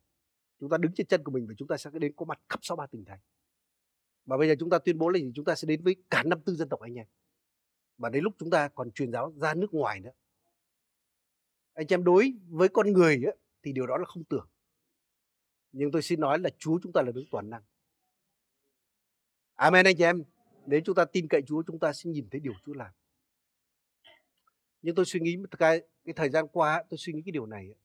Chúng 0.60 0.70
ta 0.70 0.78
đứng 0.78 0.94
trên 0.94 1.08
chân 1.08 1.24
của 1.24 1.32
mình 1.32 1.48
và 1.48 1.54
chúng 1.58 1.68
ta 1.68 1.78
sẽ 1.78 1.90
đến 1.94 2.14
có 2.16 2.26
mặt 2.26 2.40
khắp 2.50 2.60
sau 2.62 2.78
ba 2.78 2.88
tỉnh 2.88 3.06
thành. 3.06 3.20
Và 4.26 4.38
bây 4.38 4.48
giờ 4.48 4.56
chúng 4.60 4.70
ta 4.70 4.80
tuyên 4.80 4.98
bố 4.98 5.10
là 5.10 5.20
gì? 5.20 5.32
Chúng 5.36 5.46
ta 5.46 5.56
sẽ 5.56 5.66
đến 5.66 5.84
với 5.84 5.96
cả 6.10 6.24
năm 6.24 6.42
tư 6.46 6.56
dân 6.56 6.70
tộc 6.70 6.80
anh 6.80 6.96
em. 6.96 7.08
Và 7.98 8.10
đến 8.10 8.24
lúc 8.24 8.34
chúng 8.40 8.50
ta 8.50 8.68
còn 8.68 8.92
truyền 8.92 9.12
giáo 9.12 9.34
ra 9.36 9.54
nước 9.54 9.74
ngoài 9.74 10.00
nữa. 10.00 10.12
Anh 11.74 11.86
em 11.90 12.04
đối 12.04 12.34
với 12.50 12.70
con 12.70 12.94
người 12.94 13.24
ấy, 13.26 13.38
thì 13.64 13.74
điều 13.74 13.88
đó 13.88 13.98
là 13.98 14.06
không 14.06 14.24
tưởng. 14.24 14.48
Nhưng 15.72 15.92
tôi 15.92 16.02
xin 16.02 16.20
nói 16.20 16.40
là 16.40 16.50
Chúa 16.58 16.80
chúng 16.84 16.92
ta 16.92 17.02
là 17.02 17.12
đấng 17.12 17.26
toàn 17.32 17.50
năng. 17.50 17.64
Amen 19.56 19.86
anh 19.86 19.96
chị 19.98 20.04
em. 20.04 20.24
Nếu 20.66 20.82
chúng 20.86 20.96
ta 20.96 21.06
tin 21.06 21.28
cậy 21.28 21.42
Chúa 21.42 21.64
chúng 21.68 21.80
ta 21.80 21.94
sẽ 21.94 22.10
nhìn 22.10 22.30
thấy 22.32 22.40
điều 22.40 22.54
Chúa 22.66 22.74
làm 22.74 22.92
nhưng 24.86 24.96
tôi 24.96 25.06
suy 25.06 25.20
nghĩ 25.20 25.38
cái 25.60 25.82
cái 26.06 26.14
thời 26.14 26.30
gian 26.30 26.48
qua 26.48 26.84
tôi 26.90 26.98
suy 26.98 27.14
nghĩ 27.14 27.22
cái 27.26 27.32
điều 27.32 27.46
này 27.46 27.76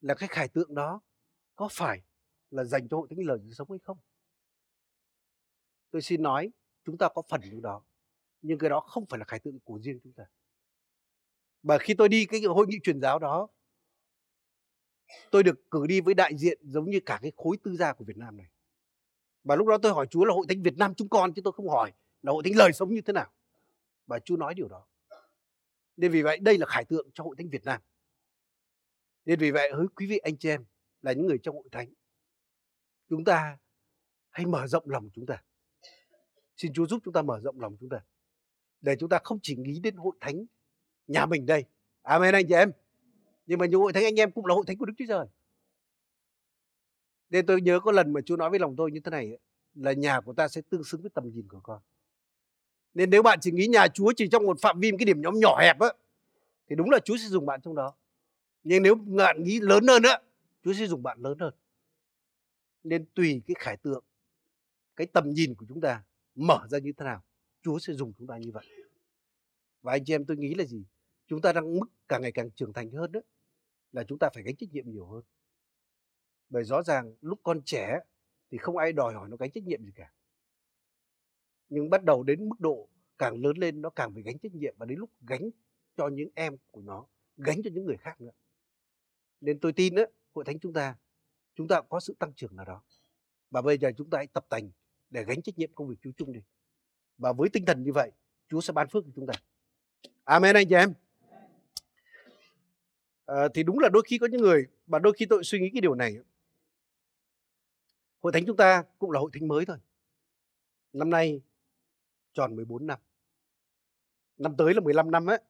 là 0.00 0.14
cái 0.14 0.28
khải 0.28 0.48
tượng 0.48 0.74
đó 0.74 1.00
có 1.56 1.68
phải 1.72 2.02
là 2.50 2.64
dành 2.64 2.88
cho 2.88 2.96
hội 2.96 3.08
thánh 3.10 3.18
lời 3.26 3.38
sống 3.52 3.70
hay 3.70 3.78
không? 3.82 3.98
Tôi 5.90 6.02
xin 6.02 6.22
nói, 6.22 6.50
chúng 6.84 6.98
ta 6.98 7.08
có 7.14 7.22
phần 7.28 7.40
điều 7.50 7.60
đó, 7.60 7.82
nhưng 8.42 8.58
cái 8.58 8.70
đó 8.70 8.80
không 8.80 9.06
phải 9.06 9.18
là 9.18 9.24
khải 9.24 9.40
tượng 9.40 9.58
của 9.64 9.78
riêng 9.78 10.00
chúng 10.04 10.12
ta. 10.12 10.24
Và 11.62 11.78
khi 11.78 11.94
tôi 11.94 12.08
đi 12.08 12.26
cái 12.26 12.40
hội 12.40 12.66
nghị 12.66 12.78
truyền 12.82 13.00
giáo 13.00 13.18
đó, 13.18 13.48
tôi 15.30 15.42
được 15.42 15.70
cử 15.70 15.86
đi 15.86 16.00
với 16.00 16.14
đại 16.14 16.36
diện 16.36 16.58
giống 16.62 16.90
như 16.90 17.00
cả 17.06 17.18
cái 17.22 17.32
khối 17.36 17.56
tư 17.62 17.76
gia 17.76 17.92
của 17.92 18.04
Việt 18.04 18.16
Nam 18.16 18.36
này. 18.36 18.46
Và 19.44 19.56
lúc 19.56 19.66
đó 19.66 19.78
tôi 19.82 19.92
hỏi 19.92 20.06
Chúa 20.10 20.24
là 20.24 20.34
hội 20.34 20.46
thánh 20.48 20.62
Việt 20.62 20.76
Nam 20.76 20.94
chúng 20.94 21.08
con? 21.08 21.34
Chứ 21.34 21.42
tôi 21.44 21.52
không 21.52 21.68
hỏi 21.68 21.92
là 22.22 22.32
hội 22.32 22.42
thánh 22.44 22.56
lời 22.56 22.72
sống 22.72 22.94
như 22.94 23.00
thế 23.00 23.12
nào? 23.12 23.32
Và 24.06 24.18
Chúa 24.18 24.36
nói 24.36 24.54
điều 24.54 24.68
đó 24.68 24.86
nên 25.98 26.12
vì 26.12 26.22
vậy, 26.22 26.38
đây 26.38 26.58
là 26.58 26.66
khải 26.66 26.84
tượng 26.84 27.08
cho 27.14 27.24
hội 27.24 27.34
thánh 27.38 27.48
Việt 27.48 27.64
Nam. 27.64 27.80
Nên 29.24 29.38
vì 29.38 29.50
vậy, 29.50 29.70
hỡi 29.72 29.86
quý 29.96 30.06
vị 30.06 30.18
anh 30.18 30.36
chị 30.36 30.48
em 30.48 30.64
là 31.02 31.12
những 31.12 31.26
người 31.26 31.38
trong 31.42 31.54
hội 31.56 31.68
thánh, 31.72 31.92
chúng 33.08 33.24
ta 33.24 33.58
hãy 34.30 34.46
mở 34.46 34.66
rộng 34.66 34.90
lòng 34.90 35.10
chúng 35.14 35.26
ta. 35.26 35.42
Xin 36.56 36.72
Chúa 36.72 36.86
giúp 36.86 37.02
chúng 37.04 37.14
ta 37.14 37.22
mở 37.22 37.40
rộng 37.40 37.60
lòng 37.60 37.76
chúng 37.80 37.88
ta, 37.88 38.00
để 38.80 38.96
chúng 39.00 39.08
ta 39.08 39.18
không 39.24 39.38
chỉ 39.42 39.56
nghĩ 39.56 39.80
đến 39.80 39.96
hội 39.96 40.16
thánh 40.20 40.44
nhà 41.06 41.26
mình 41.26 41.46
đây. 41.46 41.64
Amen 42.02 42.34
anh 42.34 42.46
chị 42.48 42.54
em. 42.54 42.72
Nhưng 43.46 43.58
mà 43.58 43.66
những 43.66 43.80
hội 43.80 43.92
thánh 43.92 44.04
anh 44.04 44.20
em 44.20 44.32
cũng 44.32 44.46
là 44.46 44.54
hội 44.54 44.64
thánh 44.66 44.78
của 44.78 44.86
Đức 44.86 44.94
Chúa 44.98 45.04
Trời. 45.08 45.26
Nên 47.30 47.46
tôi 47.46 47.60
nhớ 47.60 47.80
có 47.80 47.92
lần 47.92 48.12
mà 48.12 48.20
Chúa 48.20 48.36
nói 48.36 48.50
với 48.50 48.58
lòng 48.58 48.74
tôi 48.76 48.92
như 48.92 49.00
thế 49.04 49.10
này 49.10 49.38
là 49.74 49.92
nhà 49.92 50.20
của 50.20 50.32
ta 50.32 50.48
sẽ 50.48 50.60
tương 50.70 50.84
xứng 50.84 51.00
với 51.00 51.10
tầm 51.14 51.30
nhìn 51.32 51.48
của 51.48 51.60
con 51.62 51.82
nên 52.98 53.10
nếu 53.10 53.22
bạn 53.22 53.38
chỉ 53.40 53.50
nghĩ 53.50 53.66
nhà 53.66 53.88
Chúa 53.88 54.12
chỉ 54.16 54.28
trong 54.28 54.46
một 54.46 54.60
phạm 54.60 54.80
vi 54.80 54.90
cái 54.98 55.04
điểm 55.04 55.20
nhóm 55.20 55.40
nhỏ 55.40 55.58
hẹp 55.60 55.80
á, 55.80 55.88
thì 56.68 56.76
đúng 56.76 56.90
là 56.90 56.98
Chúa 56.98 57.16
sẽ 57.16 57.28
dùng 57.28 57.46
bạn 57.46 57.60
trong 57.60 57.74
đó. 57.74 57.94
Nhưng 58.62 58.82
nếu 58.82 58.94
bạn 58.94 59.44
nghĩ 59.44 59.60
lớn 59.60 59.86
hơn 59.86 60.02
á, 60.02 60.20
Chúa 60.64 60.72
sẽ 60.72 60.86
dùng 60.86 61.02
bạn 61.02 61.18
lớn 61.20 61.38
hơn. 61.38 61.54
Nên 62.84 63.06
tùy 63.14 63.42
cái 63.46 63.54
khải 63.58 63.76
tượng, 63.76 64.04
cái 64.96 65.06
tầm 65.06 65.30
nhìn 65.30 65.54
của 65.54 65.66
chúng 65.68 65.80
ta 65.80 66.02
mở 66.34 66.66
ra 66.70 66.78
như 66.78 66.92
thế 66.92 67.04
nào, 67.04 67.24
Chúa 67.62 67.78
sẽ 67.78 67.92
dùng 67.92 68.12
chúng 68.18 68.26
ta 68.26 68.36
như 68.38 68.50
vậy. 68.52 68.66
Và 69.82 69.92
anh 69.92 70.04
chị 70.04 70.14
em 70.14 70.24
tôi 70.24 70.36
nghĩ 70.36 70.54
là 70.54 70.64
gì? 70.64 70.84
Chúng 71.26 71.40
ta 71.40 71.52
đang 71.52 71.78
mức 71.78 71.86
càng 72.08 72.22
ngày 72.22 72.32
càng 72.32 72.50
trưởng 72.50 72.72
thành 72.72 72.90
hơn 72.90 73.12
đó 73.12 73.20
là 73.92 74.04
chúng 74.04 74.18
ta 74.18 74.28
phải 74.34 74.42
gánh 74.42 74.56
trách 74.56 74.72
nhiệm 74.72 74.90
nhiều 74.90 75.06
hơn. 75.06 75.22
Bởi 76.48 76.64
rõ 76.64 76.82
ràng 76.82 77.14
lúc 77.20 77.40
con 77.42 77.60
trẻ 77.64 77.98
thì 78.50 78.58
không 78.58 78.76
ai 78.76 78.92
đòi 78.92 79.14
hỏi 79.14 79.28
nó 79.28 79.36
gánh 79.36 79.50
trách 79.50 79.64
nhiệm 79.64 79.84
gì 79.84 79.92
cả 79.94 80.12
nhưng 81.68 81.90
bắt 81.90 82.04
đầu 82.04 82.22
đến 82.22 82.48
mức 82.48 82.60
độ 82.60 82.88
càng 83.18 83.42
lớn 83.42 83.58
lên 83.58 83.82
nó 83.82 83.90
càng 83.90 84.14
phải 84.14 84.22
gánh 84.22 84.38
trách 84.38 84.54
nhiệm 84.54 84.74
và 84.78 84.86
đến 84.86 84.98
lúc 84.98 85.10
gánh 85.20 85.50
cho 85.96 86.08
những 86.08 86.28
em 86.34 86.56
của 86.70 86.80
nó 86.80 87.06
gánh 87.36 87.62
cho 87.64 87.70
những 87.72 87.84
người 87.84 87.96
khác 87.96 88.20
nữa. 88.20 88.30
Nên 89.40 89.58
tôi 89.58 89.72
tin 89.72 89.94
đó 89.94 90.02
hội 90.34 90.44
thánh 90.44 90.58
chúng 90.58 90.72
ta 90.72 90.96
chúng 91.54 91.68
ta 91.68 91.80
có 91.80 92.00
sự 92.00 92.14
tăng 92.18 92.32
trưởng 92.32 92.56
nào 92.56 92.64
đó. 92.64 92.82
Và 93.50 93.62
bây 93.62 93.78
giờ 93.78 93.90
chúng 93.96 94.10
ta 94.10 94.18
hãy 94.18 94.26
tập 94.26 94.46
tành 94.48 94.70
để 95.10 95.24
gánh 95.24 95.42
trách 95.42 95.58
nhiệm 95.58 95.72
công 95.74 95.88
việc 95.88 95.96
Chúa 96.02 96.10
chung 96.16 96.32
đi. 96.32 96.40
Và 97.18 97.32
với 97.32 97.48
tinh 97.48 97.64
thần 97.64 97.82
như 97.82 97.92
vậy 97.92 98.10
Chúa 98.48 98.60
sẽ 98.60 98.72
ban 98.72 98.88
phước 98.88 99.04
cho 99.04 99.10
chúng 99.14 99.26
ta. 99.26 99.34
Amen 100.24 100.56
anh 100.56 100.68
chị 100.68 100.74
em. 100.74 100.92
À, 103.26 103.48
thì 103.54 103.62
đúng 103.62 103.78
là 103.78 103.88
đôi 103.88 104.02
khi 104.06 104.18
có 104.18 104.26
những 104.26 104.40
người 104.40 104.66
và 104.86 104.98
đôi 104.98 105.12
khi 105.16 105.26
tôi 105.26 105.44
suy 105.44 105.60
nghĩ 105.60 105.70
cái 105.72 105.80
điều 105.80 105.94
này 105.94 106.16
hội 108.20 108.32
thánh 108.32 108.46
chúng 108.46 108.56
ta 108.56 108.84
cũng 108.98 109.10
là 109.10 109.20
hội 109.20 109.30
thánh 109.32 109.48
mới 109.48 109.66
thôi. 109.66 109.76
Năm 110.92 111.10
nay 111.10 111.40
tròn 112.38 112.56
14 112.56 112.86
năm. 112.86 112.98
Năm 114.38 114.56
tới 114.56 114.74
là 114.74 114.80
15 114.80 115.10
năm 115.10 115.26
ấy 115.26 115.40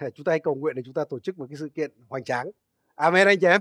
chúng 0.14 0.24
ta 0.24 0.32
hãy 0.32 0.40
cầu 0.40 0.54
nguyện 0.54 0.76
để 0.76 0.82
chúng 0.84 0.94
ta 0.94 1.04
tổ 1.04 1.18
chức 1.20 1.38
một 1.38 1.46
cái 1.48 1.56
sự 1.56 1.68
kiện 1.68 1.90
hoành 2.08 2.24
tráng. 2.24 2.50
Amen 2.94 3.26
anh 3.26 3.38
chị 3.40 3.46
em. 3.46 3.60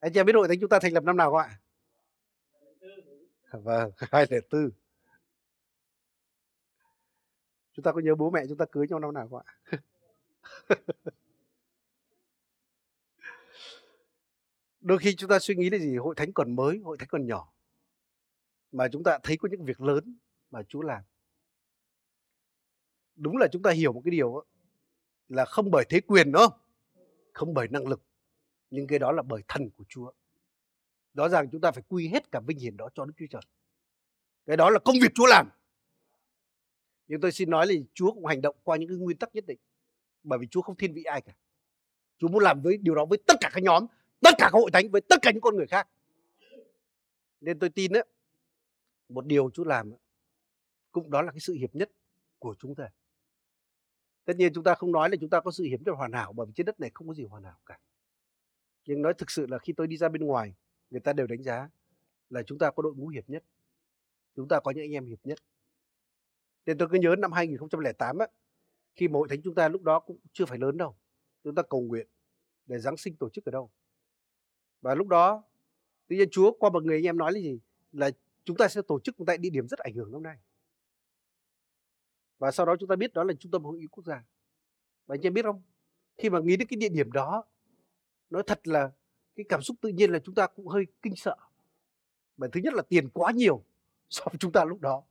Anh 0.00 0.12
chị 0.12 0.20
em 0.20 0.26
biết 0.26 0.34
hội 0.34 0.48
thánh 0.48 0.60
chúng 0.60 0.68
ta 0.68 0.78
thành 0.78 0.92
lập 0.92 1.04
năm 1.04 1.16
nào 1.16 1.30
không 1.30 1.38
ạ? 1.40 1.58
Vâng 3.52 3.90
hai 4.12 4.26
lẻ 4.30 4.38
tư. 4.50 4.70
Chúng 7.72 7.82
ta 7.82 7.92
có 7.92 8.00
nhớ 8.00 8.14
bố 8.14 8.30
mẹ 8.30 8.42
chúng 8.48 8.58
ta 8.58 8.64
cưới 8.72 8.86
nhau 8.88 8.98
năm 8.98 9.14
nào 9.14 9.28
không 9.28 9.42
ạ? 9.46 9.78
Đôi 14.80 14.98
khi 14.98 15.14
chúng 15.16 15.30
ta 15.30 15.38
suy 15.38 15.54
nghĩ 15.54 15.70
là 15.70 15.78
gì? 15.78 15.96
Hội 15.96 16.14
thánh 16.14 16.32
còn 16.32 16.56
mới 16.56 16.78
hội 16.84 16.96
thánh 16.98 17.08
còn 17.08 17.26
nhỏ. 17.26 17.52
Mà 18.72 18.88
chúng 18.92 19.02
ta 19.04 19.18
thấy 19.22 19.36
có 19.36 19.48
những 19.52 19.64
việc 19.64 19.80
lớn 19.80 20.16
mà 20.50 20.62
Chúa 20.62 20.82
làm 20.82 21.02
đúng 23.16 23.36
là 23.36 23.48
chúng 23.52 23.62
ta 23.62 23.70
hiểu 23.70 23.92
một 23.92 24.02
cái 24.04 24.10
điều 24.10 24.34
đó, 24.34 24.42
là 25.28 25.44
không 25.44 25.70
bởi 25.70 25.84
thế 25.88 26.00
quyền 26.00 26.32
đúng 26.32 26.42
không 27.32 27.54
bởi 27.54 27.68
năng 27.68 27.86
lực 27.86 28.02
nhưng 28.70 28.86
cái 28.86 28.98
đó 28.98 29.12
là 29.12 29.22
bởi 29.22 29.42
thần 29.48 29.70
của 29.70 29.84
Chúa. 29.88 30.12
Rõ 31.14 31.28
ràng 31.28 31.48
chúng 31.52 31.60
ta 31.60 31.72
phải 31.72 31.82
quy 31.88 32.08
hết 32.08 32.32
cả 32.32 32.40
vinh 32.46 32.58
hiển 32.58 32.76
đó 32.76 32.88
cho 32.94 33.04
Đức 33.04 33.12
Chúa 33.16 33.26
Trời. 33.30 33.42
Cái 34.46 34.56
đó 34.56 34.70
là 34.70 34.78
công 34.78 34.96
việc 35.02 35.12
Chúa 35.14 35.26
làm. 35.26 35.48
Nhưng 37.06 37.20
tôi 37.20 37.32
xin 37.32 37.50
nói 37.50 37.66
là 37.66 37.74
Chúa 37.94 38.12
cũng 38.12 38.26
hành 38.26 38.40
động 38.40 38.56
qua 38.62 38.76
những 38.76 38.88
cái 38.88 38.98
nguyên 38.98 39.16
tắc 39.16 39.34
nhất 39.34 39.46
định 39.46 39.58
bởi 40.22 40.38
vì 40.38 40.46
Chúa 40.46 40.62
không 40.62 40.76
thiên 40.76 40.94
vị 40.94 41.04
ai 41.04 41.20
cả. 41.20 41.32
Chúa 42.18 42.28
muốn 42.28 42.42
làm 42.42 42.62
với 42.62 42.76
điều 42.76 42.94
đó 42.94 43.04
với 43.04 43.18
tất 43.26 43.34
cả 43.40 43.50
các 43.52 43.62
nhóm 43.62 43.86
tất 44.20 44.30
cả 44.38 44.48
các 44.52 44.58
hội 44.58 44.70
thánh 44.70 44.90
với 44.90 45.00
tất 45.00 45.16
cả 45.22 45.30
những 45.30 45.40
con 45.40 45.56
người 45.56 45.66
khác. 45.66 45.88
Nên 47.40 47.58
tôi 47.58 47.70
tin 47.70 47.92
đấy 47.92 48.04
một 49.08 49.26
điều 49.26 49.50
Chúa 49.50 49.64
làm 49.64 49.92
cũng 50.92 51.10
đó 51.10 51.22
là 51.22 51.32
cái 51.32 51.40
sự 51.40 51.54
hiệp 51.54 51.74
nhất 51.74 51.90
của 52.38 52.54
chúng 52.58 52.74
ta 52.74 52.90
tất 54.24 54.36
nhiên 54.36 54.52
chúng 54.54 54.64
ta 54.64 54.74
không 54.74 54.92
nói 54.92 55.10
là 55.10 55.16
chúng 55.20 55.30
ta 55.30 55.40
có 55.40 55.50
sự 55.50 55.64
hiệp 55.64 55.80
nhất 55.82 55.92
hoàn 55.96 56.12
hảo, 56.12 56.32
bởi 56.32 56.46
vì 56.46 56.52
trên 56.56 56.66
đất 56.66 56.80
này 56.80 56.90
không 56.94 57.08
có 57.08 57.14
gì 57.14 57.24
hoàn 57.24 57.44
hảo 57.44 57.58
cả. 57.66 57.78
Nhưng 58.86 59.02
nói 59.02 59.14
thực 59.14 59.30
sự 59.30 59.46
là 59.46 59.58
khi 59.58 59.72
tôi 59.72 59.86
đi 59.86 59.96
ra 59.96 60.08
bên 60.08 60.24
ngoài, 60.24 60.54
người 60.90 61.00
ta 61.00 61.12
đều 61.12 61.26
đánh 61.26 61.42
giá 61.42 61.68
là 62.30 62.42
chúng 62.42 62.58
ta 62.58 62.70
có 62.70 62.82
đội 62.82 62.94
ngũ 62.94 63.08
hiệp 63.08 63.30
nhất, 63.30 63.44
chúng 64.36 64.48
ta 64.48 64.60
có 64.60 64.70
những 64.70 64.84
anh 64.84 64.92
em 64.92 65.06
hiệp 65.06 65.26
nhất. 65.26 65.38
Nên 66.66 66.78
tôi 66.78 66.88
cứ 66.92 66.98
nhớ 66.98 67.14
năm 67.18 67.32
2008 67.32 68.18
á, 68.18 68.26
khi 68.96 69.08
mà 69.08 69.18
hội 69.18 69.28
thánh 69.28 69.42
chúng 69.42 69.54
ta 69.54 69.68
lúc 69.68 69.82
đó 69.82 70.00
cũng 70.00 70.18
chưa 70.32 70.46
phải 70.46 70.58
lớn 70.58 70.76
đâu, 70.76 70.96
chúng 71.44 71.54
ta 71.54 71.62
cầu 71.62 71.80
nguyện 71.80 72.06
để 72.66 72.78
Giáng 72.78 72.96
sinh 72.96 73.16
tổ 73.16 73.30
chức 73.30 73.44
ở 73.44 73.50
đâu. 73.50 73.70
Và 74.80 74.94
lúc 74.94 75.08
đó, 75.08 75.42
tự 76.08 76.16
nhiên 76.16 76.28
Chúa 76.30 76.52
qua 76.58 76.70
một 76.70 76.84
người 76.84 76.96
anh 76.96 77.06
em 77.06 77.18
nói 77.18 77.32
là 77.32 77.40
gì? 77.40 77.60
Là 77.92 78.10
chúng 78.44 78.56
ta 78.56 78.68
sẽ 78.68 78.82
tổ 78.88 79.00
chức 79.00 79.16
tại 79.26 79.38
địa 79.38 79.50
điểm 79.50 79.68
rất 79.68 79.78
ảnh 79.78 79.94
hưởng 79.94 80.12
năm 80.12 80.22
nay 80.22 80.38
và 82.38 82.50
sau 82.50 82.66
đó 82.66 82.76
chúng 82.80 82.88
ta 82.88 82.96
biết 82.96 83.12
đó 83.12 83.24
là 83.24 83.34
trung 83.40 83.52
tâm 83.52 83.64
hội 83.64 83.78
nghị 83.78 83.86
quốc 83.86 84.04
gia. 84.04 84.24
Và 85.06 85.14
anh 85.14 85.26
em 85.26 85.34
biết 85.34 85.42
không? 85.42 85.62
Khi 86.16 86.30
mà 86.30 86.40
nghĩ 86.40 86.56
đến 86.56 86.68
cái 86.68 86.76
địa 86.76 86.88
điểm 86.88 87.12
đó, 87.12 87.44
nói 88.30 88.42
thật 88.46 88.68
là 88.68 88.90
cái 89.36 89.46
cảm 89.48 89.62
xúc 89.62 89.76
tự 89.80 89.88
nhiên 89.88 90.10
là 90.10 90.18
chúng 90.18 90.34
ta 90.34 90.46
cũng 90.46 90.68
hơi 90.68 90.86
kinh 91.02 91.16
sợ. 91.16 91.36
Bởi 92.36 92.50
thứ 92.52 92.60
nhất 92.60 92.74
là 92.74 92.82
tiền 92.88 93.08
quá 93.08 93.32
nhiều 93.32 93.64
so 94.08 94.24
với 94.24 94.36
chúng 94.38 94.52
ta 94.52 94.64
lúc 94.64 94.80
đó. 94.80 95.02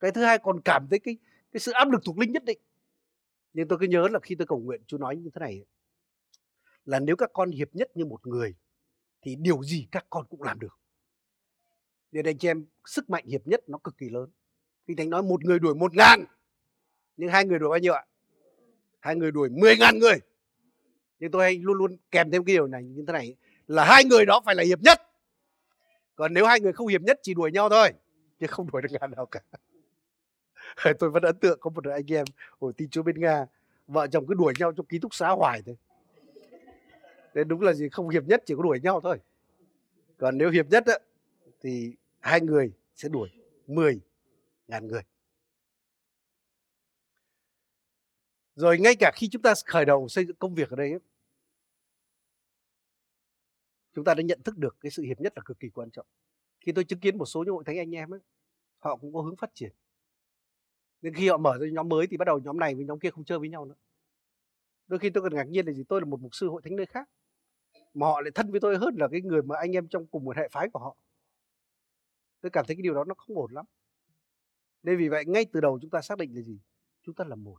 Cái 0.00 0.10
thứ 0.10 0.24
hai 0.24 0.38
còn 0.38 0.60
cảm 0.64 0.86
thấy 0.90 0.98
cái 0.98 1.16
cái 1.52 1.60
sự 1.60 1.72
áp 1.72 1.90
lực 1.90 2.00
thuộc 2.04 2.18
linh 2.18 2.32
nhất 2.32 2.44
định. 2.44 2.58
Nhưng 3.52 3.68
tôi 3.68 3.78
cứ 3.78 3.86
nhớ 3.86 4.08
là 4.08 4.18
khi 4.22 4.34
tôi 4.34 4.46
cầu 4.46 4.58
nguyện 4.58 4.82
chú 4.86 4.98
nói 4.98 5.16
như 5.16 5.30
thế 5.34 5.38
này. 5.40 5.64
Là 6.84 7.00
nếu 7.00 7.16
các 7.16 7.30
con 7.32 7.50
hiệp 7.50 7.74
nhất 7.74 7.90
như 7.94 8.04
một 8.04 8.26
người, 8.26 8.54
thì 9.22 9.36
điều 9.36 9.62
gì 9.62 9.88
các 9.90 10.06
con 10.10 10.26
cũng 10.26 10.42
làm 10.42 10.58
được. 10.60 10.78
Nên 12.12 12.26
anh 12.26 12.38
chị 12.38 12.48
em, 12.48 12.66
sức 12.84 13.10
mạnh 13.10 13.24
hiệp 13.26 13.46
nhất 13.46 13.68
nó 13.68 13.78
cực 13.78 13.98
kỳ 13.98 14.08
lớn. 14.08 14.30
Kinh 14.86 14.96
thánh 14.96 15.10
nói, 15.10 15.22
một 15.22 15.44
người 15.44 15.58
đuổi 15.58 15.74
một 15.74 15.94
ngàn 15.94 16.24
nhưng 17.16 17.30
hai 17.30 17.44
người 17.44 17.58
đuổi 17.58 17.68
bao 17.68 17.78
nhiêu 17.78 17.92
ạ? 17.92 18.04
Hai 19.00 19.16
người 19.16 19.30
đuổi 19.30 19.48
mười 19.48 19.76
ngàn 19.76 19.98
người. 19.98 20.18
Nhưng 21.18 21.30
tôi 21.30 21.42
hay 21.42 21.58
luôn 21.58 21.76
luôn 21.76 21.96
kèm 22.10 22.30
thêm 22.30 22.44
cái 22.44 22.56
điều 22.56 22.66
này 22.66 22.82
như 22.84 23.04
thế 23.06 23.12
này 23.12 23.36
là 23.66 23.84
hai 23.84 24.04
người 24.04 24.26
đó 24.26 24.40
phải 24.44 24.54
là 24.54 24.62
hiệp 24.62 24.80
nhất. 24.80 25.02
Còn 26.16 26.34
nếu 26.34 26.46
hai 26.46 26.60
người 26.60 26.72
không 26.72 26.86
hiệp 26.86 27.00
nhất 27.00 27.20
chỉ 27.22 27.34
đuổi 27.34 27.52
nhau 27.52 27.68
thôi 27.68 27.92
chứ 28.40 28.46
không 28.46 28.70
đuổi 28.72 28.82
được 28.82 28.88
ngàn 29.00 29.10
nào 29.10 29.26
cả. 29.26 29.40
Tôi 30.98 31.10
vẫn 31.10 31.22
ấn 31.22 31.38
tượng 31.38 31.58
có 31.60 31.70
một 31.70 31.84
anh 31.84 32.12
em 32.12 32.24
hồi 32.60 32.72
tin 32.76 32.88
chúa 32.90 33.02
bên 33.02 33.20
nga 33.20 33.46
vợ 33.86 34.06
chồng 34.06 34.26
cứ 34.26 34.34
đuổi 34.34 34.52
nhau 34.58 34.72
trong 34.72 34.86
ký 34.86 34.98
túc 34.98 35.14
xá 35.14 35.28
hoài 35.28 35.62
thôi. 35.66 35.76
Nên 37.34 37.48
đúng 37.48 37.60
là 37.60 37.72
gì 37.72 37.88
không 37.88 38.08
hiệp 38.08 38.24
nhất 38.24 38.42
chỉ 38.46 38.54
có 38.56 38.62
đuổi 38.62 38.80
nhau 38.80 39.00
thôi. 39.00 39.18
Còn 40.18 40.38
nếu 40.38 40.50
hiệp 40.50 40.66
nhất 40.70 40.86
á, 40.86 40.98
thì 41.60 41.92
hai 42.20 42.40
người 42.40 42.72
sẽ 42.94 43.08
đuổi 43.08 43.28
10 43.66 44.00
ngàn 44.68 44.86
người. 44.86 45.02
Rồi 48.56 48.78
ngay 48.78 48.96
cả 48.96 49.12
khi 49.14 49.28
chúng 49.28 49.42
ta 49.42 49.54
khởi 49.66 49.84
đầu 49.84 50.08
xây 50.08 50.26
dựng 50.26 50.36
công 50.36 50.54
việc 50.54 50.70
ở 50.70 50.76
đây 50.76 50.90
ấy, 50.90 51.00
chúng 53.94 54.04
ta 54.04 54.14
đã 54.14 54.22
nhận 54.22 54.42
thức 54.42 54.56
được 54.56 54.76
cái 54.80 54.90
sự 54.90 55.02
hiệp 55.02 55.20
nhất 55.20 55.32
là 55.36 55.42
cực 55.44 55.60
kỳ 55.60 55.68
quan 55.68 55.90
trọng. 55.90 56.06
Khi 56.60 56.72
tôi 56.72 56.84
chứng 56.84 57.00
kiến 57.00 57.18
một 57.18 57.26
số 57.26 57.44
những 57.44 57.54
hội 57.54 57.64
thánh 57.66 57.78
anh 57.78 57.94
em 57.94 58.14
ấy, 58.14 58.20
họ 58.78 58.96
cũng 58.96 59.14
có 59.14 59.20
hướng 59.20 59.36
phát 59.36 59.50
triển. 59.54 59.72
Nên 61.02 61.14
khi 61.14 61.28
họ 61.28 61.36
mở 61.36 61.58
ra 61.58 61.66
nhóm 61.72 61.88
mới 61.88 62.06
thì 62.06 62.16
bắt 62.16 62.24
đầu 62.24 62.38
nhóm 62.38 62.58
này 62.58 62.74
với 62.74 62.84
nhóm 62.84 62.98
kia 62.98 63.10
không 63.10 63.24
chơi 63.24 63.38
với 63.38 63.48
nhau 63.48 63.64
nữa. 63.64 63.74
Đôi 64.86 64.98
khi 64.98 65.10
tôi 65.10 65.22
còn 65.22 65.34
ngạc 65.34 65.48
nhiên 65.48 65.66
là 65.66 65.72
gì? 65.72 65.84
Tôi 65.88 66.00
là 66.00 66.04
một 66.04 66.20
mục 66.20 66.34
sư 66.34 66.48
hội 66.48 66.62
thánh 66.64 66.76
nơi 66.76 66.86
khác 66.86 67.10
mà 67.94 68.06
họ 68.06 68.20
lại 68.20 68.30
thân 68.34 68.50
với 68.50 68.60
tôi 68.60 68.78
hơn 68.78 68.94
là 68.98 69.08
cái 69.08 69.20
người 69.20 69.42
mà 69.42 69.56
anh 69.58 69.72
em 69.72 69.88
trong 69.88 70.06
cùng 70.06 70.24
một 70.24 70.36
hệ 70.36 70.48
phái 70.48 70.68
của 70.68 70.78
họ. 70.78 70.96
Tôi 72.40 72.50
cảm 72.50 72.64
thấy 72.66 72.76
cái 72.76 72.82
điều 72.82 72.94
đó 72.94 73.04
nó 73.04 73.14
không 73.14 73.36
ổn 73.36 73.52
lắm. 73.52 73.66
Nên 74.82 74.98
vì 74.98 75.08
vậy 75.08 75.24
ngay 75.26 75.46
từ 75.52 75.60
đầu 75.60 75.78
chúng 75.82 75.90
ta 75.90 76.00
xác 76.00 76.18
định 76.18 76.34
là 76.34 76.42
gì? 76.42 76.58
Chúng 77.02 77.14
ta 77.14 77.24
là 77.24 77.34
một 77.34 77.58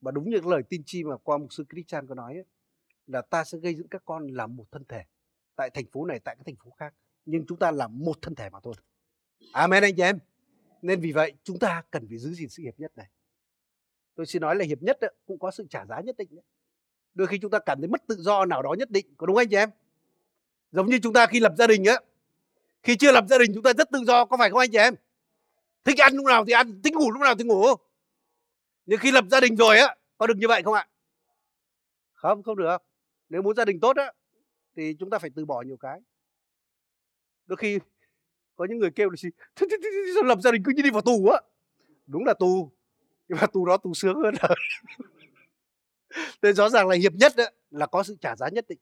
và 0.00 0.10
đúng 0.10 0.30
như 0.30 0.40
lời 0.44 0.62
tin 0.62 0.82
chi 0.86 1.04
mà 1.04 1.16
qua 1.16 1.38
mục 1.38 1.52
sư 1.52 1.64
Christian 1.70 2.06
có 2.06 2.14
nói 2.14 2.34
ấy, 2.34 2.44
là 3.06 3.22
ta 3.22 3.44
sẽ 3.44 3.58
gây 3.58 3.74
dựng 3.74 3.88
các 3.88 4.02
con 4.04 4.26
làm 4.26 4.56
một 4.56 4.64
thân 4.72 4.84
thể 4.84 5.04
tại 5.56 5.70
thành 5.70 5.86
phố 5.92 6.04
này 6.04 6.20
tại 6.24 6.36
các 6.38 6.42
thành 6.46 6.56
phố 6.56 6.70
khác. 6.70 6.94
Nhưng 7.26 7.46
chúng 7.46 7.58
ta 7.58 7.70
là 7.70 7.88
một 7.88 8.22
thân 8.22 8.34
thể 8.34 8.50
mà 8.50 8.58
thôi. 8.62 8.74
Amen 9.52 9.82
anh 9.82 9.96
chị 9.96 10.02
em. 10.02 10.18
Nên 10.82 11.00
vì 11.00 11.12
vậy 11.12 11.32
chúng 11.44 11.58
ta 11.58 11.82
cần 11.90 12.08
phải 12.08 12.18
giữ 12.18 12.34
gìn 12.34 12.48
sự 12.48 12.62
hiệp 12.62 12.80
nhất 12.80 12.92
này. 12.96 13.06
Tôi 14.14 14.26
xin 14.26 14.42
nói 14.42 14.56
là 14.56 14.64
hiệp 14.64 14.82
nhất 14.82 15.00
ấy, 15.00 15.14
cũng 15.26 15.38
có 15.38 15.50
sự 15.50 15.66
trả 15.70 15.86
giá 15.86 16.00
nhất 16.00 16.16
định 16.16 16.28
ấy. 16.38 16.42
đôi 17.14 17.26
khi 17.26 17.38
chúng 17.38 17.50
ta 17.50 17.58
cảm 17.58 17.80
thấy 17.80 17.88
mất 17.88 18.06
tự 18.06 18.16
do 18.18 18.44
nào 18.44 18.62
đó 18.62 18.74
nhất 18.78 18.90
định 18.90 19.06
có 19.16 19.26
đúng 19.26 19.36
anh 19.36 19.48
chị 19.48 19.56
em? 19.56 19.70
Giống 20.72 20.86
như 20.86 20.98
chúng 21.02 21.12
ta 21.12 21.26
khi 21.26 21.40
lập 21.40 21.54
gia 21.58 21.66
đình 21.66 21.84
á 21.84 22.00
khi 22.82 22.96
chưa 22.96 23.12
lập 23.12 23.24
gia 23.28 23.38
đình 23.38 23.50
chúng 23.54 23.62
ta 23.62 23.72
rất 23.78 23.90
tự 23.90 23.98
do 24.06 24.24
có 24.24 24.36
phải 24.36 24.50
không 24.50 24.58
anh 24.58 24.70
chị 24.70 24.78
em? 24.78 24.94
Thích 25.84 25.98
ăn 26.00 26.14
lúc 26.14 26.26
nào 26.26 26.44
thì 26.44 26.52
ăn 26.52 26.82
thích 26.82 26.94
ngủ 26.94 27.10
lúc 27.10 27.22
nào 27.22 27.34
thì 27.38 27.44
ngủ 27.44 27.64
nhưng 28.88 28.98
khi 28.98 29.10
lập 29.10 29.24
gia 29.30 29.40
đình 29.40 29.56
rồi 29.56 29.78
á, 29.78 29.96
có 30.18 30.26
được 30.26 30.36
như 30.36 30.48
vậy 30.48 30.62
không 30.62 30.74
ạ? 30.74 30.88
Không 32.12 32.42
không 32.42 32.56
được. 32.56 32.76
Nếu 33.28 33.42
muốn 33.42 33.56
gia 33.56 33.64
đình 33.64 33.80
tốt 33.80 33.96
á, 33.96 34.12
thì 34.76 34.94
chúng 34.98 35.10
ta 35.10 35.18
phải 35.18 35.30
từ 35.36 35.44
bỏ 35.44 35.62
nhiều 35.62 35.76
cái. 35.76 36.00
Đôi 37.46 37.56
khi 37.56 37.78
có 38.56 38.66
những 38.70 38.78
người 38.78 38.90
kêu 38.90 39.10
là 39.10 39.16
gì? 39.16 39.28
Sao 40.14 40.22
lập 40.22 40.38
gia 40.42 40.50
đình 40.50 40.62
cứ 40.64 40.72
như 40.76 40.82
đi 40.82 40.90
vào 40.90 41.02
tù 41.02 41.28
á? 41.28 41.40
Đúng 42.06 42.24
là 42.24 42.34
tù. 42.34 42.72
Nhưng 43.28 43.38
mà 43.40 43.46
tù 43.46 43.66
đó 43.66 43.76
tù 43.76 43.94
sướng 43.94 44.16
hơn 44.22 44.34
nên 46.42 46.54
rõ 46.56 46.68
ràng 46.68 46.88
là 46.88 46.96
hiệp 46.96 47.12
nhất 47.12 47.32
á, 47.36 47.50
là 47.70 47.86
có 47.86 48.02
sự 48.02 48.16
trả 48.20 48.36
giá 48.36 48.48
nhất 48.48 48.64
định. 48.68 48.78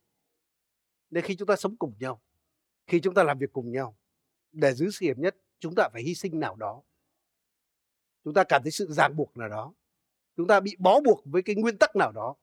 Nên 1.11 1.25
khi 1.25 1.37
chúng 1.37 1.49
ta 1.49 1.57
sống 1.57 1.77
cùng 1.77 1.95
nhau, 2.01 2.23
khi 2.87 3.01
chúng 3.01 3.15
ta 3.15 3.23
làm 3.23 3.39
việc 3.39 3.53
cùng 3.53 3.73
nhau, 3.73 3.97
để 4.53 4.75
giữ 4.75 4.91
sự 4.91 5.07
hiệp 5.07 5.19
nhất, 5.19 5.37
chúng 5.59 5.75
ta 5.75 5.89
phải 5.93 6.03
hy 6.03 6.15
sinh 6.15 6.41
nào 6.41 6.57
đó. 6.57 6.83
Chúng 8.25 8.35
ta 8.35 8.45
cảm 8.45 8.63
thấy 8.63 8.71
sự 8.71 8.87
ràng 8.91 9.17
buộc 9.17 9.37
nào 9.37 9.49
đó 9.49 9.75
chúng 10.37 10.47
ta 10.47 10.61
bị 10.61 10.77
bó 10.79 11.01
buộc 11.01 11.23
với 11.25 11.43
cái 11.43 11.57
nguyên 11.57 11.79
tắc 11.79 11.97
nào 11.97 12.13
đó. 12.13 12.37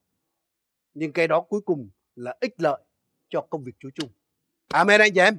Nhưng 0.94 1.14
cái 1.14 1.28
đó 1.28 1.42
cuối 1.42 1.62
cùng 1.62 1.90
là 2.16 2.38
ích 2.42 2.54
lợi 2.58 2.82
cho 3.30 3.48
công 3.50 3.64
việc 3.64 3.76
Chúa 3.80 3.90
chung 3.96 4.10
Amen 4.68 5.02
anh 5.02 5.14
chị 5.14 5.20
em. 5.20 5.38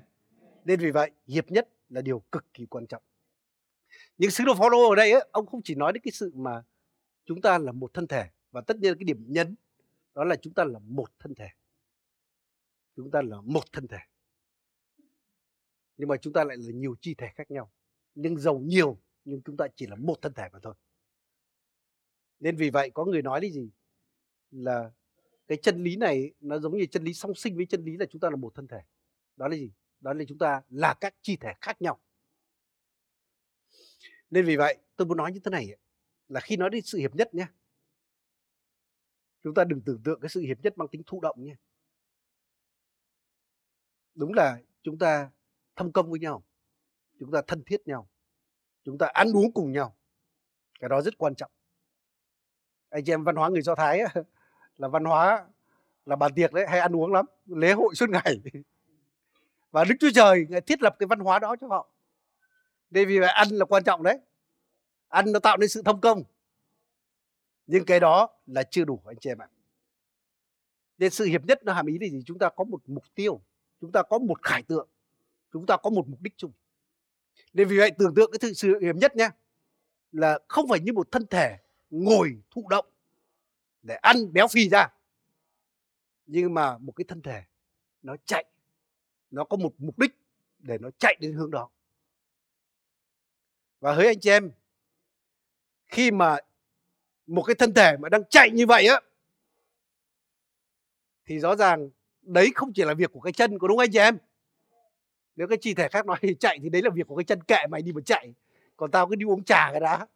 Nên 0.64 0.80
vì 0.80 0.90
vậy 0.90 1.10
hiệp 1.26 1.50
nhất 1.50 1.68
là 1.88 2.00
điều 2.00 2.18
cực 2.32 2.44
kỳ 2.54 2.66
quan 2.66 2.86
trọng. 2.86 3.02
Nhưng 4.18 4.30
sứ 4.30 4.44
đồ 4.44 4.54
Phaolô 4.54 4.90
ở 4.90 4.94
đây 4.94 5.12
ấy, 5.12 5.28
ông 5.32 5.46
không 5.46 5.60
chỉ 5.64 5.74
nói 5.74 5.92
đến 5.92 6.02
cái 6.02 6.12
sự 6.12 6.32
mà 6.34 6.62
chúng 7.24 7.40
ta 7.40 7.58
là 7.58 7.72
một 7.72 7.94
thân 7.94 8.06
thể 8.06 8.30
và 8.50 8.60
tất 8.60 8.76
nhiên 8.76 8.98
cái 8.98 9.04
điểm 9.04 9.24
nhấn 9.28 9.54
đó 10.14 10.24
là 10.24 10.36
chúng 10.36 10.54
ta 10.54 10.64
là 10.64 10.78
một 10.78 11.08
thân 11.18 11.34
thể. 11.34 11.48
Chúng 12.96 13.10
ta 13.10 13.22
là 13.22 13.40
một 13.40 13.72
thân 13.72 13.88
thể. 13.88 13.98
Nhưng 15.96 16.08
mà 16.08 16.16
chúng 16.16 16.32
ta 16.32 16.44
lại 16.44 16.56
là 16.56 16.72
nhiều 16.74 16.96
chi 17.00 17.14
thể 17.14 17.28
khác 17.34 17.50
nhau. 17.50 17.72
Nhưng 18.14 18.38
giàu 18.38 18.58
nhiều 18.58 18.98
nhưng 19.24 19.42
chúng 19.42 19.56
ta 19.56 19.66
chỉ 19.76 19.86
là 19.86 19.96
một 19.96 20.22
thân 20.22 20.34
thể 20.34 20.48
mà 20.52 20.58
thôi 20.62 20.74
nên 22.40 22.56
vì 22.56 22.70
vậy 22.70 22.90
có 22.94 23.04
người 23.04 23.22
nói 23.22 23.40
đi 23.40 23.50
gì? 23.50 23.70
Là 24.50 24.90
cái 25.46 25.58
chân 25.62 25.84
lý 25.84 25.96
này 25.96 26.34
nó 26.40 26.58
giống 26.58 26.78
như 26.78 26.86
chân 26.86 27.04
lý 27.04 27.14
song 27.14 27.34
sinh 27.34 27.56
với 27.56 27.66
chân 27.66 27.84
lý 27.84 27.96
là 27.96 28.06
chúng 28.10 28.20
ta 28.20 28.30
là 28.30 28.36
một 28.36 28.54
thân 28.54 28.68
thể. 28.68 28.80
Đó 29.36 29.48
là 29.48 29.56
gì? 29.56 29.70
Đó 30.00 30.12
là 30.12 30.24
chúng 30.28 30.38
ta 30.38 30.62
là 30.70 30.94
các 31.00 31.14
chi 31.22 31.36
thể 31.36 31.52
khác 31.60 31.82
nhau. 31.82 32.00
Nên 34.30 34.46
vì 34.46 34.56
vậy, 34.56 34.76
tôi 34.96 35.06
muốn 35.06 35.16
nói 35.16 35.32
như 35.32 35.40
thế 35.44 35.50
này 35.50 35.76
là 36.28 36.40
khi 36.40 36.56
nói 36.56 36.70
đến 36.70 36.82
sự 36.84 36.98
hiệp 36.98 37.14
nhất 37.14 37.34
nhé 37.34 37.46
chúng 39.42 39.54
ta 39.54 39.64
đừng 39.64 39.80
tưởng 39.80 40.02
tượng 40.04 40.20
cái 40.20 40.28
sự 40.28 40.40
hiệp 40.40 40.60
nhất 40.60 40.78
mang 40.78 40.88
tính 40.88 41.02
thụ 41.06 41.20
động 41.20 41.44
nhé 41.44 41.56
đúng 44.14 44.32
là 44.32 44.60
chúng 44.82 44.98
ta 44.98 45.30
thâm 45.76 45.92
công 45.92 46.10
với 46.10 46.20
nhau, 46.20 46.44
chúng 47.18 47.30
ta 47.30 47.42
thân 47.46 47.62
thiết 47.66 47.86
nhau, 47.86 48.08
chúng 48.84 48.98
ta 48.98 49.06
ăn 49.06 49.32
uống 49.32 49.52
cùng 49.52 49.72
nhau. 49.72 49.96
Cái 50.80 50.88
đó 50.88 51.02
rất 51.02 51.18
quan 51.18 51.34
trọng 51.34 51.50
anh 52.94 53.04
chị 53.04 53.12
em 53.12 53.24
văn 53.24 53.36
hóa 53.36 53.48
người 53.48 53.62
do 53.62 53.74
thái 53.74 54.00
ấy, 54.00 54.24
là 54.76 54.88
văn 54.88 55.04
hóa 55.04 55.44
là 56.06 56.16
bàn 56.16 56.34
tiệc 56.34 56.52
đấy 56.52 56.66
hay 56.68 56.80
ăn 56.80 56.96
uống 56.96 57.12
lắm 57.12 57.26
lễ 57.46 57.72
hội 57.72 57.94
suốt 57.94 58.10
ngày. 58.10 58.40
Và 59.70 59.84
đức 59.84 59.94
chúa 60.00 60.10
trời 60.14 60.46
ngài 60.48 60.60
thiết 60.60 60.82
lập 60.82 60.96
cái 60.98 61.06
văn 61.06 61.18
hóa 61.18 61.38
đó 61.38 61.56
cho 61.60 61.66
họ. 61.66 61.88
Đây 62.90 63.04
vì 63.04 63.18
vậy 63.18 63.28
ăn 63.28 63.48
là 63.48 63.64
quan 63.64 63.84
trọng 63.84 64.02
đấy. 64.02 64.18
Ăn 65.08 65.32
nó 65.32 65.38
tạo 65.40 65.56
nên 65.56 65.68
sự 65.68 65.82
thông 65.82 66.00
công. 66.00 66.22
Nhưng 67.66 67.84
cái 67.84 68.00
đó 68.00 68.28
là 68.46 68.62
chưa 68.62 68.84
đủ 68.84 69.02
anh 69.04 69.16
chị 69.20 69.30
em 69.30 69.38
ạ. 69.38 69.48
Nên 70.98 71.10
sự 71.10 71.24
hiệp 71.24 71.44
nhất 71.44 71.60
nó 71.64 71.72
hàm 71.72 71.86
ý 71.86 71.98
là 72.00 72.08
gì? 72.08 72.22
Chúng 72.26 72.38
ta 72.38 72.48
có 72.56 72.64
một 72.64 72.82
mục 72.86 73.04
tiêu 73.14 73.40
chúng 73.80 73.92
ta 73.92 74.02
có 74.02 74.18
một 74.18 74.42
khải 74.42 74.62
tượng 74.62 74.88
chúng 75.52 75.66
ta 75.66 75.76
có 75.76 75.90
một 75.90 76.08
mục 76.08 76.20
đích 76.20 76.34
chung. 76.36 76.52
Nên 77.52 77.68
vì 77.68 77.78
vậy 77.78 77.90
tưởng 77.98 78.14
tượng 78.14 78.30
cái 78.40 78.54
sự 78.54 78.78
hiệp 78.80 78.96
nhất 78.96 79.16
nhé 79.16 79.30
là 80.12 80.38
không 80.48 80.68
phải 80.68 80.80
như 80.80 80.92
một 80.92 81.12
thân 81.12 81.26
thể 81.26 81.58
ngồi 81.94 82.42
thụ 82.50 82.68
động 82.68 82.86
để 83.82 83.94
ăn 83.94 84.32
béo 84.32 84.48
phì 84.48 84.68
ra. 84.68 84.88
Nhưng 86.26 86.54
mà 86.54 86.78
một 86.78 86.92
cái 86.92 87.04
thân 87.08 87.22
thể 87.22 87.42
nó 88.02 88.16
chạy, 88.24 88.44
nó 89.30 89.44
có 89.44 89.56
một 89.56 89.72
mục 89.78 89.98
đích 89.98 90.14
để 90.58 90.78
nó 90.78 90.90
chạy 90.98 91.16
đến 91.20 91.32
hướng 91.32 91.50
đó. 91.50 91.70
Và 93.80 93.94
hỡi 93.94 94.06
anh 94.06 94.20
chị 94.20 94.30
em, 94.30 94.50
khi 95.88 96.10
mà 96.10 96.36
một 97.26 97.42
cái 97.42 97.54
thân 97.54 97.74
thể 97.74 97.96
mà 97.96 98.08
đang 98.08 98.22
chạy 98.30 98.50
như 98.50 98.66
vậy 98.66 98.86
á, 98.86 99.00
thì 101.26 101.38
rõ 101.38 101.56
ràng 101.56 101.90
đấy 102.22 102.50
không 102.54 102.72
chỉ 102.72 102.84
là 102.84 102.94
việc 102.94 103.12
của 103.12 103.20
cái 103.20 103.32
chân 103.32 103.58
có 103.58 103.68
đúng 103.68 103.78
anh 103.78 103.90
chị 103.92 103.98
em? 103.98 104.18
Nếu 105.36 105.48
cái 105.48 105.58
chi 105.60 105.74
thể 105.74 105.88
khác 105.88 106.06
nói 106.06 106.16
thì 106.20 106.34
chạy 106.40 106.58
thì 106.62 106.68
đấy 106.68 106.82
là 106.82 106.90
việc 106.90 107.06
của 107.06 107.16
cái 107.16 107.24
chân 107.24 107.42
kệ 107.42 107.66
mày 107.70 107.82
đi 107.82 107.92
mà 107.92 108.00
chạy, 108.06 108.34
còn 108.76 108.90
tao 108.90 109.08
cứ 109.08 109.16
đi 109.16 109.26
uống 109.26 109.44
trà 109.44 109.70
cái 109.70 109.80
đã 109.80 110.06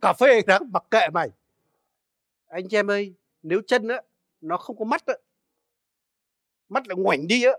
cà 0.00 0.12
phê 0.12 0.42
đó 0.46 0.58
mặc 0.72 0.84
kệ 0.90 1.08
mày. 1.12 1.28
Anh 2.46 2.68
chị 2.68 2.76
em 2.76 2.90
ơi, 2.90 3.14
nếu 3.42 3.60
chân 3.66 3.88
á, 3.88 4.02
nó 4.40 4.56
không 4.56 4.78
có 4.78 4.84
mắt 4.84 5.06
á, 5.06 5.14
mắt 6.68 6.88
lại 6.88 6.96
ngoảnh 6.96 7.26
đi 7.26 7.44
á, 7.44 7.52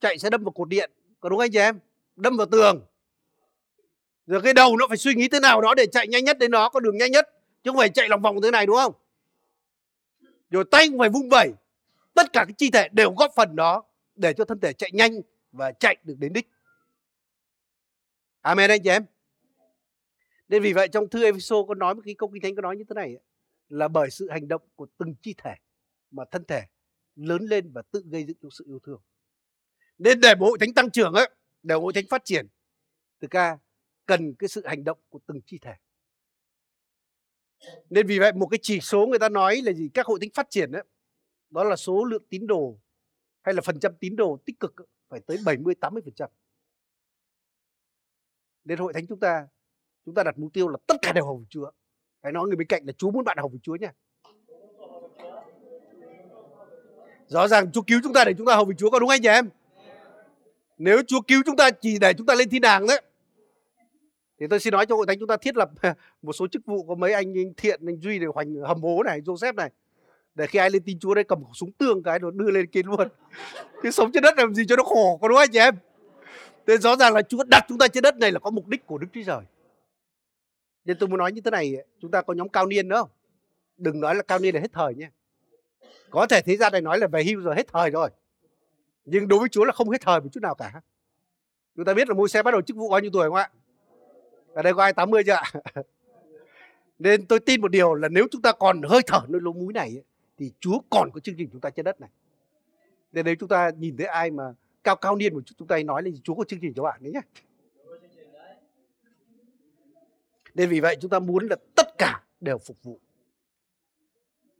chạy 0.00 0.18
sẽ 0.18 0.30
đâm 0.30 0.44
vào 0.44 0.52
cột 0.52 0.68
điện, 0.68 0.90
có 1.20 1.28
đúng 1.28 1.38
anh 1.38 1.50
chị 1.52 1.58
em? 1.58 1.78
Đâm 2.16 2.36
vào 2.36 2.46
tường. 2.46 2.86
Rồi 4.26 4.40
cái 4.42 4.54
đầu 4.54 4.76
nó 4.76 4.86
phải 4.88 4.96
suy 4.96 5.14
nghĩ 5.14 5.28
thế 5.28 5.40
nào 5.40 5.60
đó 5.60 5.74
để 5.74 5.86
chạy 5.86 6.08
nhanh 6.08 6.24
nhất 6.24 6.38
đến 6.38 6.50
nó 6.50 6.68
có 6.68 6.80
đường 6.80 6.96
nhanh 6.96 7.10
nhất, 7.10 7.28
chứ 7.62 7.70
không 7.70 7.78
phải 7.78 7.88
chạy 7.88 8.08
lòng 8.08 8.22
vòng 8.22 8.42
thế 8.42 8.50
này, 8.50 8.66
đúng 8.66 8.76
không? 8.76 8.92
Rồi 10.50 10.64
tay 10.70 10.88
cũng 10.88 10.98
phải 10.98 11.08
vung 11.08 11.28
vẩy. 11.28 11.52
Tất 12.14 12.32
cả 12.32 12.44
các 12.48 12.58
chi 12.58 12.70
thể 12.70 12.88
đều 12.92 13.14
góp 13.16 13.32
phần 13.36 13.56
đó 13.56 13.84
để 14.16 14.32
cho 14.32 14.44
thân 14.44 14.60
thể 14.60 14.72
chạy 14.72 14.90
nhanh 14.92 15.20
và 15.52 15.72
chạy 15.72 15.96
được 16.02 16.14
đến 16.18 16.32
đích. 16.32 16.48
Amen 18.40 18.70
anh 18.70 18.82
chị 18.82 18.90
em 18.90 19.04
nên 20.48 20.62
vì 20.62 20.72
vậy 20.72 20.88
trong 20.88 21.08
thư 21.08 21.24
Ephesos 21.24 21.68
có 21.68 21.74
nói 21.74 21.94
một 21.94 22.02
cái 22.04 22.14
câu 22.18 22.30
kinh 22.32 22.42
thánh 22.42 22.54
có 22.54 22.62
nói 22.62 22.76
như 22.76 22.84
thế 22.88 22.94
này 22.94 23.16
là 23.68 23.88
bởi 23.88 24.10
sự 24.10 24.30
hành 24.30 24.48
động 24.48 24.62
của 24.74 24.86
từng 24.98 25.14
chi 25.22 25.34
thể 25.38 25.54
mà 26.10 26.24
thân 26.30 26.44
thể 26.44 26.62
lớn 27.14 27.42
lên 27.42 27.72
và 27.72 27.82
tự 27.82 28.02
gây 28.06 28.24
dựng 28.24 28.36
trong 28.42 28.50
sự 28.50 28.64
yêu 28.66 28.78
thương. 28.78 29.00
Nên 29.98 30.20
để 30.20 30.34
bộ 30.34 30.46
hội 30.46 30.58
thánh 30.60 30.74
tăng 30.74 30.90
trưởng 30.90 31.12
ấy 31.12 31.30
để 31.62 31.74
hội 31.74 31.92
thánh 31.92 32.04
phát 32.10 32.24
triển 32.24 32.46
thực 33.20 33.30
ra 33.30 33.58
cần 34.06 34.34
cái 34.34 34.48
sự 34.48 34.66
hành 34.66 34.84
động 34.84 34.98
của 35.08 35.18
từng 35.26 35.40
chi 35.46 35.58
thể. 35.58 35.74
Nên 37.90 38.06
vì 38.06 38.18
vậy 38.18 38.32
một 38.32 38.46
cái 38.46 38.58
chỉ 38.62 38.80
số 38.80 39.06
người 39.06 39.18
ta 39.18 39.28
nói 39.28 39.62
là 39.64 39.72
gì? 39.72 39.90
Các 39.94 40.06
hội 40.06 40.18
thánh 40.20 40.30
phát 40.34 40.46
triển 40.50 40.72
ấy, 40.72 40.84
đó 41.50 41.64
là 41.64 41.76
số 41.76 42.04
lượng 42.04 42.24
tín 42.30 42.46
đồ 42.46 42.78
hay 43.42 43.54
là 43.54 43.60
phần 43.62 43.80
trăm 43.80 43.92
tín 44.00 44.16
đồ 44.16 44.38
tích 44.44 44.60
cực 44.60 44.74
phải 45.08 45.20
tới 45.20 45.38
70 45.44 45.74
80 45.74 46.02
phần 46.04 46.14
trăm. 46.14 46.30
Nên 48.64 48.78
hội 48.78 48.92
thánh 48.92 49.06
chúng 49.06 49.20
ta 49.20 49.48
chúng 50.06 50.14
ta 50.14 50.22
đặt 50.22 50.38
mục 50.38 50.52
tiêu 50.52 50.68
là 50.68 50.76
tất 50.86 50.96
cả 51.02 51.12
đều 51.12 51.24
hầu 51.24 51.36
với 51.36 51.46
Chúa. 51.50 51.70
Hãy 52.22 52.32
nói 52.32 52.46
người 52.46 52.56
bên 52.56 52.66
cạnh 52.66 52.82
là 52.86 52.92
Chúa 52.92 53.10
muốn 53.10 53.24
bạn 53.24 53.38
hầu 53.38 53.48
với 53.48 53.58
Chúa 53.62 53.76
nha. 53.76 53.92
Rõ 57.26 57.48
ràng 57.48 57.72
Chúa 57.72 57.82
cứu 57.82 58.00
chúng 58.02 58.12
ta 58.12 58.24
để 58.24 58.32
chúng 58.38 58.46
ta 58.46 58.56
hầu 58.56 58.64
với 58.64 58.74
Chúa 58.78 58.90
có 58.90 58.98
đúng 58.98 59.08
anh 59.08 59.22
chị 59.22 59.28
em? 59.28 59.48
Nếu 60.78 61.02
Chúa 61.06 61.20
cứu 61.20 61.42
chúng 61.46 61.56
ta 61.56 61.70
chỉ 61.70 61.98
để 61.98 62.12
chúng 62.12 62.26
ta 62.26 62.34
lên 62.34 62.50
thiên 62.50 62.60
đàng 62.60 62.86
đấy 62.86 63.02
thì 64.40 64.46
tôi 64.50 64.60
xin 64.60 64.72
nói 64.72 64.86
cho 64.86 64.96
hội 64.96 65.06
thánh 65.06 65.18
chúng 65.18 65.28
ta 65.28 65.36
thiết 65.36 65.56
lập 65.56 65.70
một 66.22 66.32
số 66.32 66.46
chức 66.46 66.66
vụ 66.66 66.82
có 66.82 66.94
mấy 66.94 67.12
anh, 67.12 67.38
anh 67.38 67.52
thiện 67.56 67.80
anh 67.86 68.00
duy 68.00 68.18
để 68.18 68.26
hoành 68.34 68.54
hầm 68.54 68.82
hố 68.82 69.02
này 69.02 69.20
joseph 69.20 69.54
này 69.54 69.70
để 70.34 70.46
khi 70.46 70.58
ai 70.58 70.70
lên 70.70 70.82
tin 70.82 70.98
chúa 70.98 71.14
đây 71.14 71.24
cầm 71.24 71.38
súng 71.54 71.72
tương 71.72 72.02
cái 72.02 72.18
rồi 72.18 72.32
đưa 72.34 72.50
lên 72.50 72.66
kia 72.66 72.82
luôn. 72.84 73.08
Cái 73.82 73.92
sống 73.92 74.12
trên 74.12 74.22
đất 74.22 74.38
làm 74.38 74.54
gì 74.54 74.64
cho 74.68 74.76
nó 74.76 74.82
khổ 74.82 75.18
có 75.22 75.28
đúng 75.28 75.36
không 75.36 75.42
anh 75.42 75.50
chị 75.52 75.58
em? 75.58 75.74
Thế 76.66 76.76
rõ 76.76 76.96
ràng 76.96 77.14
là 77.14 77.22
chúa 77.22 77.44
đặt 77.44 77.64
chúng 77.68 77.78
ta 77.78 77.88
trên 77.88 78.02
đất 78.02 78.16
này 78.16 78.32
là 78.32 78.38
có 78.38 78.50
mục 78.50 78.66
đích 78.66 78.86
của 78.86 78.98
đức 78.98 79.06
chúa 79.14 79.20
trời 79.26 79.40
nên 80.84 80.98
tôi 80.98 81.08
muốn 81.08 81.18
nói 81.18 81.32
như 81.32 81.40
thế 81.40 81.50
này, 81.50 81.74
chúng 82.00 82.10
ta 82.10 82.22
có 82.22 82.34
nhóm 82.34 82.48
cao 82.48 82.66
niên 82.66 82.88
nữa 82.88 82.96
không? 82.96 83.10
Đừng 83.76 84.00
nói 84.00 84.14
là 84.14 84.22
cao 84.22 84.38
niên 84.38 84.54
là 84.54 84.60
hết 84.60 84.72
thời 84.72 84.94
nhé. 84.94 85.10
Có 86.10 86.26
thể 86.26 86.40
thế 86.42 86.56
gian 86.56 86.72
này 86.72 86.80
nói 86.80 86.98
là 86.98 87.06
về 87.06 87.24
hưu 87.24 87.40
rồi, 87.40 87.56
hết 87.56 87.68
thời 87.72 87.90
rồi. 87.90 88.10
Nhưng 89.04 89.28
đối 89.28 89.38
với 89.38 89.48
chúa 89.48 89.64
là 89.64 89.72
không 89.72 89.90
hết 89.90 90.00
thời 90.00 90.20
một 90.20 90.28
chút 90.32 90.40
nào 90.42 90.54
cả. 90.54 90.80
Chúng 91.76 91.84
ta 91.84 91.94
biết 91.94 92.08
là 92.08 92.14
mua 92.14 92.28
xe 92.28 92.42
bắt 92.42 92.50
đầu 92.50 92.62
chức 92.62 92.76
vụ 92.76 92.88
bao 92.88 93.00
nhiêu 93.00 93.10
tuổi 93.12 93.28
không 93.28 93.34
ạ? 93.34 93.50
Ở 94.54 94.62
đây 94.62 94.74
có 94.74 94.82
ai 94.82 94.92
80 94.92 95.22
chưa 95.26 95.32
ạ? 95.32 95.52
Nên 96.98 97.26
tôi 97.26 97.40
tin 97.40 97.60
một 97.60 97.68
điều 97.68 97.94
là 97.94 98.08
nếu 98.08 98.26
chúng 98.30 98.42
ta 98.42 98.52
còn 98.52 98.82
hơi 98.82 99.00
thở 99.06 99.20
nơi 99.28 99.40
lỗ 99.40 99.52
mũi 99.52 99.72
này 99.72 100.02
thì 100.38 100.52
Chúa 100.60 100.78
còn 100.90 101.10
có 101.14 101.20
chương 101.20 101.34
trình 101.38 101.48
chúng 101.52 101.60
ta 101.60 101.70
trên 101.70 101.84
đất 101.84 102.00
này. 102.00 102.10
Nên 103.12 103.24
nếu 103.24 103.34
chúng 103.34 103.48
ta 103.48 103.70
nhìn 103.78 103.96
thấy 103.96 104.06
ai 104.06 104.30
mà 104.30 104.44
cao 104.84 104.96
cao 104.96 105.16
niên 105.16 105.34
một 105.34 105.40
chút, 105.46 105.54
chúng 105.58 105.68
ta 105.68 105.78
nói 105.84 106.02
là 106.02 106.10
Chúa 106.24 106.34
có 106.34 106.44
chương 106.44 106.60
trình 106.60 106.74
cho 106.74 106.82
bạn 106.82 107.00
đấy 107.02 107.12
nhé. 107.12 107.20
Nên 110.54 110.68
vì 110.68 110.80
vậy 110.80 110.96
chúng 111.00 111.10
ta 111.10 111.18
muốn 111.18 111.46
là 111.46 111.56
tất 111.74 111.98
cả 111.98 112.22
đều 112.40 112.58
phục 112.58 112.82
vụ. 112.82 113.00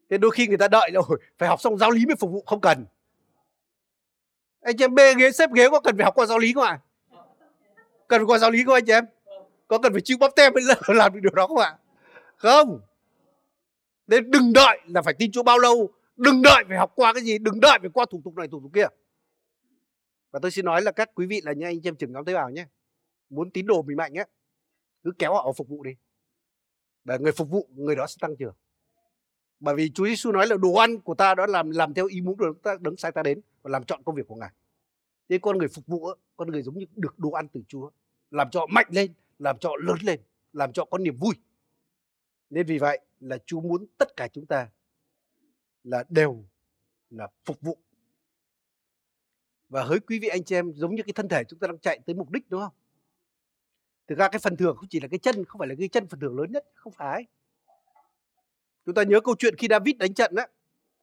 Nên 0.08 0.20
đôi 0.20 0.30
khi 0.30 0.46
người 0.46 0.58
ta 0.58 0.68
đợi 0.68 0.90
rồi 0.94 1.20
phải 1.38 1.48
học 1.48 1.60
xong 1.60 1.78
giáo 1.78 1.90
lý 1.90 2.06
mới 2.06 2.16
phục 2.16 2.30
vụ 2.30 2.42
không 2.46 2.60
cần. 2.60 2.86
Anh 4.60 4.76
chị 4.76 4.84
em 4.84 4.94
bê 4.94 5.14
ghế 5.14 5.30
xếp 5.30 5.50
ghế 5.54 5.68
có 5.70 5.80
cần 5.80 5.96
phải 5.96 6.04
học 6.04 6.14
qua 6.14 6.26
giáo 6.26 6.38
lý 6.38 6.52
không 6.52 6.64
ạ? 6.64 6.78
Cần 8.08 8.20
phải 8.20 8.26
qua 8.26 8.38
giáo 8.38 8.50
lý 8.50 8.64
không 8.64 8.74
anh 8.74 8.84
chị 8.86 8.92
em? 8.92 9.04
Có 9.68 9.78
cần 9.78 9.92
phải 9.92 10.00
chịu 10.04 10.16
bắp 10.20 10.30
tem 10.36 10.52
mới 10.52 10.62
làm 10.96 11.12
được 11.14 11.20
điều 11.22 11.32
đó 11.34 11.46
không 11.46 11.58
ạ? 11.58 11.78
Không. 12.36 12.80
Nên 14.06 14.30
đừng 14.30 14.52
đợi 14.52 14.80
là 14.86 15.02
phải 15.02 15.14
tin 15.14 15.32
Chúa 15.32 15.42
bao 15.42 15.58
lâu, 15.58 15.90
đừng 16.16 16.42
đợi 16.42 16.64
phải 16.68 16.78
học 16.78 16.92
qua 16.96 17.12
cái 17.12 17.22
gì, 17.22 17.38
đừng 17.38 17.60
đợi 17.60 17.78
phải 17.80 17.90
qua 17.94 18.06
thủ 18.10 18.20
tục 18.24 18.36
này 18.36 18.48
thủ 18.48 18.60
tục 18.60 18.70
kia. 18.74 18.86
Và 20.30 20.40
tôi 20.42 20.50
xin 20.50 20.64
nói 20.64 20.82
là 20.82 20.92
các 20.92 21.10
quý 21.14 21.26
vị 21.26 21.40
là 21.44 21.52
như 21.52 21.66
anh 21.66 21.80
chị 21.82 21.88
em 21.88 21.96
trưởng 21.96 22.12
nhóm 22.12 22.24
tế 22.24 22.34
bào 22.34 22.50
nhé. 22.50 22.66
Muốn 23.30 23.50
tín 23.50 23.66
đồ 23.66 23.82
mình 23.82 23.96
mạnh 23.96 24.12
nhé, 24.12 24.24
cứ 25.04 25.12
kéo 25.18 25.34
họ 25.34 25.52
phục 25.52 25.68
vụ 25.68 25.82
đi. 25.82 25.90
Để 27.04 27.18
người 27.18 27.32
phục 27.32 27.50
vụ, 27.50 27.68
người 27.74 27.96
đó 27.96 28.06
sẽ 28.06 28.16
tăng 28.20 28.36
trưởng. 28.36 28.54
Bởi 29.60 29.74
vì 29.74 29.90
Chúa 29.90 30.06
Giêsu 30.06 30.32
nói 30.32 30.46
là 30.46 30.56
đồ 30.56 30.74
ăn 30.74 31.00
của 31.00 31.14
ta 31.14 31.34
đó 31.34 31.46
làm 31.46 31.70
làm 31.70 31.94
theo 31.94 32.06
ý 32.06 32.20
muốn 32.20 32.36
của 32.36 32.52
ta 32.62 32.76
đứng 32.80 32.96
sai 32.96 33.12
ta 33.12 33.22
đến 33.22 33.40
và 33.62 33.70
làm 33.70 33.84
chọn 33.84 34.02
công 34.02 34.14
việc 34.14 34.26
của 34.28 34.34
Ngài. 34.34 34.50
Thế 35.28 35.38
con 35.42 35.58
người 35.58 35.68
phục 35.68 35.86
vụ, 35.86 36.08
con 36.36 36.50
người 36.50 36.62
giống 36.62 36.78
như 36.78 36.86
được 36.96 37.18
đồ 37.18 37.30
ăn 37.30 37.48
từ 37.48 37.62
Chúa, 37.68 37.90
làm 38.30 38.50
cho 38.50 38.60
họ 38.60 38.66
mạnh 38.66 38.86
lên, 38.90 39.12
làm 39.38 39.58
cho 39.58 39.68
họ 39.68 39.76
lớn 39.76 39.96
lên, 40.02 40.20
làm 40.52 40.72
cho 40.72 40.82
họ 40.82 40.88
có 40.90 40.98
niềm 40.98 41.16
vui. 41.16 41.34
Nên 42.50 42.66
vì 42.66 42.78
vậy 42.78 43.00
là 43.20 43.38
Chúa 43.46 43.60
muốn 43.60 43.86
tất 43.98 44.16
cả 44.16 44.28
chúng 44.28 44.46
ta 44.46 44.68
là 45.84 46.04
đều 46.08 46.44
là 47.10 47.28
phục 47.44 47.60
vụ. 47.60 47.78
Và 49.68 49.84
hỡi 49.84 50.00
quý 50.00 50.18
vị 50.18 50.28
anh 50.28 50.44
chị 50.44 50.54
em 50.54 50.72
giống 50.74 50.94
như 50.94 51.02
cái 51.02 51.12
thân 51.12 51.28
thể 51.28 51.44
chúng 51.44 51.58
ta 51.58 51.66
đang 51.66 51.78
chạy 51.78 51.98
tới 52.06 52.14
mục 52.14 52.30
đích 52.30 52.50
đúng 52.50 52.60
không? 52.60 52.72
Thực 54.08 54.18
ra 54.18 54.28
cái 54.28 54.38
phần 54.38 54.56
thưởng 54.56 54.76
không 54.76 54.88
chỉ 54.88 55.00
là 55.00 55.08
cái 55.08 55.18
chân, 55.18 55.44
không 55.44 55.58
phải 55.58 55.68
là 55.68 55.74
cái 55.78 55.88
chân 55.88 56.06
phần 56.08 56.20
thưởng 56.20 56.38
lớn 56.38 56.52
nhất, 56.52 56.64
không 56.74 56.92
phải. 56.92 57.26
Chúng 58.86 58.94
ta 58.94 59.02
nhớ 59.02 59.20
câu 59.20 59.34
chuyện 59.38 59.56
khi 59.56 59.66
David 59.70 59.96
đánh 59.96 60.14
trận 60.14 60.34
á, 60.34 60.46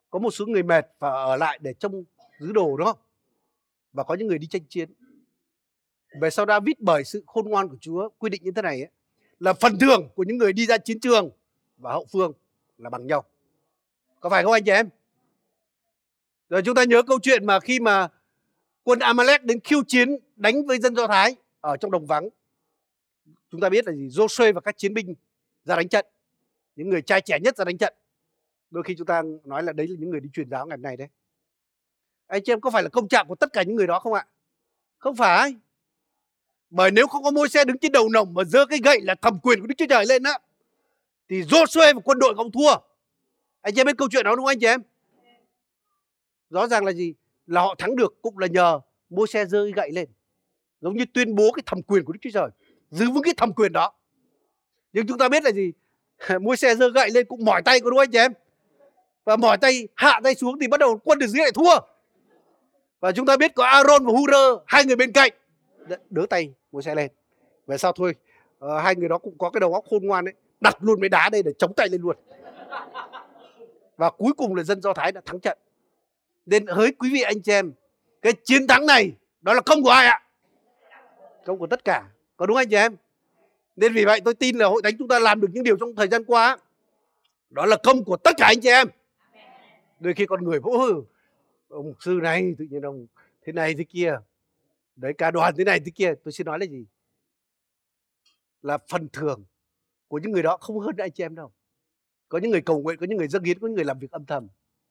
có 0.09 0.19
một 0.19 0.31
số 0.31 0.45
người 0.45 0.63
mệt 0.63 0.87
và 0.99 1.09
ở 1.09 1.35
lại 1.35 1.59
để 1.61 1.73
trông 1.73 2.03
giữ 2.39 2.51
đồ 2.51 2.77
đúng 2.77 2.85
không 2.85 2.97
Và 3.93 4.03
có 4.03 4.15
những 4.15 4.27
người 4.27 4.37
đi 4.37 4.47
tranh 4.47 4.65
chiến. 4.69 4.93
Về 6.21 6.29
sau 6.29 6.45
David 6.45 6.75
bởi 6.79 7.03
sự 7.03 7.23
khôn 7.27 7.49
ngoan 7.49 7.67
của 7.67 7.77
Chúa 7.81 8.09
quy 8.17 8.29
định 8.29 8.43
như 8.43 8.51
thế 8.55 8.61
này 8.61 8.81
ấy, 8.81 8.89
là 9.39 9.53
phần 9.53 9.79
thưởng 9.79 10.09
của 10.15 10.23
những 10.23 10.37
người 10.37 10.53
đi 10.53 10.65
ra 10.65 10.77
chiến 10.77 10.99
trường 10.99 11.29
và 11.77 11.91
hậu 11.91 12.05
phương 12.11 12.33
là 12.77 12.89
bằng 12.89 13.07
nhau. 13.07 13.23
Có 14.19 14.29
phải 14.29 14.43
không 14.43 14.51
anh 14.51 14.63
chị 14.63 14.71
em? 14.71 14.89
Rồi 16.49 16.61
chúng 16.65 16.75
ta 16.75 16.83
nhớ 16.83 17.01
câu 17.01 17.19
chuyện 17.19 17.45
mà 17.45 17.59
khi 17.59 17.79
mà 17.79 18.07
quân 18.83 18.99
Amalek 18.99 19.43
đến 19.43 19.59
khiêu 19.59 19.83
chiến 19.87 20.17
đánh 20.35 20.65
với 20.65 20.79
dân 20.79 20.95
Do 20.95 21.07
Thái 21.07 21.35
ở 21.61 21.77
trong 21.77 21.91
đồng 21.91 22.05
vắng. 22.05 22.29
Chúng 23.51 23.61
ta 23.61 23.69
biết 23.69 23.87
là 23.87 23.93
gì? 23.93 24.07
Joshua 24.07 24.53
và 24.53 24.61
các 24.61 24.77
chiến 24.77 24.93
binh 24.93 25.15
ra 25.65 25.75
đánh 25.75 25.89
trận. 25.89 26.05
Những 26.75 26.89
người 26.89 27.01
trai 27.01 27.21
trẻ 27.21 27.39
nhất 27.39 27.57
ra 27.57 27.65
đánh 27.65 27.77
trận. 27.77 27.93
Đôi 28.69 28.83
khi 28.83 28.95
chúng 28.97 29.07
ta 29.07 29.21
nói 29.43 29.63
là 29.63 29.73
đấy 29.73 29.87
là 29.87 29.95
những 29.99 30.09
người 30.09 30.19
đi 30.19 30.29
truyền 30.33 30.49
giáo 30.49 30.67
ngày 30.67 30.77
này 30.77 30.97
đấy. 30.97 31.07
Anh 32.27 32.43
chị 32.43 32.51
em 32.51 32.61
có 32.61 32.71
phải 32.71 32.83
là 32.83 32.89
công 32.89 33.07
trạng 33.07 33.27
của 33.27 33.35
tất 33.35 33.53
cả 33.53 33.63
những 33.63 33.75
người 33.75 33.87
đó 33.87 33.99
không 33.99 34.13
ạ? 34.13 34.25
Không 34.97 35.15
phải. 35.15 35.55
Bởi 36.69 36.91
nếu 36.91 37.07
không 37.07 37.23
có 37.23 37.31
môi 37.31 37.49
xe 37.49 37.65
đứng 37.65 37.77
trên 37.77 37.91
đầu 37.91 38.09
nồng 38.09 38.33
mà 38.33 38.43
giơ 38.43 38.65
cái 38.65 38.79
gậy 38.83 39.01
là 39.01 39.15
thẩm 39.15 39.39
quyền 39.39 39.61
của 39.61 39.67
Đức 39.67 39.75
Chúa 39.77 39.85
Trời 39.89 40.05
lên 40.05 40.23
á, 40.23 40.39
thì 41.29 41.41
Joshua 41.41 41.95
và 41.95 42.01
quân 42.03 42.19
đội 42.19 42.35
không 42.35 42.51
thua. 42.51 42.75
Anh 43.61 43.73
chị 43.73 43.79
em 43.81 43.87
biết 43.87 43.97
câu 43.97 44.07
chuyện 44.11 44.25
đó 44.25 44.35
đúng 44.35 44.45
không 44.45 44.51
anh 44.51 44.59
chị 44.59 44.67
em? 44.67 44.81
Rõ 46.49 46.67
ràng 46.67 46.85
là 46.85 46.91
gì? 46.91 47.13
Là 47.47 47.61
họ 47.61 47.75
thắng 47.77 47.95
được 47.95 48.21
cũng 48.21 48.37
là 48.37 48.47
nhờ 48.47 48.79
môi 49.09 49.27
xe 49.27 49.45
giơ 49.45 49.63
cái 49.63 49.71
gậy 49.71 49.91
lên. 49.91 50.09
Giống 50.81 50.97
như 50.97 51.05
tuyên 51.13 51.35
bố 51.35 51.51
cái 51.51 51.63
thẩm 51.65 51.81
quyền 51.81 52.05
của 52.05 52.13
Đức 52.13 52.19
Chúa 52.21 52.29
Trời. 52.33 52.49
Giữ 52.91 53.11
vững 53.11 53.23
cái 53.23 53.33
thẩm 53.37 53.53
quyền 53.53 53.73
đó. 53.73 53.93
Nhưng 54.93 55.07
chúng 55.07 55.17
ta 55.17 55.29
biết 55.29 55.43
là 55.43 55.51
gì? 55.51 55.71
môi 56.41 56.57
xe 56.57 56.75
dơ 56.75 56.89
gậy 56.89 57.09
lên 57.09 57.25
cũng 57.25 57.45
mỏi 57.45 57.61
tay 57.61 57.79
có 57.79 57.89
đúng 57.89 57.97
không 57.97 58.03
anh 58.03 58.11
chị 58.11 58.17
em? 58.17 58.33
Và 59.23 59.35
mỏi 59.35 59.57
tay 59.57 59.87
hạ 59.95 60.19
tay 60.23 60.35
xuống 60.35 60.59
thì 60.59 60.67
bắt 60.67 60.79
đầu 60.79 60.99
quân 61.03 61.19
được 61.19 61.27
dưới 61.27 61.41
lại 61.41 61.51
thua. 61.51 61.79
Và 62.99 63.11
chúng 63.11 63.25
ta 63.25 63.37
biết 63.37 63.51
có 63.55 63.65
Aaron 63.65 64.05
và 64.05 64.11
Hurơ 64.11 64.63
hai 64.67 64.85
người 64.85 64.95
bên 64.95 65.11
cạnh 65.11 65.31
đỡ 66.09 66.25
tay 66.29 66.53
mua 66.71 66.81
xe 66.81 66.95
lên 66.95 67.11
về 67.67 67.77
sau 67.77 67.91
thôi 67.91 68.15
uh, 68.65 68.71
hai 68.83 68.95
người 68.95 69.09
đó 69.09 69.17
cũng 69.17 69.37
có 69.37 69.49
cái 69.49 69.59
đầu 69.59 69.73
óc 69.73 69.85
khôn 69.89 70.05
ngoan 70.05 70.25
đấy 70.25 70.33
đặt 70.61 70.77
luôn 70.79 70.99
mấy 70.99 71.09
đá 71.09 71.29
đây 71.29 71.43
để 71.43 71.51
chống 71.57 71.73
tay 71.73 71.89
lên 71.89 72.01
luôn 72.01 72.17
và 73.97 74.09
cuối 74.09 74.33
cùng 74.37 74.55
là 74.55 74.63
dân 74.63 74.81
do 74.81 74.93
thái 74.93 75.11
đã 75.11 75.21
thắng 75.25 75.39
trận 75.39 75.57
nên 76.45 76.67
hỡi 76.67 76.91
quý 76.91 77.09
vị 77.13 77.21
anh 77.21 77.41
chị 77.41 77.51
em 77.51 77.73
cái 78.21 78.33
chiến 78.43 78.67
thắng 78.67 78.85
này 78.85 79.11
đó 79.41 79.53
là 79.53 79.61
công 79.61 79.83
của 79.83 79.89
ai 79.89 80.07
ạ 80.07 80.21
công 81.45 81.57
của 81.57 81.67
tất 81.67 81.85
cả 81.85 82.03
có 82.41 82.47
đúng 82.47 82.57
anh 82.57 82.69
chị 82.69 82.75
em? 82.75 82.95
Nên 83.75 83.93
vì 83.93 84.05
vậy 84.05 84.21
tôi 84.25 84.33
tin 84.33 84.57
là 84.57 84.67
hội 84.67 84.81
thánh 84.83 84.97
chúng 84.97 85.07
ta 85.07 85.19
làm 85.19 85.41
được 85.41 85.47
những 85.51 85.63
điều 85.63 85.77
trong 85.77 85.95
thời 85.95 86.07
gian 86.07 86.23
qua. 86.23 86.57
Đó 87.49 87.65
là 87.65 87.77
công 87.83 88.03
của 88.03 88.17
tất 88.17 88.31
cả 88.37 88.45
anh 88.45 88.61
chị 88.61 88.69
em. 88.69 88.87
Đôi 89.99 90.13
khi 90.13 90.25
con 90.25 90.43
người 90.43 90.59
vỗ 90.59 91.03
ông 91.69 91.85
mục 91.85 91.97
sư 91.99 92.19
này, 92.23 92.55
tự 92.57 92.65
nhiên 92.69 92.81
ông 92.81 93.07
thế 93.41 93.53
này 93.53 93.73
thế 93.77 93.83
kia. 93.83 94.13
Đấy 94.95 95.13
cả 95.17 95.31
đoàn 95.31 95.53
thế 95.57 95.63
này 95.63 95.79
thế 95.79 95.91
kia. 95.95 96.13
Tôi 96.23 96.31
xin 96.31 96.45
nói 96.45 96.59
là 96.59 96.65
gì? 96.65 96.85
Là 98.61 98.77
phần 98.89 99.07
thưởng 99.13 99.43
của 100.07 100.17
những 100.17 100.31
người 100.31 100.43
đó 100.43 100.57
không 100.57 100.79
hơn 100.79 100.95
anh 100.97 101.11
chị 101.11 101.23
em 101.23 101.35
đâu. 101.35 101.51
Có 102.29 102.37
những 102.37 102.51
người 102.51 102.61
cầu 102.61 102.81
nguyện, 102.81 102.97
có 102.99 103.05
những 103.09 103.17
người 103.17 103.27
dâng 103.27 103.43
hiến, 103.43 103.59
có 103.59 103.67
những 103.67 103.75
người 103.75 103.85
làm 103.85 103.99
việc 103.99 104.11
âm 104.11 104.25
thầm. 104.25 104.47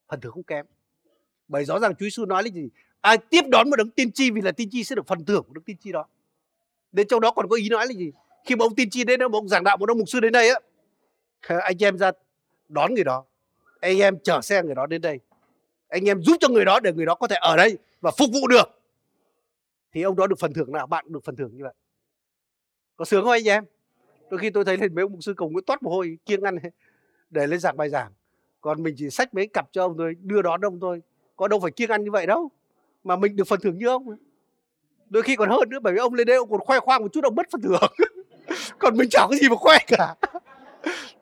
Phần 0.09 0.20
thưởng 0.20 0.32
không 0.32 0.42
kém. 0.42 0.66
Bởi 1.48 1.64
rõ 1.64 1.78
ràng 1.78 1.94
Chúa 1.94 2.07
Giêsu 2.07 2.24
nói 2.24 2.42
là 2.42 2.48
gì? 2.48 2.68
Ai 3.01 3.18
tiếp 3.18 3.42
đón 3.48 3.70
một 3.70 3.76
đấng 3.76 3.90
tiên 3.90 4.12
tri 4.12 4.30
vì 4.30 4.40
là 4.40 4.53
tiên 4.53 4.68
tri 4.70 4.84
sẽ 4.84 4.96
được 4.96 5.07
phần 5.07 5.24
thưởng 5.24 5.44
của 5.48 5.55
đấng 5.55 5.64
tiên 5.64 5.76
tri 5.80 5.92
đó 5.92 6.07
đến 6.93 7.07
trong 7.09 7.20
đó 7.20 7.30
còn 7.30 7.49
có 7.49 7.57
ý 7.57 7.68
nói 7.68 7.86
là 7.86 7.93
gì? 7.93 8.12
Khi 8.45 8.57
mà 8.57 8.64
ông 8.64 8.74
tiên 8.74 8.91
tri 8.91 9.05
đến 9.05 9.20
đó 9.20 9.28
ông 9.32 9.49
giảng 9.49 9.64
đạo 9.64 9.76
một 9.76 9.88
ông 9.88 9.99
mục 9.99 10.09
sư 10.09 10.20
đến 10.20 10.32
đây 10.32 10.49
á 10.49 10.61
anh 11.49 11.82
em 11.82 11.99
ra 11.99 12.12
đón 12.68 12.95
người 12.95 13.05
đó. 13.05 13.24
Anh 13.80 13.99
em 13.99 14.18
chở 14.18 14.41
xe 14.41 14.62
người 14.62 14.74
đó 14.74 14.86
đến 14.86 15.01
đây. 15.01 15.20
Anh 15.88 16.09
em 16.09 16.22
giúp 16.22 16.36
cho 16.41 16.49
người 16.49 16.64
đó 16.64 16.80
để 16.80 16.93
người 16.93 17.07
đó 17.07 17.14
có 17.14 17.26
thể 17.26 17.36
ở 17.36 17.57
đây 17.57 17.78
và 18.01 18.11
phục 18.18 18.30
vụ 18.32 18.49
được. 18.49 18.80
Thì 19.93 20.03
ông 20.03 20.16
đó 20.16 20.26
được 20.26 20.38
phần 20.38 20.53
thưởng 20.53 20.72
nào? 20.72 20.86
Bạn 20.86 21.05
được 21.09 21.24
phần 21.24 21.36
thưởng 21.36 21.57
như 21.57 21.64
vậy. 21.64 21.74
Có 22.97 23.05
sướng 23.05 23.24
không 23.24 23.32
anh 23.32 23.49
em? 23.49 23.64
Đôi 24.30 24.38
khi 24.38 24.51
tôi 24.51 24.64
thấy 24.64 24.76
lên 24.76 24.95
mấy 24.95 25.03
ông 25.03 25.12
mục 25.12 25.22
sư 25.22 25.34
cầu 25.36 25.49
nguyện 25.51 25.64
toát 25.64 25.82
mồ 25.82 25.91
hôi, 25.91 26.18
kiêng 26.26 26.43
ăn 26.43 26.59
để 27.30 27.47
lên 27.47 27.61
giảng 27.61 27.76
bài 27.76 27.88
giảng. 27.88 28.12
Còn 28.61 28.82
mình 28.82 28.95
chỉ 28.99 29.11
sách 29.11 29.34
mấy 29.34 29.47
cặp 29.47 29.68
cho 29.72 29.84
ông 29.84 29.99
thôi, 29.99 30.14
đưa 30.20 30.43
đón 30.43 30.61
ông 30.61 30.80
thôi. 30.80 31.03
Có 31.36 31.49
đâu 31.49 31.61
phải 31.61 31.70
kiêng 31.70 31.91
ăn 31.91 32.05
như 32.05 32.11
vậy 32.11 32.26
đâu. 32.26 32.51
Mà 33.05 33.16
mình 33.16 33.36
được 33.36 33.45
phần 33.45 33.61
thưởng 33.61 33.78
như 33.78 33.86
ông 33.86 34.16
đôi 35.11 35.22
khi 35.22 35.36
còn 35.36 35.50
hơn 35.50 35.68
nữa, 35.68 35.78
bởi 35.82 35.92
vì 35.92 35.98
ông 35.98 36.14
lên 36.14 36.26
đây 36.26 36.36
ông 36.36 36.50
còn 36.50 36.61
khoe 36.61 36.80
khoang 36.80 37.02
một 37.02 37.12
chút, 37.12 37.24
ông 37.24 37.34
mất 37.34 37.46
phần 37.50 37.61
thưởng. 37.61 37.92
Còn 38.78 38.96
mình 38.96 39.08
chẳng 39.11 39.26
có 39.30 39.36
gì 39.36 39.48
mà 39.48 39.56
khoe 39.56 39.78
cả. 39.86 40.14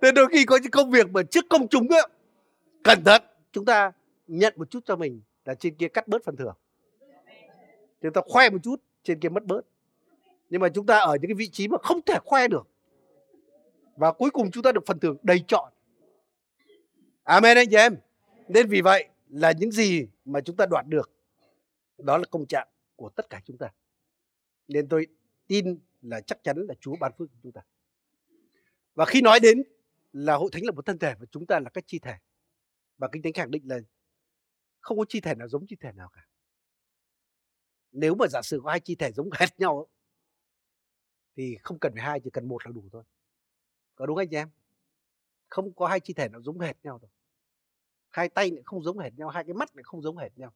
Nên 0.00 0.14
đôi 0.14 0.26
khi 0.32 0.44
có 0.44 0.58
những 0.62 0.70
công 0.70 0.90
việc 0.90 1.10
mà 1.10 1.22
trước 1.22 1.44
công 1.50 1.68
chúng 1.68 1.88
á 1.90 2.02
cẩn 2.84 3.04
thận, 3.04 3.22
chúng 3.52 3.64
ta 3.64 3.92
nhận 4.26 4.54
một 4.56 4.70
chút 4.70 4.80
cho 4.84 4.96
mình 4.96 5.20
là 5.44 5.54
trên 5.54 5.74
kia 5.74 5.88
cắt 5.88 6.08
bớt 6.08 6.24
phần 6.24 6.36
thưởng. 6.36 6.54
Chúng 8.02 8.12
ta 8.12 8.20
khoe 8.26 8.50
một 8.50 8.58
chút, 8.62 8.80
trên 9.02 9.20
kia 9.20 9.28
mất 9.28 9.44
bớt. 9.44 9.60
Nhưng 10.50 10.60
mà 10.60 10.68
chúng 10.68 10.86
ta 10.86 10.98
ở 10.98 11.12
những 11.12 11.28
cái 11.28 11.34
vị 11.34 11.48
trí 11.48 11.68
mà 11.68 11.78
không 11.82 12.02
thể 12.02 12.18
khoe 12.24 12.48
được. 12.48 12.68
Và 13.96 14.12
cuối 14.12 14.30
cùng 14.30 14.50
chúng 14.50 14.62
ta 14.62 14.72
được 14.72 14.86
phần 14.86 14.98
thưởng 14.98 15.16
đầy 15.22 15.44
trọn. 15.48 15.72
Amen 17.24 17.56
anh 17.56 17.68
chị 17.70 17.76
em. 17.76 17.96
Nên 18.48 18.68
vì 18.68 18.80
vậy 18.80 19.08
là 19.28 19.52
những 19.52 19.70
gì 19.70 20.06
mà 20.24 20.40
chúng 20.40 20.56
ta 20.56 20.66
đoạt 20.66 20.86
được, 20.88 21.10
đó 21.98 22.18
là 22.18 22.24
công 22.30 22.46
trạng 22.46 22.68
của 22.98 23.10
tất 23.10 23.30
cả 23.30 23.40
chúng 23.44 23.58
ta. 23.58 23.72
Nên 24.68 24.88
tôi 24.88 25.06
tin 25.46 25.78
là 26.00 26.20
chắc 26.20 26.38
chắn 26.42 26.56
là 26.56 26.74
Chúa 26.80 26.96
ban 27.00 27.12
phước 27.18 27.28
cho 27.30 27.38
chúng 27.42 27.52
ta. 27.52 27.60
Và 28.94 29.04
khi 29.04 29.20
nói 29.20 29.40
đến 29.40 29.62
là 30.12 30.34
hội 30.34 30.50
thánh 30.52 30.64
là 30.64 30.72
một 30.72 30.86
thân 30.86 30.98
thể 30.98 31.14
và 31.20 31.26
chúng 31.30 31.46
ta 31.46 31.60
là 31.60 31.70
các 31.70 31.84
chi 31.86 31.98
thể, 31.98 32.14
và 32.96 33.08
kinh 33.12 33.22
thánh 33.22 33.32
khẳng 33.32 33.50
định 33.50 33.62
là 33.68 33.78
không 34.80 34.98
có 34.98 35.04
chi 35.08 35.20
thể 35.20 35.34
nào 35.34 35.48
giống 35.48 35.66
chi 35.66 35.76
thể 35.80 35.92
nào 35.92 36.08
cả. 36.12 36.26
Nếu 37.92 38.14
mà 38.14 38.26
giả 38.30 38.42
sử 38.42 38.60
có 38.64 38.70
hai 38.70 38.80
chi 38.80 38.94
thể 38.94 39.12
giống 39.12 39.30
hệt 39.40 39.60
nhau 39.60 39.88
thì 41.36 41.56
không 41.62 41.78
cần 41.78 41.92
phải 41.94 42.02
hai, 42.02 42.20
chỉ 42.24 42.30
cần 42.30 42.48
một 42.48 42.66
là 42.66 42.72
đủ 42.72 42.88
thôi. 42.92 43.04
Có 43.94 44.06
đúng 44.06 44.16
anh 44.16 44.34
em? 44.34 44.50
Không 45.46 45.74
có 45.74 45.86
hai 45.86 46.00
chi 46.00 46.14
thể 46.14 46.28
nào 46.28 46.42
giống 46.42 46.60
hệt 46.60 46.76
nhau 46.82 46.98
đâu. 47.02 47.10
Hai 48.08 48.28
tay 48.28 48.50
lại 48.50 48.62
không 48.64 48.82
giống 48.82 48.98
hệt 48.98 49.14
nhau, 49.14 49.28
hai 49.28 49.44
cái 49.44 49.54
mắt 49.54 49.76
lại 49.76 49.82
không 49.82 50.02
giống 50.02 50.16
hệt 50.16 50.38
nhau 50.38 50.54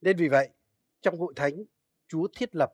nên 0.00 0.16
vì 0.16 0.28
vậy, 0.28 0.50
trong 1.00 1.18
hội 1.18 1.32
thánh, 1.36 1.64
Chúa 2.08 2.28
thiết 2.36 2.56
lập 2.56 2.72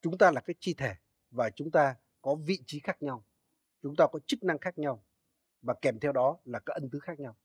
chúng 0.00 0.18
ta 0.18 0.30
là 0.30 0.40
cái 0.40 0.54
chi 0.60 0.74
thể 0.74 0.94
và 1.30 1.50
chúng 1.50 1.70
ta 1.70 1.96
có 2.22 2.34
vị 2.34 2.58
trí 2.66 2.80
khác 2.80 3.02
nhau, 3.02 3.24
chúng 3.82 3.96
ta 3.96 4.06
có 4.12 4.18
chức 4.26 4.42
năng 4.42 4.58
khác 4.58 4.78
nhau 4.78 5.04
và 5.62 5.74
kèm 5.82 5.98
theo 6.00 6.12
đó 6.12 6.38
là 6.44 6.58
các 6.58 6.72
ân 6.72 6.90
tứ 6.90 6.98
khác 6.98 7.20
nhau. 7.20 7.36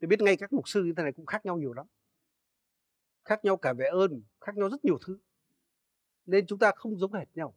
Tôi 0.00 0.08
biết 0.08 0.20
ngay 0.20 0.36
các 0.36 0.52
mục 0.52 0.68
sư 0.68 0.84
như 0.84 0.92
thế 0.96 1.02
này 1.02 1.12
cũng 1.12 1.26
khác 1.26 1.46
nhau 1.46 1.58
nhiều 1.58 1.72
lắm. 1.72 1.86
Khác 3.24 3.44
nhau 3.44 3.56
cả 3.56 3.72
về 3.72 3.86
ơn, 3.86 4.22
khác 4.40 4.56
nhau 4.56 4.68
rất 4.68 4.84
nhiều 4.84 4.98
thứ. 5.06 5.18
Nên 6.26 6.46
chúng 6.46 6.58
ta 6.58 6.72
không 6.76 6.98
giống 6.98 7.12
hệt 7.12 7.28
nhau. 7.34 7.54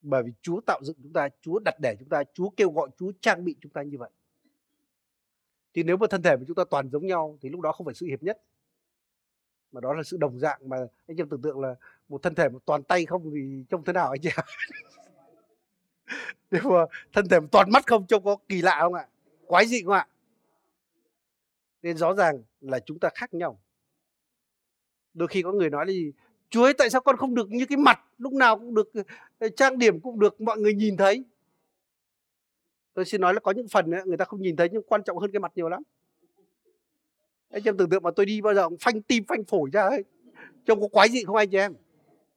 Bởi 0.00 0.22
vì 0.22 0.32
Chúa 0.42 0.60
tạo 0.66 0.80
dựng 0.84 0.96
chúng 1.02 1.12
ta, 1.12 1.28
Chúa 1.40 1.58
đặt 1.64 1.74
để 1.82 1.96
chúng 1.98 2.08
ta, 2.08 2.22
Chúa 2.34 2.50
kêu 2.50 2.70
gọi, 2.70 2.88
Chúa 2.98 3.12
trang 3.20 3.44
bị 3.44 3.56
chúng 3.60 3.72
ta 3.72 3.82
như 3.82 3.98
vậy. 3.98 4.10
Thì 5.74 5.82
nếu 5.82 5.96
mà 5.96 6.06
thân 6.10 6.22
thể 6.22 6.36
của 6.36 6.44
chúng 6.46 6.54
ta 6.54 6.64
toàn 6.70 6.90
giống 6.90 7.06
nhau 7.06 7.38
thì 7.40 7.48
lúc 7.48 7.60
đó 7.60 7.72
không 7.72 7.84
phải 7.84 7.94
sự 7.94 8.06
hiệp 8.06 8.22
nhất 8.22 8.42
mà 9.72 9.80
đó 9.80 9.94
là 9.94 10.02
sự 10.02 10.16
đồng 10.16 10.38
dạng 10.38 10.68
mà 10.68 10.76
anh 11.06 11.16
em 11.16 11.28
tưởng 11.28 11.42
tượng 11.42 11.60
là 11.60 11.74
một 12.08 12.22
thân 12.22 12.34
thể 12.34 12.48
một 12.48 12.58
toàn 12.64 12.82
tay 12.82 13.06
không 13.06 13.30
thì 13.34 13.64
trông 13.68 13.84
thế 13.84 13.92
nào 13.92 14.10
anh 14.10 14.20
chị 14.20 14.30
nếu 16.50 16.62
mà 16.64 16.80
thân 17.12 17.28
thể 17.28 17.40
một 17.40 17.48
toàn 17.52 17.70
mắt 17.72 17.86
không 17.86 18.06
trông 18.06 18.24
có 18.24 18.36
kỳ 18.48 18.62
lạ 18.62 18.78
không 18.80 18.94
ạ? 18.94 19.08
Quái 19.46 19.66
dị 19.66 19.82
không 19.82 19.94
ạ? 19.94 20.08
Nên 21.82 21.96
rõ 21.96 22.14
ràng 22.14 22.42
là 22.60 22.80
chúng 22.80 22.98
ta 22.98 23.08
khác 23.14 23.34
nhau. 23.34 23.60
Đôi 25.14 25.28
khi 25.28 25.42
có 25.42 25.52
người 25.52 25.70
nói 25.70 25.86
là 25.86 25.92
gì? 25.92 26.12
Chúa 26.50 26.64
ơi 26.64 26.74
tại 26.78 26.90
sao 26.90 27.00
con 27.00 27.16
không 27.16 27.34
được 27.34 27.50
như 27.50 27.66
cái 27.66 27.78
mặt 27.78 28.00
lúc 28.18 28.32
nào 28.32 28.58
cũng 28.58 28.74
được 28.74 28.90
ờ, 29.38 29.48
trang 29.48 29.78
điểm 29.78 30.00
cũng 30.00 30.18
được 30.18 30.40
mọi 30.40 30.58
người 30.58 30.74
nhìn 30.74 30.96
thấy? 30.96 31.24
Tôi 32.94 33.04
xin 33.04 33.20
nói 33.20 33.34
là 33.34 33.40
có 33.40 33.50
những 33.50 33.68
phần 33.68 33.90
ấy, 33.90 34.02
người 34.06 34.16
ta 34.16 34.24
không 34.24 34.42
nhìn 34.42 34.56
thấy 34.56 34.68
nhưng 34.72 34.82
quan 34.82 35.02
trọng 35.02 35.18
hơn 35.18 35.32
cái 35.32 35.40
mặt 35.40 35.52
nhiều 35.54 35.68
lắm 35.68 35.82
anh 37.50 37.62
em 37.64 37.76
tưởng 37.76 37.90
tượng 37.90 38.02
mà 38.02 38.10
tôi 38.16 38.26
đi 38.26 38.40
bao 38.40 38.54
giờ 38.54 38.68
cũng 38.68 38.78
phanh 38.78 39.02
tim 39.02 39.24
phanh 39.24 39.44
phổi 39.44 39.70
ra 39.72 39.82
ấy. 39.82 40.04
Trông 40.64 40.80
có 40.80 40.88
quái 40.88 41.08
gì 41.08 41.24
không 41.24 41.36
anh 41.36 41.50
chị 41.50 41.58
em? 41.58 41.74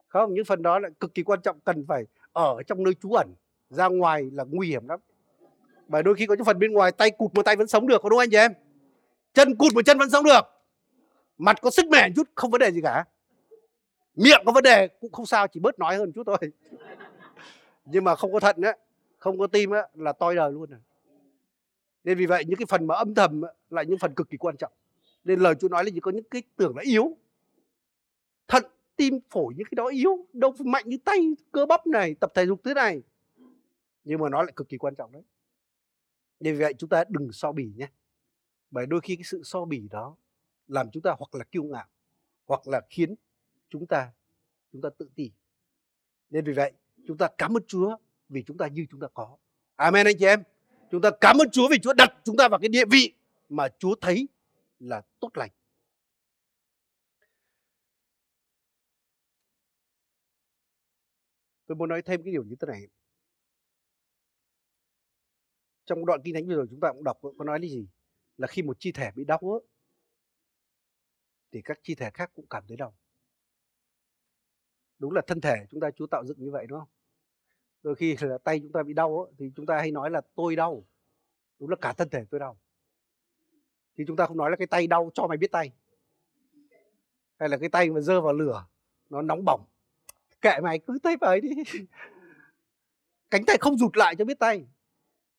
Không 0.07 0.34
những 0.34 0.45
phần 0.45 0.62
đó 0.62 0.80
là 0.80 0.89
cực 0.99 1.14
kỳ 1.14 1.24
quan 1.24 1.41
trọng 1.41 1.59
cần 1.59 1.86
phải 1.88 2.03
ở 2.34 2.64
trong 2.68 2.84
nơi 2.84 2.93
trú 2.93 3.12
ẩn 3.12 3.34
ra 3.70 3.88
ngoài 3.88 4.30
là 4.34 4.43
nguy 4.49 4.68
hiểm 4.68 4.88
lắm. 4.88 4.99
Bởi 5.88 6.03
đôi 6.03 6.16
khi 6.16 6.26
có 6.26 6.36
những 6.36 6.45
phần 6.45 6.59
bên 6.59 6.72
ngoài 6.72 6.91
tay 6.91 7.12
cụt 7.12 7.34
một 7.34 7.45
tay 7.45 7.55
vẫn 7.55 7.68
sống 7.68 7.88
được 7.88 8.01
có 8.01 8.09
đúng 8.09 8.18
không 8.18 8.24
anh 8.24 8.30
chị 8.30 8.38
em? 8.38 8.53
Chân 9.34 9.55
cụt 9.55 9.74
một 9.74 9.82
chân 9.86 9.97
vẫn 9.97 10.09
sống 10.09 10.26
được. 10.26 10.41
Mặt 11.38 11.57
có 11.62 11.70
sức 11.70 11.86
mẻ 11.88 12.09
chút 12.16 12.30
không 12.36 12.51
vấn 12.51 12.59
đề 12.59 12.72
gì 12.72 12.82
cả. 12.82 13.05
Miệng 14.16 14.41
có 14.45 14.51
vấn 14.51 14.64
đề 14.64 14.88
cũng 14.88 15.12
không 15.12 15.26
sao 15.26 15.47
chỉ 15.47 15.59
bớt 15.59 15.80
nói 15.80 15.95
hơn 15.95 16.12
chút 16.12 16.24
thôi. 16.26 16.38
Nhưng 17.86 18.03
mà 18.03 18.16
không 18.16 18.34
có 18.34 18.39
thận 18.39 18.62
á 18.62 18.74
không 19.22 19.39
có 19.39 19.47
tim 19.47 19.72
á 19.72 19.82
là 19.93 20.14
toi 20.14 20.36
đời 20.36 20.51
luôn 20.51 20.70
rồi 20.70 20.80
nên 22.03 22.18
vì 22.18 22.26
vậy 22.26 22.45
những 22.47 22.59
cái 22.59 22.66
phần 22.70 22.88
mà 22.88 22.95
âm 22.95 23.16
thầm 23.16 23.41
á, 23.41 23.49
là 23.70 23.84
những 23.84 23.97
phần 23.97 24.14
cực 24.14 24.30
kỳ 24.30 24.38
quan 24.38 24.57
trọng 24.57 24.72
nên 25.24 25.39
lời 25.39 25.55
Chúa 25.59 25.69
nói 25.69 25.84
là 25.84 25.91
chỉ 25.93 25.99
có 25.99 26.11
những 26.11 26.24
cái 26.24 26.43
tưởng 26.55 26.76
là 26.76 26.84
yếu. 26.84 27.17
Thận 28.47 28.63
tim 28.95 29.19
phổi 29.30 29.53
những 29.57 29.65
cái 29.72 29.76
đó 29.76 29.88
yếu 29.88 30.26
đâu 30.34 30.53
phải 30.57 30.65
mạnh 30.65 30.84
như 30.89 30.97
tay, 31.05 31.19
cơ 31.51 31.65
bắp 31.65 31.88
này, 31.88 32.15
tập 32.15 32.32
thể 32.36 32.45
dục 32.45 32.61
thế 32.63 32.74
này. 32.74 33.01
Nhưng 34.03 34.19
mà 34.19 34.30
nó 34.30 34.43
lại 34.43 34.53
cực 34.55 34.69
kỳ 34.69 34.78
quan 34.78 34.95
trọng 34.95 35.11
đấy. 35.11 35.24
Nên 36.39 36.53
vì 36.53 36.59
vậy 36.59 36.74
chúng 36.78 36.89
ta 36.89 37.03
đừng 37.09 37.32
so 37.32 37.51
bì 37.51 37.72
nhé. 37.76 37.88
Bởi 38.72 38.86
đôi 38.86 39.01
khi 39.01 39.15
cái 39.15 39.24
sự 39.24 39.43
so 39.43 39.65
bì 39.65 39.88
đó 39.91 40.15
làm 40.67 40.91
chúng 40.91 41.03
ta 41.03 41.15
hoặc 41.19 41.36
là 41.36 41.43
kiêu 41.43 41.63
ngạo, 41.63 41.88
hoặc 42.45 42.67
là 42.67 42.82
khiến 42.89 43.15
chúng 43.69 43.86
ta 43.86 44.11
chúng 44.72 44.82
ta 44.82 44.89
tự 44.97 45.09
ti. 45.15 45.32
Nên 46.30 46.45
vì 46.45 46.53
vậy 46.53 46.72
chúng 47.07 47.17
ta 47.17 47.30
cảm 47.38 47.57
ơn 47.57 47.63
Chúa 47.67 47.97
vì 48.30 48.43
chúng 48.43 48.57
ta 48.57 48.67
như 48.67 48.86
chúng 48.91 48.99
ta 48.99 49.07
có. 49.13 49.38
Amen 49.76 50.05
anh 50.05 50.15
chị 50.19 50.26
em. 50.26 50.43
Chúng 50.91 51.01
ta 51.01 51.09
cảm 51.22 51.38
ơn 51.38 51.49
Chúa 51.49 51.67
vì 51.69 51.80
Chúa 51.80 51.93
đặt 51.93 52.13
chúng 52.24 52.38
ta 52.38 52.47
vào 52.47 52.59
cái 52.59 52.69
địa 52.69 52.86
vị 52.86 53.13
mà 53.49 53.67
Chúa 53.80 53.95
thấy 54.01 54.28
là 54.82 55.01
tốt 55.19 55.29
lành. 55.34 55.51
Tôi 61.65 61.75
muốn 61.75 61.89
nói 61.89 62.01
thêm 62.01 62.23
cái 62.23 62.32
điều 62.32 62.43
như 62.43 62.55
thế 62.59 62.67
này. 62.67 62.88
Trong 65.86 66.05
đoạn 66.05 66.21
kinh 66.23 66.34
thánh 66.34 66.47
vừa 66.47 66.55
rồi 66.55 66.67
chúng 66.69 66.79
ta 66.79 66.91
cũng 66.93 67.03
đọc, 67.03 67.17
có 67.38 67.43
nói 67.45 67.59
cái 67.61 67.69
gì? 67.69 67.88
Là 68.38 68.47
khi 68.47 68.61
một 68.61 68.77
chi 68.79 68.91
thể 68.91 69.11
bị 69.15 69.23
đau 69.25 69.61
thì 71.51 71.61
các 71.65 71.79
chi 71.84 71.95
thể 71.95 72.09
khác 72.13 72.32
cũng 72.34 72.45
cảm 72.49 72.63
thấy 72.67 72.77
đau. 72.77 72.97
Đúng 74.99 75.11
là 75.11 75.21
thân 75.27 75.41
thể 75.41 75.55
chúng 75.69 75.79
ta 75.79 75.91
Chúa 75.91 76.07
tạo 76.07 76.25
dựng 76.25 76.39
như 76.39 76.51
vậy, 76.51 76.65
đúng 76.67 76.79
không? 76.79 76.89
Đôi 77.84 77.95
khi 77.95 78.15
là 78.21 78.38
tay 78.38 78.59
chúng 78.59 78.71
ta 78.71 78.84
bị 78.84 78.93
đau 78.93 79.34
thì 79.38 79.51
chúng 79.55 79.65
ta 79.65 79.77
hay 79.77 79.91
nói 79.91 80.09
là 80.11 80.21
tôi 80.36 80.55
đau. 80.55 80.88
Đúng 81.59 81.69
là 81.69 81.75
cả 81.82 81.93
thân 81.93 82.09
thể 82.09 82.25
tôi 82.32 82.39
đau 82.39 82.61
thì 84.02 84.06
chúng 84.08 84.16
ta 84.18 84.26
không 84.26 84.38
nói 84.38 84.52
là 84.52 84.58
cái 84.58 84.68
tay 84.68 84.88
đau 84.88 85.12
cho 85.14 85.28
mày 85.28 85.38
biết 85.38 85.52
tay. 85.52 85.72
Hay 87.39 87.49
là 87.49 87.58
cái 87.58 87.70
tay 87.70 87.89
mà 87.89 87.99
dơ 87.99 88.22
vào 88.22 88.34
lửa, 88.34 88.66
nó 89.10 89.22
nóng 89.22 89.45
bỏng. 89.45 89.66
Kệ 90.41 90.60
mày, 90.64 90.80
cứ 90.80 90.99
tay 91.04 91.18
vào 91.22 91.39
đi. 91.39 91.49
Cánh 93.30 93.45
tay 93.45 93.58
không 93.60 93.78
rụt 93.78 93.97
lại 93.97 94.16
cho 94.16 94.26
biết 94.26 94.39
tay. 94.39 94.66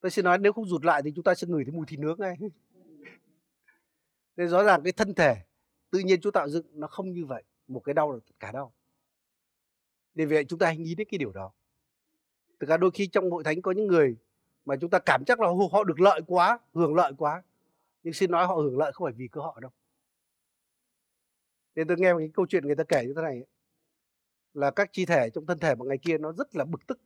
Tôi 0.00 0.10
sẽ 0.10 0.22
nói 0.22 0.38
nếu 0.38 0.52
không 0.52 0.66
rụt 0.66 0.84
lại 0.84 1.02
thì 1.04 1.12
chúng 1.14 1.24
ta 1.24 1.34
sẽ 1.34 1.46
ngửi 1.46 1.64
thấy 1.64 1.72
mùi 1.72 1.86
thịt 1.86 2.00
nướng 2.00 2.20
ngay. 2.20 2.36
Nên 4.36 4.48
rõ 4.48 4.64
ràng 4.64 4.82
cái 4.82 4.92
thân 4.92 5.14
thể, 5.14 5.36
tự 5.90 5.98
nhiên 5.98 6.20
Chúa 6.20 6.30
tạo 6.30 6.48
dựng 6.48 6.66
nó 6.72 6.86
không 6.86 7.12
như 7.12 7.24
vậy. 7.24 7.42
Một 7.68 7.80
cái 7.80 7.94
đau 7.94 8.12
là 8.12 8.18
tất 8.26 8.34
cả 8.40 8.52
đau. 8.52 8.72
Nên 10.14 10.28
vậy 10.28 10.44
chúng 10.44 10.58
ta 10.58 10.66
hãy 10.66 10.76
nghĩ 10.76 10.94
đến 10.94 11.08
cái 11.10 11.18
điều 11.18 11.32
đó. 11.32 11.52
Thực 12.60 12.68
ra 12.68 12.76
đôi 12.76 12.90
khi 12.90 13.06
trong 13.06 13.30
hội 13.30 13.44
thánh 13.44 13.62
có 13.62 13.72
những 13.72 13.86
người 13.86 14.16
mà 14.64 14.76
chúng 14.76 14.90
ta 14.90 14.98
cảm 14.98 15.24
chắc 15.24 15.40
là 15.40 15.48
họ 15.72 15.84
được 15.84 16.00
lợi 16.00 16.20
quá, 16.26 16.58
hưởng 16.74 16.94
lợi 16.94 17.12
quá 17.18 17.42
nhưng 18.02 18.14
xin 18.14 18.30
nói 18.30 18.46
họ 18.46 18.54
hưởng 18.54 18.78
lợi 18.78 18.92
không 18.92 19.06
phải 19.06 19.12
vì 19.12 19.28
cơ 19.28 19.40
họ 19.40 19.58
đâu. 19.60 19.70
Nên 21.74 21.88
tôi 21.88 21.96
nghe 22.00 22.12
một 22.12 22.18
cái 22.18 22.30
câu 22.34 22.46
chuyện 22.46 22.66
người 22.66 22.76
ta 22.76 22.84
kể 22.84 23.04
như 23.06 23.12
thế 23.16 23.22
này 23.22 23.42
là 24.54 24.70
các 24.70 24.92
chi 24.92 25.06
thể 25.06 25.30
trong 25.30 25.46
thân 25.46 25.58
thể 25.58 25.74
một 25.74 25.84
ngày 25.84 25.98
kia 25.98 26.18
nó 26.18 26.32
rất 26.32 26.56
là 26.56 26.64
bực 26.64 26.86
tức. 26.86 27.00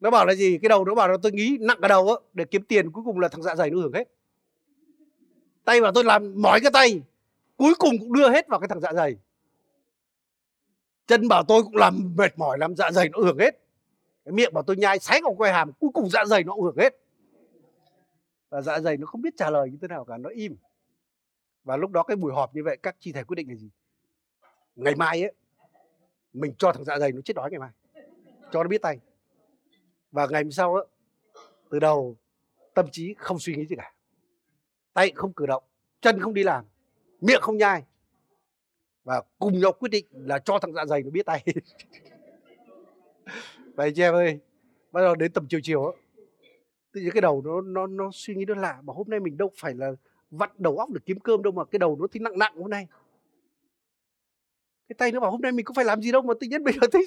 Nó 0.00 0.10
bảo 0.10 0.26
là 0.26 0.34
gì? 0.34 0.58
Cái 0.62 0.68
đầu 0.68 0.84
nó 0.84 0.94
bảo 0.94 1.08
là 1.08 1.16
tôi 1.22 1.32
nghĩ 1.32 1.58
nặng 1.60 1.78
cả 1.82 1.88
đầu 1.88 2.08
á, 2.08 2.14
để 2.32 2.44
kiếm 2.44 2.62
tiền 2.62 2.92
cuối 2.92 3.04
cùng 3.04 3.18
là 3.18 3.28
thằng 3.28 3.42
dạ 3.42 3.56
dày 3.56 3.70
nó 3.70 3.80
hưởng 3.80 3.92
hết. 3.92 4.08
Tay 5.64 5.80
bảo 5.80 5.92
tôi 5.92 6.04
làm 6.04 6.42
mỏi 6.42 6.60
cái 6.62 6.70
tay, 6.72 7.02
cuối 7.56 7.74
cùng 7.78 7.98
cũng 8.00 8.12
đưa 8.12 8.30
hết 8.30 8.48
vào 8.48 8.60
cái 8.60 8.68
thằng 8.68 8.80
dạ 8.80 8.92
dày. 8.92 9.16
Chân 11.06 11.28
bảo 11.28 11.44
tôi 11.48 11.62
cũng 11.62 11.76
làm 11.76 12.14
mệt 12.16 12.38
mỏi, 12.38 12.58
làm 12.58 12.76
dạ 12.76 12.90
dày 12.90 13.08
nó 13.08 13.18
hưởng 13.18 13.38
hết. 13.38 13.58
Cái 14.24 14.32
miệng 14.32 14.54
bảo 14.54 14.62
tôi 14.62 14.76
nhai 14.76 14.98
sái 14.98 15.20
vào 15.22 15.34
quay 15.38 15.52
hàm, 15.52 15.72
cuối 15.72 15.90
cùng 15.94 16.10
dạ 16.10 16.24
dày 16.24 16.44
nó 16.44 16.54
cũng 16.54 16.64
hưởng 16.64 16.76
hết 16.78 16.96
và 18.52 18.62
dạ 18.62 18.80
dày 18.80 18.96
nó 18.96 19.06
không 19.06 19.22
biết 19.22 19.34
trả 19.36 19.50
lời 19.50 19.70
như 19.70 19.78
thế 19.82 19.88
nào 19.88 20.04
cả 20.04 20.18
nó 20.18 20.30
im. 20.30 20.56
Và 21.64 21.76
lúc 21.76 21.90
đó 21.90 22.02
cái 22.02 22.16
buổi 22.16 22.32
họp 22.32 22.54
như 22.54 22.62
vậy 22.64 22.78
các 22.82 22.96
chi 22.98 23.12
thể 23.12 23.24
quyết 23.24 23.34
định 23.34 23.48
là 23.48 23.54
gì? 23.54 23.70
Ngày 24.76 24.94
mai 24.94 25.22
ấy 25.22 25.32
mình 26.32 26.54
cho 26.58 26.72
thằng 26.72 26.84
dạ 26.84 26.98
dày 26.98 27.12
nó 27.12 27.20
chết 27.24 27.34
đói 27.36 27.50
ngày 27.50 27.60
mai. 27.60 27.70
Cho 28.52 28.62
nó 28.62 28.68
biết 28.68 28.82
tay. 28.82 28.98
Và 30.10 30.26
ngày 30.26 30.42
hôm 30.42 30.50
sau 30.50 30.74
ấy, 30.74 30.86
từ 31.70 31.78
đầu 31.78 32.16
tâm 32.74 32.86
trí 32.92 33.14
không 33.18 33.38
suy 33.38 33.56
nghĩ 33.56 33.66
gì 33.66 33.76
cả. 33.76 33.94
Tay 34.92 35.12
không 35.14 35.32
cử 35.32 35.46
động 35.46 35.64
chân 36.00 36.20
không 36.20 36.34
đi 36.34 36.42
làm 36.42 36.64
miệng 37.20 37.40
không 37.40 37.56
nhai. 37.56 37.84
Và 39.04 39.22
cùng 39.38 39.60
nhau 39.60 39.72
quyết 39.72 39.90
định 39.90 40.06
là 40.12 40.38
cho 40.38 40.58
thằng 40.58 40.72
dạ 40.72 40.86
dày 40.86 41.02
nó 41.02 41.10
biết 41.10 41.26
tay. 41.26 41.44
Vậy 43.74 43.92
chị 43.94 44.02
em 44.02 44.14
ơi 44.14 44.40
bắt 44.90 45.00
đầu 45.00 45.14
đến 45.14 45.32
tầm 45.32 45.46
chiều 45.48 45.60
chiều 45.62 45.86
á 45.86 46.01
tự 46.92 47.00
nhiên 47.00 47.10
cái 47.10 47.20
đầu 47.20 47.42
nó 47.44 47.60
nó 47.60 47.86
nó 47.86 48.10
suy 48.12 48.34
nghĩ 48.34 48.44
nó 48.44 48.54
lạ 48.54 48.78
mà 48.82 48.92
hôm 48.96 49.08
nay 49.10 49.20
mình 49.20 49.36
đâu 49.36 49.50
phải 49.56 49.74
là 49.74 49.92
vặn 50.30 50.50
đầu 50.58 50.78
óc 50.78 50.90
để 50.90 51.00
kiếm 51.06 51.20
cơm 51.20 51.42
đâu 51.42 51.52
mà 51.52 51.64
cái 51.64 51.78
đầu 51.78 51.96
nó 52.00 52.06
thấy 52.12 52.20
nặng 52.20 52.38
nặng 52.38 52.56
hôm 52.56 52.70
nay. 52.70 52.86
Cái 54.88 54.94
tay 54.98 55.12
nó 55.12 55.20
bảo 55.20 55.30
hôm 55.30 55.40
nay 55.40 55.52
mình 55.52 55.64
có 55.64 55.74
phải 55.76 55.84
làm 55.84 56.02
gì 56.02 56.12
đâu 56.12 56.22
mà 56.22 56.34
tự 56.40 56.46
nhiên 56.46 56.64
bây 56.64 56.74
giờ 56.74 56.86
thấy 56.92 57.04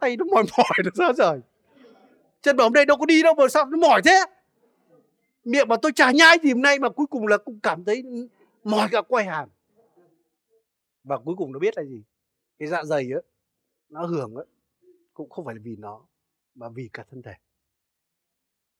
tay 0.00 0.16
nó 0.16 0.24
mỏi 0.24 0.44
mỏi 0.58 0.78
nó 0.84 0.90
ra 0.94 1.12
rồi 1.12 1.40
chân 2.42 2.56
bảo 2.56 2.64
hôm 2.64 2.72
nay 2.72 2.86
đâu 2.86 2.96
có 2.96 3.06
đi 3.06 3.22
đâu 3.22 3.34
mà 3.34 3.48
sao 3.48 3.66
nó 3.66 3.78
mỏi 3.78 4.02
thế? 4.04 4.24
Miệng 5.44 5.68
bảo 5.68 5.78
tôi 5.82 5.92
chả 5.92 6.10
nhai 6.10 6.38
gì 6.42 6.52
hôm 6.52 6.62
nay 6.62 6.78
mà 6.78 6.88
cuối 6.88 7.06
cùng 7.06 7.26
là 7.26 7.38
cũng 7.38 7.60
cảm 7.60 7.84
thấy 7.84 8.04
mỏi 8.64 8.88
cả 8.92 9.02
quay 9.02 9.24
hàm. 9.24 9.48
Và 11.04 11.18
cuối 11.18 11.34
cùng 11.38 11.52
nó 11.52 11.58
biết 11.58 11.76
là 11.76 11.84
gì? 11.84 12.02
Cái 12.58 12.68
dạ 12.68 12.84
dày 12.84 13.08
á, 13.14 13.20
nó 13.88 14.06
hưởng 14.06 14.36
á, 14.36 14.42
cũng 15.14 15.30
không 15.30 15.44
phải 15.44 15.54
là 15.54 15.60
vì 15.64 15.76
nó, 15.76 16.00
mà 16.54 16.68
vì 16.68 16.90
cả 16.92 17.04
thân 17.10 17.22
thể 17.22 17.32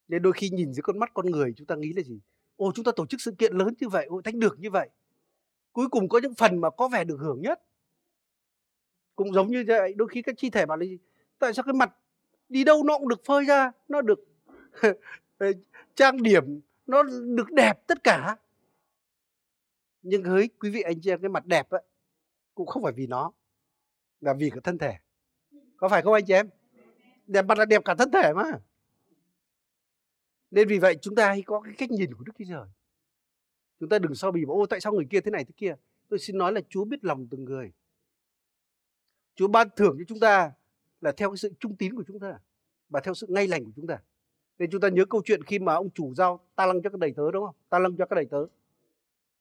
nên 0.09 0.23
đôi 0.23 0.33
khi 0.33 0.51
nhìn 0.51 0.73
dưới 0.73 0.83
con 0.83 0.99
mắt 0.99 1.11
con 1.15 1.27
người 1.27 1.53
chúng 1.57 1.67
ta 1.67 1.75
nghĩ 1.77 1.93
là 1.93 2.03
gì? 2.03 2.21
Ồ 2.57 2.73
chúng 2.75 2.85
ta 2.85 2.93
tổ 2.97 3.07
chức 3.07 3.21
sự 3.21 3.33
kiện 3.39 3.53
lớn 3.53 3.75
như 3.81 3.89
vậy 3.89 4.07
hội 4.11 4.23
thánh 4.23 4.41
được 4.41 4.59
như 4.59 4.71
vậy. 4.71 4.89
Cuối 5.73 5.89
cùng 5.89 6.09
có 6.09 6.21
những 6.23 6.35
phần 6.35 6.61
mà 6.61 6.71
có 6.71 6.89
vẻ 6.89 7.05
được 7.05 7.17
hưởng 7.21 7.41
nhất. 7.43 7.63
Cũng 9.17 9.33
giống 9.33 9.51
như 9.51 9.65
vậy 9.67 9.95
đôi 9.97 10.09
khi 10.09 10.23
các 10.23 10.35
chi 10.39 10.51
thể 10.51 10.67
bảo 10.67 10.77
là 10.77 10.87
gì? 10.87 10.99
Tại 11.39 11.55
sao 11.55 11.63
cái 11.63 11.73
mặt 11.73 11.97
đi 12.49 12.65
đâu 12.65 12.85
nó 12.85 12.99
cũng 12.99 13.09
được 13.09 13.25
phơi 13.25 13.45
ra 13.45 13.73
nó 13.89 14.01
được 14.01 14.19
trang 15.95 16.23
điểm 16.23 16.61
nó 16.87 17.03
được 17.37 17.51
đẹp 17.51 17.87
tất 17.87 18.05
cả. 18.05 18.37
Nhưng 20.03 20.25
hỡi 20.25 20.49
quý 20.61 20.71
vị 20.71 20.81
anh 20.81 21.01
chị 21.01 21.11
em 21.11 21.21
cái 21.21 21.29
mặt 21.29 21.47
đẹp 21.47 21.71
ấy, 21.71 21.83
cũng 22.55 22.67
không 22.67 22.83
phải 22.83 22.93
vì 22.93 23.07
nó 23.07 23.33
là 24.21 24.35
vì 24.35 24.51
cái 24.51 24.61
thân 24.65 24.79
thể. 24.79 24.95
Có 25.77 25.89
phải 25.89 26.03
không 26.03 26.15
anh 26.15 26.25
chị 26.27 26.35
em? 26.35 26.49
Đẹp 27.27 27.43
mặt 27.43 27.59
là 27.59 27.65
đẹp 27.65 27.83
cả 27.85 27.95
thân 27.95 28.11
thể 28.11 28.33
mà 28.33 28.45
nên 30.51 30.68
vì 30.68 30.78
vậy 30.78 30.99
chúng 31.03 31.14
ta 31.14 31.28
hãy 31.28 31.42
có 31.42 31.61
cái 31.61 31.74
cách 31.78 31.90
nhìn 31.90 32.14
của 32.14 32.24
Đức 32.24 32.32
Chúa 32.38 32.44
Trời. 32.49 32.68
Chúng 33.80 33.88
ta 33.88 33.99
đừng 33.99 34.14
so 34.14 34.30
bì 34.30 34.42
ô, 34.46 34.66
tại 34.66 34.80
sao 34.80 34.92
người 34.92 35.07
kia 35.11 35.20
thế 35.20 35.30
này 35.30 35.44
thế 35.44 35.53
kia? 35.57 35.74
Tôi 36.09 36.18
xin 36.18 36.38
nói 36.38 36.53
là 36.53 36.61
Chúa 36.68 36.84
biết 36.84 37.05
lòng 37.05 37.26
từng 37.30 37.44
người. 37.44 37.72
Chúa 39.34 39.49
ban 39.49 39.68
thưởng 39.76 39.96
cho 39.99 40.05
chúng 40.09 40.20
ta 40.20 40.53
là 41.01 41.12
theo 41.12 41.30
cái 41.30 41.36
sự 41.36 41.53
trung 41.61 41.76
tín 41.76 41.94
của 41.94 42.05
chúng 42.07 42.20
ta 42.20 42.38
và 42.88 43.01
theo 43.01 43.14
sự 43.14 43.26
ngay 43.30 43.46
lành 43.46 43.64
của 43.64 43.72
chúng 43.76 43.86
ta. 43.86 43.99
Nên 44.59 44.70
chúng 44.70 44.80
ta 44.80 44.88
nhớ 44.88 45.05
câu 45.05 45.22
chuyện 45.24 45.42
khi 45.42 45.59
mà 45.59 45.74
ông 45.74 45.90
chủ 45.90 46.14
giao 46.14 46.40
ta 46.55 46.66
lăng 46.66 46.82
cho 46.82 46.90
các 46.90 46.99
đầy 46.99 47.12
tớ, 47.16 47.30
đúng 47.30 47.44
không? 47.44 47.55
Ta 47.68 47.78
lăng 47.78 47.96
cho 47.96 48.07
các 48.07 48.16
đầy 48.16 48.24
tớ. 48.24 48.46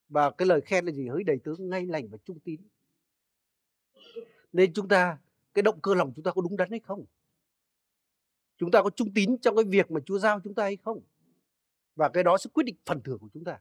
Và 0.10 0.32
cái 0.32 0.46
lời 0.46 0.62
khen 0.62 0.86
là 0.86 0.92
gì? 0.92 1.08
Hỡi 1.08 1.24
đầy 1.24 1.40
tớ 1.44 1.52
ngay 1.60 1.86
lành 1.86 2.08
và 2.08 2.18
trung 2.26 2.40
tín. 2.40 2.62
Nên 4.54 4.74
chúng 4.74 4.88
ta, 4.88 5.18
cái 5.54 5.64
động 5.64 5.80
cơ 5.82 5.94
lòng 5.94 6.14
chúng 6.16 6.24
ta 6.24 6.32
có 6.32 6.42
đúng 6.42 6.58
đắn 6.58 6.70
hay 6.72 6.80
không? 6.80 7.06
Chúng 8.58 8.72
ta 8.72 8.82
có 8.82 8.90
trung 8.90 9.14
tín 9.14 9.38
trong 9.38 9.56
cái 9.56 9.66
việc 9.66 9.92
mà 9.92 10.00
Chúa 10.06 10.20
giao 10.20 10.40
chúng 10.40 10.54
ta 10.54 10.64
hay 10.64 10.78
không? 10.78 11.02
Và 11.96 12.10
cái 12.10 12.24
đó 12.24 12.38
sẽ 12.38 12.50
quyết 12.54 12.64
định 12.64 12.76
phần 12.86 13.02
thưởng 13.02 13.20
của 13.20 13.30
chúng 13.34 13.44
ta 13.44 13.60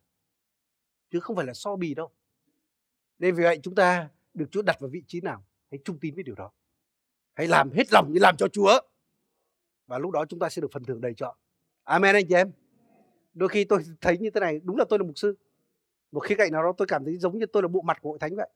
chứ 1.11 1.21
không 1.21 1.37
phải 1.37 1.47
là 1.47 1.55
so 1.55 1.77
bì 1.77 1.95
đâu. 1.95 2.11
Nên 3.19 3.35
vì 3.35 3.43
vậy 3.43 3.61
chúng 3.63 3.75
ta 3.75 4.09
được 4.35 4.47
Chúa 4.51 4.63
đặt 4.63 4.81
vào 4.81 4.91
vị 4.91 5.03
trí 5.07 5.21
nào 5.21 5.45
hãy 5.71 5.79
trung 5.85 5.99
tín 5.99 6.15
với 6.15 6.25
điều 6.25 6.35
đó. 6.35 6.51
Hãy 7.35 7.47
làm 7.47 7.71
hết 7.71 7.93
lòng 7.93 8.13
như 8.13 8.19
làm 8.21 8.37
cho 8.37 8.49
Chúa. 8.49 8.81
Và 9.87 9.99
lúc 9.99 10.11
đó 10.11 10.25
chúng 10.29 10.39
ta 10.39 10.49
sẽ 10.49 10.63
được 10.63 10.73
phần 10.73 10.85
thưởng 10.85 11.01
đầy 11.01 11.15
trọn. 11.15 11.37
Amen 11.85 12.15
anh 12.15 12.27
chị 12.29 12.35
em. 12.35 12.53
Đôi 13.35 13.49
khi 13.49 13.65
tôi 13.65 13.83
thấy 14.01 14.19
như 14.19 14.31
thế 14.31 14.41
này 14.41 14.61
đúng 14.65 14.77
là 14.77 14.85
tôi 14.89 14.99
là 14.99 15.05
mục 15.05 15.19
sư. 15.19 15.37
Một 16.13 16.21
khía 16.21 16.35
cạnh 16.35 16.53
nào 16.53 16.63
đó 16.63 16.73
tôi 16.77 16.87
cảm 16.87 17.05
thấy 17.05 17.17
giống 17.17 17.39
như 17.39 17.47
tôi 17.47 17.63
là 17.63 17.69
bộ 17.69 17.81
mặt 17.81 17.99
của 18.01 18.11
hội 18.11 18.19
thánh 18.19 18.37
vậy. 18.37 18.49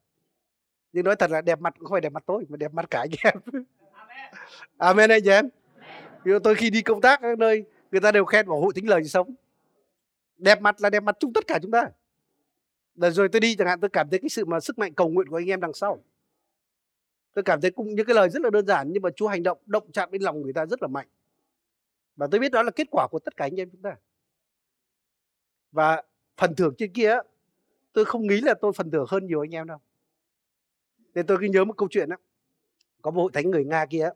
Nhưng 0.93 1.05
nói 1.05 1.15
thật 1.15 1.31
là 1.31 1.41
đẹp 1.41 1.59
mặt 1.59 1.73
không 1.79 1.91
phải 1.91 2.01
đẹp 2.01 2.11
mặt 2.11 2.23
tôi 2.25 2.45
mà 2.49 2.57
đẹp 2.57 2.73
mặt 2.73 2.85
cả 2.89 2.99
anh 2.99 3.09
em. 3.23 3.63
Amen 4.77 5.09
anh 5.11 5.21
chị 5.23 5.29
em 5.29 5.49
nhưng 6.25 6.43
tôi 6.43 6.55
khi 6.55 6.69
đi 6.69 6.81
công 6.81 7.01
tác 7.01 7.19
các 7.21 7.37
nơi, 7.37 7.65
người 7.91 8.01
ta 8.01 8.11
đều 8.11 8.25
khen 8.25 8.47
bảo 8.47 8.61
hội 8.61 8.73
thánh 8.75 8.87
lời 8.87 9.03
sống. 9.03 9.33
Đẹp 10.37 10.61
mặt 10.61 10.81
là 10.81 10.89
đẹp 10.89 11.03
mặt 11.03 11.17
chung 11.19 11.33
tất 11.33 11.47
cả 11.47 11.59
chúng 11.61 11.71
ta. 11.71 11.89
Rồi 12.95 13.29
tôi 13.29 13.39
đi 13.39 13.55
chẳng 13.55 13.67
hạn, 13.67 13.79
tôi 13.79 13.89
cảm 13.89 14.09
thấy 14.09 14.19
cái 14.19 14.29
sự 14.29 14.45
mà 14.45 14.59
sức 14.59 14.79
mạnh 14.79 14.93
cầu 14.93 15.09
nguyện 15.09 15.27
của 15.27 15.37
anh 15.37 15.49
em 15.49 15.61
đằng 15.61 15.73
sau. 15.73 16.03
Tôi 17.33 17.43
cảm 17.43 17.61
thấy 17.61 17.71
cũng 17.71 17.95
những 17.95 18.05
cái 18.05 18.15
lời 18.15 18.29
rất 18.29 18.41
là 18.41 18.49
đơn 18.49 18.65
giản, 18.65 18.91
nhưng 18.91 19.03
mà 19.03 19.09
Chúa 19.15 19.27
hành 19.27 19.43
động 19.43 19.57
động 19.65 19.91
chạm 19.91 20.11
đến 20.11 20.21
lòng 20.21 20.41
người 20.41 20.53
ta 20.53 20.65
rất 20.65 20.81
là 20.81 20.87
mạnh. 20.87 21.07
Và 22.15 22.27
tôi 22.31 22.39
biết 22.39 22.51
đó 22.51 22.63
là 22.63 22.71
kết 22.71 22.87
quả 22.91 23.07
của 23.11 23.19
tất 23.19 23.37
cả 23.37 23.45
anh 23.45 23.59
em 23.59 23.69
chúng 23.69 23.81
ta. 23.81 23.95
Và 25.71 26.03
phần 26.37 26.55
thưởng 26.55 26.73
trên 26.77 26.93
kia 26.93 27.17
tôi 27.93 28.05
không 28.05 28.27
nghĩ 28.27 28.41
là 28.41 28.53
tôi 28.53 28.73
phần 28.75 28.91
thưởng 28.91 29.05
hơn 29.09 29.25
nhiều 29.25 29.41
anh 29.41 29.55
em 29.55 29.67
đâu. 29.67 29.77
Nên 31.13 31.25
tôi 31.27 31.37
cứ 31.41 31.45
nhớ 31.45 31.65
một 31.65 31.73
câu 31.77 31.87
chuyện 31.91 32.09
đó 32.09 32.15
có 33.01 33.11
một 33.11 33.21
hội 33.21 33.31
thánh 33.33 33.51
người 33.51 33.65
nga 33.65 33.85
kia 33.85 34.09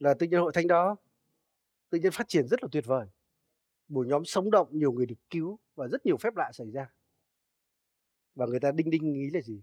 là 0.00 0.14
tự 0.14 0.26
nhiên 0.26 0.40
hội 0.40 0.52
thánh 0.54 0.66
đó 0.66 0.96
tự 1.90 1.98
nhiên 1.98 2.12
phát 2.12 2.28
triển 2.28 2.48
rất 2.48 2.62
là 2.62 2.68
tuyệt 2.72 2.86
vời. 2.86 3.08
Buổi 3.88 4.06
nhóm 4.06 4.24
sống 4.24 4.50
động, 4.50 4.68
nhiều 4.70 4.92
người 4.92 5.06
được 5.06 5.30
cứu 5.30 5.58
và 5.74 5.88
rất 5.88 6.06
nhiều 6.06 6.16
phép 6.16 6.36
lạ 6.36 6.50
xảy 6.52 6.70
ra. 6.70 6.92
Và 8.34 8.46
người 8.46 8.60
ta 8.60 8.72
đinh 8.72 8.90
đinh 8.90 9.12
nghĩ 9.12 9.30
là 9.30 9.40
gì? 9.40 9.62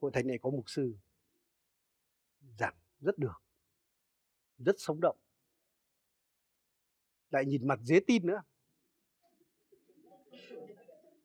Hội 0.00 0.10
thánh 0.14 0.26
này 0.26 0.38
có 0.38 0.50
mục 0.50 0.70
sư 0.70 0.96
giảng 2.58 2.74
rất 3.00 3.18
được, 3.18 3.42
rất 4.58 4.74
sống 4.78 5.00
động. 5.00 5.16
Lại 7.30 7.44
nhìn 7.44 7.66
mặt 7.66 7.78
dễ 7.82 8.00
tin 8.06 8.26
nữa. 8.26 8.42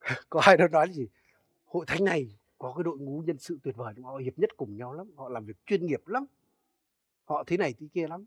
Có 0.29 0.41
ai 0.43 0.57
đó 0.57 0.67
nói 0.67 0.87
là 0.87 0.93
gì? 0.93 1.07
Hội 1.65 1.85
thánh 1.87 2.03
này 2.03 2.37
có 2.57 2.73
cái 2.77 2.83
đội 2.83 2.97
ngũ 2.97 3.23
nhân 3.25 3.37
sự 3.37 3.59
tuyệt 3.63 3.75
vời 3.75 3.93
họ 4.03 4.17
hiệp 4.17 4.39
nhất 4.39 4.49
cùng 4.57 4.77
nhau 4.77 4.93
lắm, 4.93 5.11
họ 5.15 5.29
làm 5.29 5.45
việc 5.45 5.65
chuyên 5.65 5.85
nghiệp 5.85 6.07
lắm, 6.07 6.25
họ 7.25 7.43
thế 7.47 7.57
này 7.57 7.73
thế 7.79 7.87
kia 7.93 8.07
lắm 8.07 8.25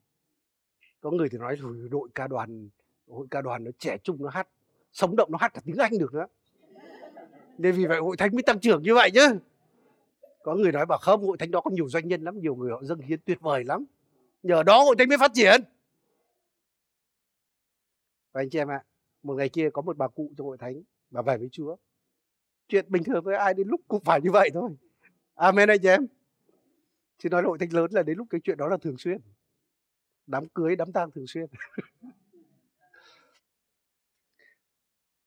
có 1.07 1.13
người 1.13 1.29
thì 1.29 1.39
nói 1.39 1.57
rồi 1.57 1.89
đội 1.91 2.09
ca 2.15 2.27
đoàn, 2.27 2.69
hội 3.09 3.27
ca 3.31 3.43
đoàn 3.43 3.65
nó 3.65 3.71
trẻ 3.79 3.99
trung, 4.03 4.17
nó 4.21 4.29
hát, 4.29 4.49
sống 4.93 5.17
động, 5.17 5.33
nó 5.33 5.39
hát 5.39 5.55
cả 5.55 5.61
tiếng 5.65 5.77
anh 5.77 5.93
được 5.99 6.15
nữa. 6.15 6.27
Nên 7.59 7.75
vì 7.75 7.87
vậy 7.87 7.99
hội 7.99 8.17
thánh 8.17 8.31
mới 8.33 8.43
tăng 8.43 8.61
trưởng 8.61 8.83
như 8.83 8.95
vậy 8.95 9.11
chứ. 9.15 9.39
Có 10.43 10.55
người 10.55 10.73
nói 10.73 10.87
bảo 10.87 10.99
không, 11.03 11.27
hội 11.27 11.37
thánh 11.39 11.51
đó 11.51 11.61
có 11.61 11.71
nhiều 11.71 11.89
doanh 11.89 12.09
nhân 12.09 12.23
lắm, 12.23 12.39
nhiều 12.39 12.55
người 12.55 12.71
họ 12.73 12.83
dâng 12.85 12.99
hiến 12.99 13.21
tuyệt 13.25 13.41
vời 13.41 13.65
lắm. 13.65 13.85
Nhờ 14.43 14.63
đó 14.63 14.85
hội 14.85 14.97
thánh 14.99 15.09
mới 15.09 15.19
phát 15.19 15.31
triển. 15.35 15.61
Và 18.33 18.41
anh 18.41 18.51
chị 18.51 18.59
em 18.59 18.71
ạ, 18.71 18.85
một 19.23 19.35
ngày 19.35 19.49
kia 19.49 19.71
có 19.71 19.83
một 19.83 19.97
bà 19.97 20.09
cụ 20.09 20.33
trong 20.37 20.47
hội 20.47 20.59
thánh 20.59 20.83
bà 21.11 21.23
về 21.23 21.37
với 21.39 21.49
chúa. 21.53 21.77
Chuyện 22.69 22.85
bình 22.89 23.05
thường 23.05 23.25
với 23.25 23.37
ai 23.37 23.55
đến 23.55 23.69
lúc 23.69 23.81
cũng 23.89 24.05
phải 24.05 24.21
như 24.21 24.31
vậy 24.31 24.51
thôi. 24.55 24.71
Amen 25.35 25.69
anh 25.69 25.79
chị 25.83 25.89
em. 25.89 26.07
Chứ 27.19 27.29
nói 27.29 27.43
hội 27.43 27.59
thánh 27.59 27.73
lớn 27.73 27.91
là 27.91 28.03
đến 28.03 28.19
lúc 28.19 28.27
cái 28.31 28.41
chuyện 28.45 28.59
đó 28.59 28.69
là 28.69 28.77
thường 28.77 28.99
xuyên 28.99 29.21
đám 30.27 30.49
cưới, 30.49 30.77
đám 30.77 30.93
tang 30.93 31.11
thường 31.11 31.27
xuyên. 31.27 31.47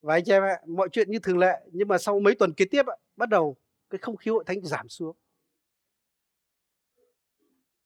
Và 0.02 0.14
anh 0.14 0.24
chị 0.24 0.32
em 0.32 0.42
ạ, 0.42 0.60
mọi 0.66 0.88
chuyện 0.92 1.10
như 1.10 1.18
thường 1.18 1.38
lệ, 1.38 1.60
nhưng 1.72 1.88
mà 1.88 1.98
sau 1.98 2.20
mấy 2.20 2.34
tuần 2.34 2.52
kế 2.52 2.64
tiếp 2.64 2.82
bắt 3.16 3.28
đầu 3.28 3.56
cái 3.90 3.98
không 3.98 4.16
khí 4.16 4.30
hội 4.30 4.44
thánh 4.46 4.60
giảm 4.60 4.88
xuống. 4.88 5.16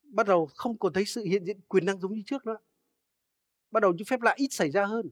Bắt 0.03 0.27
đầu 0.27 0.49
không 0.55 0.77
còn 0.77 0.93
thấy 0.93 1.05
sự 1.05 1.23
hiện 1.23 1.45
diện 1.45 1.59
quyền 1.67 1.85
năng 1.85 1.99
giống 1.99 2.13
như 2.13 2.23
trước 2.25 2.45
nữa. 2.45 2.57
Bắt 3.71 3.79
đầu 3.79 3.93
những 3.93 4.05
phép 4.05 4.21
lạ 4.21 4.33
ít 4.37 4.47
xảy 4.51 4.71
ra 4.71 4.85
hơn. 4.85 5.09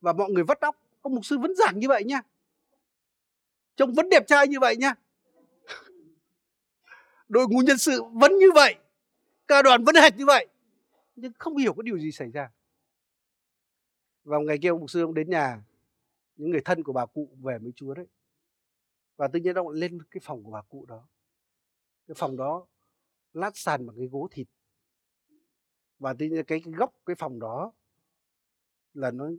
Và 0.00 0.12
mọi 0.12 0.30
người 0.30 0.44
vắt 0.44 0.60
óc 0.60 0.76
ông 1.02 1.14
mục 1.14 1.24
sư 1.24 1.38
vẫn 1.38 1.54
giảng 1.54 1.78
như 1.78 1.88
vậy 1.88 2.04
nha. 2.04 2.22
Trông 3.76 3.92
vẫn 3.92 4.08
đẹp 4.08 4.26
trai 4.26 4.48
như 4.48 4.60
vậy 4.60 4.76
nha. 4.76 4.94
Đội 7.28 7.46
ngũ 7.48 7.58
nhân 7.58 7.78
sự 7.78 8.02
vẫn 8.02 8.38
như 8.38 8.52
vậy. 8.54 8.74
Ca 9.46 9.62
đoàn 9.62 9.84
vẫn 9.84 9.94
hệt 9.94 10.16
như 10.16 10.26
vậy 10.26 10.46
nhưng 11.16 11.32
không 11.38 11.56
hiểu 11.56 11.74
có 11.74 11.82
điều 11.82 11.98
gì 11.98 12.12
xảy 12.12 12.30
ra. 12.30 12.52
Vào 14.24 14.40
ngày 14.40 14.58
kia 14.62 14.68
ông 14.68 14.80
mục 14.80 14.90
sư 14.90 15.00
ông 15.00 15.14
đến 15.14 15.30
nhà 15.30 15.62
những 16.36 16.50
người 16.50 16.62
thân 16.64 16.82
của 16.82 16.92
bà 16.92 17.06
cụ 17.06 17.36
về 17.42 17.58
với 17.58 17.72
chúa 17.76 17.94
đấy. 17.94 18.06
Và 19.16 19.28
tự 19.28 19.40
nhiên 19.40 19.54
ông 19.54 19.68
lên 19.68 19.98
cái 20.10 20.20
phòng 20.24 20.44
của 20.44 20.50
bà 20.50 20.62
cụ 20.62 20.86
đó. 20.86 21.08
Cái 22.06 22.14
phòng 22.18 22.36
đó 22.36 22.66
lát 23.32 23.50
sàn 23.54 23.86
bằng 23.86 23.96
cái 23.96 24.06
gỗ 24.06 24.28
thịt. 24.30 24.48
Và 25.98 26.14
tự 26.18 26.26
nhiên 26.26 26.44
cái, 26.46 26.60
cái 26.64 26.74
góc 26.74 26.94
cái 27.06 27.16
phòng 27.16 27.38
đó 27.38 27.72
là 28.94 29.10
nó 29.10 29.30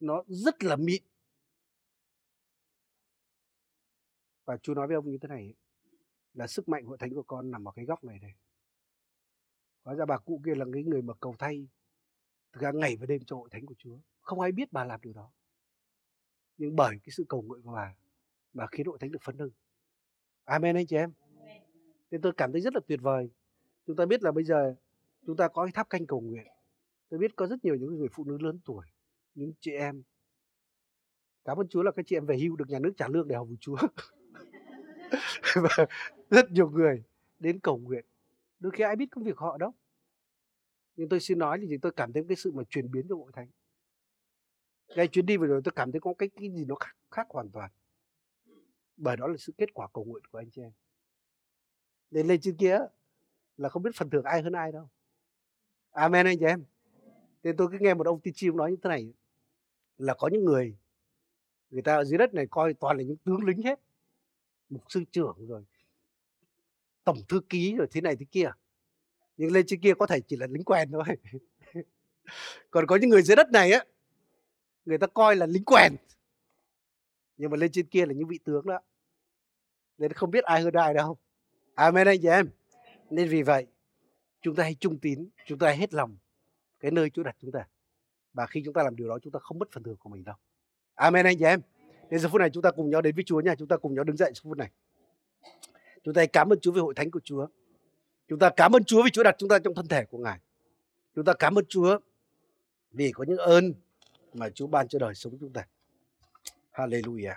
nó 0.00 0.24
rất 0.26 0.62
là 0.62 0.76
mịn. 0.76 1.02
Và 4.44 4.56
chú 4.56 4.74
nói 4.74 4.86
với 4.86 4.96
ông 4.96 5.10
như 5.10 5.18
thế 5.18 5.28
này 5.28 5.54
là 6.34 6.46
sức 6.46 6.68
mạnh 6.68 6.84
hội 6.84 6.98
thánh 6.98 7.14
của 7.14 7.22
con 7.22 7.50
nằm 7.50 7.68
ở 7.68 7.72
cái 7.76 7.84
góc 7.84 8.04
này 8.04 8.18
này 8.18 8.34
hóa 9.84 9.94
ra 9.94 10.04
bà 10.06 10.18
cụ 10.18 10.40
kia 10.44 10.54
là 10.54 10.64
cái 10.72 10.82
người 10.82 11.02
mà 11.02 11.14
cầu 11.20 11.34
thay 11.38 11.68
thực 12.52 12.62
ra 12.62 12.72
ngày 12.72 12.96
và 12.96 13.06
đêm 13.06 13.24
cho 13.24 13.36
hội 13.36 13.48
thánh 13.52 13.66
của 13.66 13.74
chúa. 13.78 13.98
Không 14.20 14.40
ai 14.40 14.52
biết 14.52 14.72
bà 14.72 14.84
làm 14.84 15.00
điều 15.00 15.12
đó. 15.12 15.30
Nhưng 16.56 16.76
bởi 16.76 16.98
cái 17.02 17.10
sự 17.10 17.24
cầu 17.28 17.42
nguyện 17.42 17.62
của 17.62 17.72
bà 17.72 17.94
bà 18.52 18.66
khiến 18.66 18.86
hội 18.86 18.98
thánh 19.00 19.12
được 19.12 19.22
phấn 19.22 19.38
hưng 19.38 19.50
amen 20.44 20.76
anh 20.76 20.86
chị 20.86 20.96
em. 20.96 21.12
Nên 22.10 22.20
tôi 22.20 22.32
cảm 22.36 22.52
thấy 22.52 22.60
rất 22.60 22.74
là 22.74 22.80
tuyệt 22.86 23.00
vời. 23.02 23.30
Chúng 23.86 23.96
ta 23.96 24.06
biết 24.06 24.22
là 24.22 24.32
bây 24.32 24.44
giờ 24.44 24.74
chúng 25.26 25.36
ta 25.36 25.48
có 25.48 25.64
cái 25.64 25.72
tháp 25.72 25.90
canh 25.90 26.06
cầu 26.06 26.20
nguyện. 26.20 26.46
Tôi 27.08 27.20
biết 27.20 27.36
có 27.36 27.46
rất 27.46 27.64
nhiều 27.64 27.74
những 27.74 27.98
người 27.98 28.08
phụ 28.12 28.24
nữ 28.24 28.38
lớn 28.40 28.58
tuổi 28.64 28.86
những 29.38 29.52
chị 29.60 29.72
em. 29.72 30.02
Cảm 31.44 31.60
ơn 31.60 31.68
Chúa 31.68 31.82
là 31.82 31.90
các 31.90 32.04
chị 32.06 32.16
em 32.16 32.26
về 32.26 32.36
hưu 32.38 32.56
được 32.56 32.68
nhà 32.68 32.78
nước 32.78 32.92
trả 32.96 33.08
lương 33.08 33.28
để 33.28 33.36
học 33.36 33.48
với 33.48 33.56
Chúa. 33.60 33.76
Và 35.54 35.86
rất 36.30 36.50
nhiều 36.50 36.70
người 36.70 37.02
đến 37.38 37.60
cầu 37.60 37.78
nguyện 37.78 38.04
đôi 38.58 38.72
khi 38.76 38.84
ai 38.84 38.96
biết 38.96 39.06
công 39.10 39.24
việc 39.24 39.36
họ 39.36 39.58
đâu. 39.58 39.74
Nhưng 40.96 41.08
tôi 41.08 41.20
xin 41.20 41.38
nói 41.38 41.58
thì 41.68 41.78
tôi 41.82 41.92
cảm 41.92 42.12
thấy 42.12 42.24
cái 42.28 42.36
sự 42.36 42.52
mà 42.52 42.62
chuyển 42.68 42.90
biến 42.90 43.06
trong 43.08 43.18
hội 43.18 43.32
thánh. 43.34 43.48
Ngay 44.96 45.08
chuyến 45.08 45.26
đi 45.26 45.36
vừa 45.36 45.46
rồi 45.46 45.60
tôi 45.64 45.72
cảm 45.76 45.92
thấy 45.92 46.00
có 46.00 46.14
cái 46.18 46.28
cái 46.28 46.50
gì 46.50 46.64
nó 46.64 46.74
khác, 46.74 46.96
khác 47.10 47.26
hoàn 47.30 47.50
toàn. 47.50 47.70
Bởi 48.96 49.16
đó 49.16 49.26
là 49.26 49.36
sự 49.36 49.52
kết 49.58 49.74
quả 49.74 49.88
cầu 49.92 50.04
nguyện 50.04 50.24
của 50.24 50.38
anh 50.38 50.50
chị 50.50 50.62
em. 50.62 50.72
Nên 52.10 52.26
lên 52.26 52.40
trên 52.40 52.56
kia 52.56 52.78
là 53.56 53.68
không 53.68 53.82
biết 53.82 53.90
phần 53.94 54.10
thưởng 54.10 54.24
ai 54.24 54.42
hơn 54.42 54.52
ai 54.52 54.72
đâu. 54.72 54.88
Amen 55.90 56.26
anh 56.26 56.38
chị 56.38 56.44
em. 56.44 56.64
Nên 57.42 57.56
tôi 57.56 57.68
cứ 57.72 57.78
nghe 57.80 57.94
một 57.94 58.06
ông 58.06 58.20
tiên 58.20 58.34
tri 58.34 58.50
nói 58.50 58.70
như 58.70 58.76
thế 58.82 58.88
này. 58.88 59.12
Là 59.96 60.14
có 60.14 60.28
những 60.32 60.44
người 60.44 60.76
người 61.70 61.82
ta 61.82 61.94
ở 61.94 62.04
dưới 62.04 62.18
đất 62.18 62.34
này 62.34 62.46
coi 62.50 62.74
toàn 62.74 62.96
là 62.96 63.02
những 63.02 63.16
tướng 63.16 63.44
lính 63.44 63.62
hết. 63.62 63.80
Mục 64.68 64.82
sư 64.88 65.04
trưởng 65.12 65.46
rồi 65.46 65.64
tổng 67.08 67.22
thư 67.28 67.40
ký 67.48 67.74
rồi 67.76 67.86
thế 67.90 68.00
này 68.00 68.16
thế 68.16 68.26
kia. 68.30 68.50
Nhưng 69.36 69.52
lên 69.52 69.66
trên 69.66 69.80
kia 69.80 69.94
có 69.98 70.06
thể 70.06 70.20
chỉ 70.20 70.36
là 70.36 70.46
lính 70.46 70.64
quen 70.64 70.90
thôi. 70.92 71.04
Còn 72.70 72.86
có 72.86 72.96
những 72.96 73.10
người 73.10 73.22
dưới 73.22 73.36
đất 73.36 73.50
này 73.50 73.72
á, 73.72 73.84
người 74.84 74.98
ta 74.98 75.06
coi 75.06 75.36
là 75.36 75.46
lính 75.46 75.64
quèn. 75.64 75.96
Nhưng 77.36 77.50
mà 77.50 77.56
lên 77.56 77.72
trên 77.72 77.86
kia 77.86 78.06
là 78.06 78.12
những 78.12 78.28
vị 78.28 78.38
tướng 78.44 78.66
đó. 78.66 78.80
Nên 79.98 80.12
không 80.12 80.30
biết 80.30 80.44
ai 80.44 80.62
hơn 80.62 80.74
ai 80.74 80.94
đâu. 80.94 81.18
Amen 81.74 82.06
anh 82.06 82.18
chị 82.22 82.28
em. 82.28 82.50
Nên 83.10 83.28
vì 83.28 83.42
vậy, 83.42 83.66
chúng 84.40 84.54
ta 84.54 84.62
hãy 84.62 84.76
trung 84.80 84.98
tín, 84.98 85.28
chúng 85.46 85.58
ta 85.58 85.66
hãy 85.66 85.76
hết 85.76 85.94
lòng. 85.94 86.16
Cái 86.80 86.90
nơi 86.90 87.10
Chúa 87.10 87.22
đặt 87.22 87.36
chúng 87.40 87.52
ta. 87.52 87.68
Và 88.32 88.46
khi 88.46 88.62
chúng 88.64 88.74
ta 88.74 88.82
làm 88.82 88.96
điều 88.96 89.08
đó, 89.08 89.18
chúng 89.22 89.32
ta 89.32 89.38
không 89.42 89.58
mất 89.58 89.68
phần 89.72 89.82
thưởng 89.82 89.96
của 89.96 90.10
mình 90.10 90.24
đâu. 90.24 90.36
Amen 90.94 91.26
anh 91.26 91.38
chị 91.38 91.44
em. 91.44 91.60
Đến 92.10 92.20
giờ 92.20 92.28
phút 92.28 92.40
này 92.40 92.50
chúng 92.50 92.62
ta 92.62 92.70
cùng 92.70 92.90
nhau 92.90 93.02
đến 93.02 93.14
với 93.14 93.24
Chúa 93.24 93.40
nha. 93.40 93.54
Chúng 93.54 93.68
ta 93.68 93.76
cùng 93.76 93.94
nhau 93.94 94.04
đứng 94.04 94.16
dậy 94.16 94.30
trong 94.34 94.50
phút 94.50 94.58
này. 94.58 94.70
Chúng 96.08 96.14
ta 96.14 96.26
cảm 96.26 96.52
ơn 96.52 96.60
Chúa 96.60 96.72
về 96.72 96.80
hội 96.80 96.94
thánh 96.94 97.10
của 97.10 97.20
Chúa. 97.24 97.46
Chúng 98.28 98.38
ta 98.38 98.50
cảm 98.56 98.72
ơn 98.72 98.84
Chúa 98.84 99.02
vì 99.02 99.10
Chúa 99.10 99.22
đặt 99.22 99.34
chúng 99.38 99.48
ta 99.48 99.58
trong 99.58 99.74
thân 99.74 99.88
thể 99.88 100.04
của 100.04 100.18
Ngài. 100.18 100.38
Chúng 101.14 101.24
ta 101.24 101.32
cảm 101.38 101.58
ơn 101.58 101.64
Chúa 101.68 101.98
vì 102.92 103.12
có 103.12 103.24
những 103.28 103.38
ơn 103.38 103.72
mà 104.34 104.50
Chúa 104.50 104.66
ban 104.66 104.88
cho 104.88 104.98
đời 104.98 105.14
sống 105.14 105.38
chúng 105.40 105.52
ta. 105.52 105.66
Hallelujah. 106.72 107.34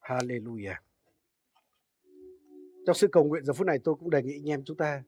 Hallelujah. 0.00 0.74
Trong 2.86 2.94
sự 2.94 3.08
cầu 3.12 3.24
nguyện 3.24 3.44
giờ 3.44 3.52
phút 3.52 3.66
này 3.66 3.78
tôi 3.84 3.94
cũng 3.94 4.10
đề 4.10 4.22
nghị 4.22 4.34
anh 4.34 4.50
em 4.50 4.64
chúng 4.64 4.76
ta 4.76 5.02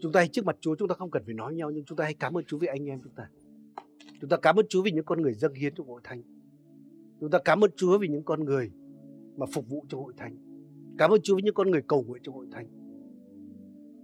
chúng 0.00 0.12
ta 0.12 0.20
hãy 0.20 0.28
trước 0.28 0.44
mặt 0.44 0.56
Chúa, 0.60 0.76
chúng 0.76 0.88
ta 0.88 0.94
không 0.94 1.10
cần 1.10 1.22
phải 1.24 1.34
nói 1.34 1.54
nhau, 1.54 1.70
nhưng 1.70 1.84
chúng 1.84 1.96
ta 1.96 2.04
hãy 2.04 2.14
cảm 2.14 2.36
ơn 2.36 2.44
Chúa 2.44 2.58
vì 2.58 2.66
anh 2.66 2.86
em 2.86 3.00
chúng 3.04 3.14
ta. 3.14 3.30
Chúng 4.20 4.30
ta 4.30 4.36
cảm 4.36 4.56
ơn 4.56 4.66
Chúa 4.68 4.82
vì 4.82 4.90
những 4.90 5.04
con 5.04 5.22
người 5.22 5.34
dâng 5.34 5.54
hiến 5.54 5.74
cho 5.74 5.84
hội 5.84 6.00
thánh. 6.04 6.22
Chúng 7.20 7.30
ta 7.30 7.38
cảm 7.44 7.64
ơn 7.64 7.70
Chúa 7.76 7.98
vì 7.98 8.08
những 8.08 8.24
con 8.24 8.44
người 8.44 8.70
mà 9.38 9.46
phục 9.52 9.68
vụ 9.68 9.84
cho 9.88 9.98
hội 9.98 10.12
thánh. 10.16 10.36
Cảm 10.98 11.10
ơn 11.10 11.20
Chúa 11.22 11.34
với 11.34 11.42
những 11.42 11.54
con 11.54 11.70
người 11.70 11.82
cầu 11.82 12.02
nguyện 12.02 12.22
cho 12.24 12.32
hội 12.32 12.46
thánh. 12.50 12.66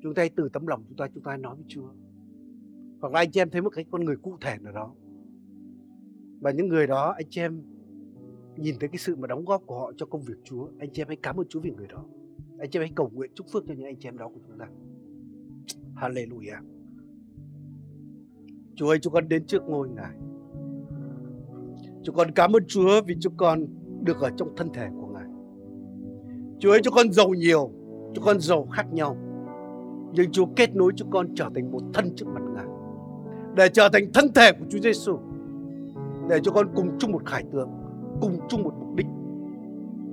Chúng 0.03 0.14
ta 0.14 0.22
hãy 0.22 0.30
từ 0.37 0.49
tấm 0.53 0.66
lòng 0.66 0.85
chúng 0.89 0.97
ta 0.97 1.09
chúng 1.14 1.22
ta 1.22 1.37
nói 1.37 1.57
với 1.57 1.64
Chúa. 1.68 1.89
Hoặc 3.01 3.12
là 3.12 3.20
anh 3.20 3.30
chị 3.30 3.41
em 3.41 3.51
thấy 3.51 3.62
một 3.62 3.70
cái 3.70 3.85
con 3.91 4.05
người 4.05 4.16
cụ 4.16 4.37
thể 4.41 4.57
nào 4.62 4.72
đó. 4.72 4.95
Và 6.41 6.51
những 6.51 6.68
người 6.68 6.87
đó 6.87 7.14
anh 7.16 7.26
chị 7.30 7.41
em 7.41 7.62
nhìn 8.57 8.74
thấy 8.80 8.89
cái 8.89 8.99
sự 8.99 9.16
mà 9.16 9.26
đóng 9.26 9.45
góp 9.45 9.62
của 9.66 9.78
họ 9.78 9.93
cho 9.97 10.07
công 10.07 10.22
việc 10.22 10.35
Chúa. 10.45 10.68
Anh 10.78 10.91
chị 10.93 11.03
em 11.03 11.09
hãy 11.09 11.16
cảm 11.22 11.37
ơn 11.37 11.47
Chúa 11.49 11.61
vì 11.61 11.70
người 11.70 11.87
đó. 11.87 12.05
Anh 12.59 12.70
chị 12.70 12.78
em 12.78 12.82
hãy 12.82 12.93
cầu 12.97 13.11
nguyện 13.14 13.30
chúc 13.35 13.47
phước 13.53 13.64
cho 13.66 13.74
những 13.74 13.87
anh 13.87 13.97
chị 13.99 14.09
em 14.09 14.18
đó 14.18 14.28
của 14.28 14.41
chúng 14.49 14.59
ta. 14.59 14.68
Hallelujah. 15.95 16.62
Chúa 18.74 18.89
ơi, 18.89 18.99
chúng 19.03 19.12
con 19.12 19.28
đến 19.28 19.47
trước 19.47 19.62
ngôi 19.62 19.89
Ngài. 19.89 20.16
Chúng 22.03 22.14
con 22.14 22.30
cảm 22.35 22.53
ơn 22.53 22.62
Chúa 22.66 23.03
vì 23.07 23.16
chúng 23.20 23.35
con 23.37 23.66
được 24.05 24.20
ở 24.20 24.30
trong 24.37 24.57
thân 24.57 24.68
thể 24.74 24.89
của 25.01 25.04
Chúa 26.59 26.71
ơi, 26.71 26.81
cho 26.83 26.91
con 26.91 27.13
giàu 27.13 27.29
nhiều, 27.29 27.71
cho 28.15 28.23
con 28.25 28.41
giàu 28.41 28.69
khác 28.73 28.87
nhau. 28.93 29.17
Nhưng 30.13 30.33
Chúa 30.33 30.47
kết 30.57 30.77
nối 30.77 30.93
cho 30.97 31.07
con 31.11 31.35
trở 31.35 31.51
thành 31.55 31.73
một 31.73 31.83
thân 31.95 32.13
trước 32.17 32.27
mặt 32.35 32.43
Ngài. 32.55 32.67
Để 33.55 33.69
trở 33.69 33.89
thành 33.93 34.13
thân 34.15 34.33
thể 34.35 34.53
của 34.53 34.65
Chúa 34.71 34.79
Giêsu. 34.79 35.19
Để 36.29 36.41
cho 36.43 36.53
con 36.53 36.69
cùng 36.75 36.99
chung 36.99 37.13
một 37.13 37.27
khải 37.27 37.45
tượng, 37.53 37.69
cùng 38.21 38.39
chung 38.49 38.63
một 38.63 38.75
mục 38.81 38.95
đích. 38.95 39.07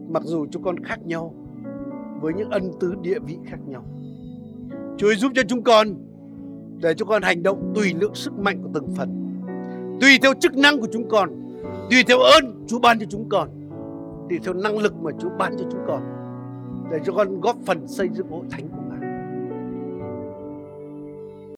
Mặc 0.10 0.24
dù 0.26 0.46
chúng 0.52 0.64
con 0.64 0.84
khác 0.84 1.00
nhau 1.06 1.34
với 2.22 2.34
những 2.34 2.50
ân 2.50 2.72
tứ 2.80 2.94
địa 3.02 3.20
vị 3.20 3.38
khác 3.46 3.60
nhau. 3.68 3.84
Chúa 4.98 5.08
ơi, 5.08 5.16
giúp 5.16 5.32
cho 5.36 5.42
chúng 5.48 5.64
con 5.64 5.88
để 6.82 6.94
cho 6.94 7.06
con 7.06 7.22
hành 7.22 7.44
động 7.44 7.74
tùy 7.76 7.94
lượng 8.00 8.16
sức 8.16 8.34
mạnh 8.40 8.62
của 8.64 8.70
từng 8.74 8.88
phần 8.96 9.22
tùy 10.02 10.10
theo 10.22 10.34
chức 10.34 10.58
năng 10.58 10.80
của 10.80 10.88
chúng 10.92 11.10
con 11.10 11.30
tùy 11.90 12.04
theo 12.08 12.20
ơn 12.20 12.66
Chúa 12.68 12.80
ban 12.80 13.00
cho 13.00 13.06
chúng 13.10 13.30
con 13.30 13.50
tùy 14.30 14.40
theo 14.44 14.54
năng 14.54 14.78
lực 14.78 14.96
mà 15.02 15.12
Chúa 15.20 15.30
ban 15.40 15.58
cho 15.58 15.66
chúng 15.72 15.82
con 15.88 16.02
để 16.92 17.00
cho 17.06 17.14
con 17.14 17.42
góp 17.42 17.58
phần 17.66 17.88
xây 17.88 18.10
dựng 18.14 18.28
hội 18.30 18.46
thánh 18.52 18.68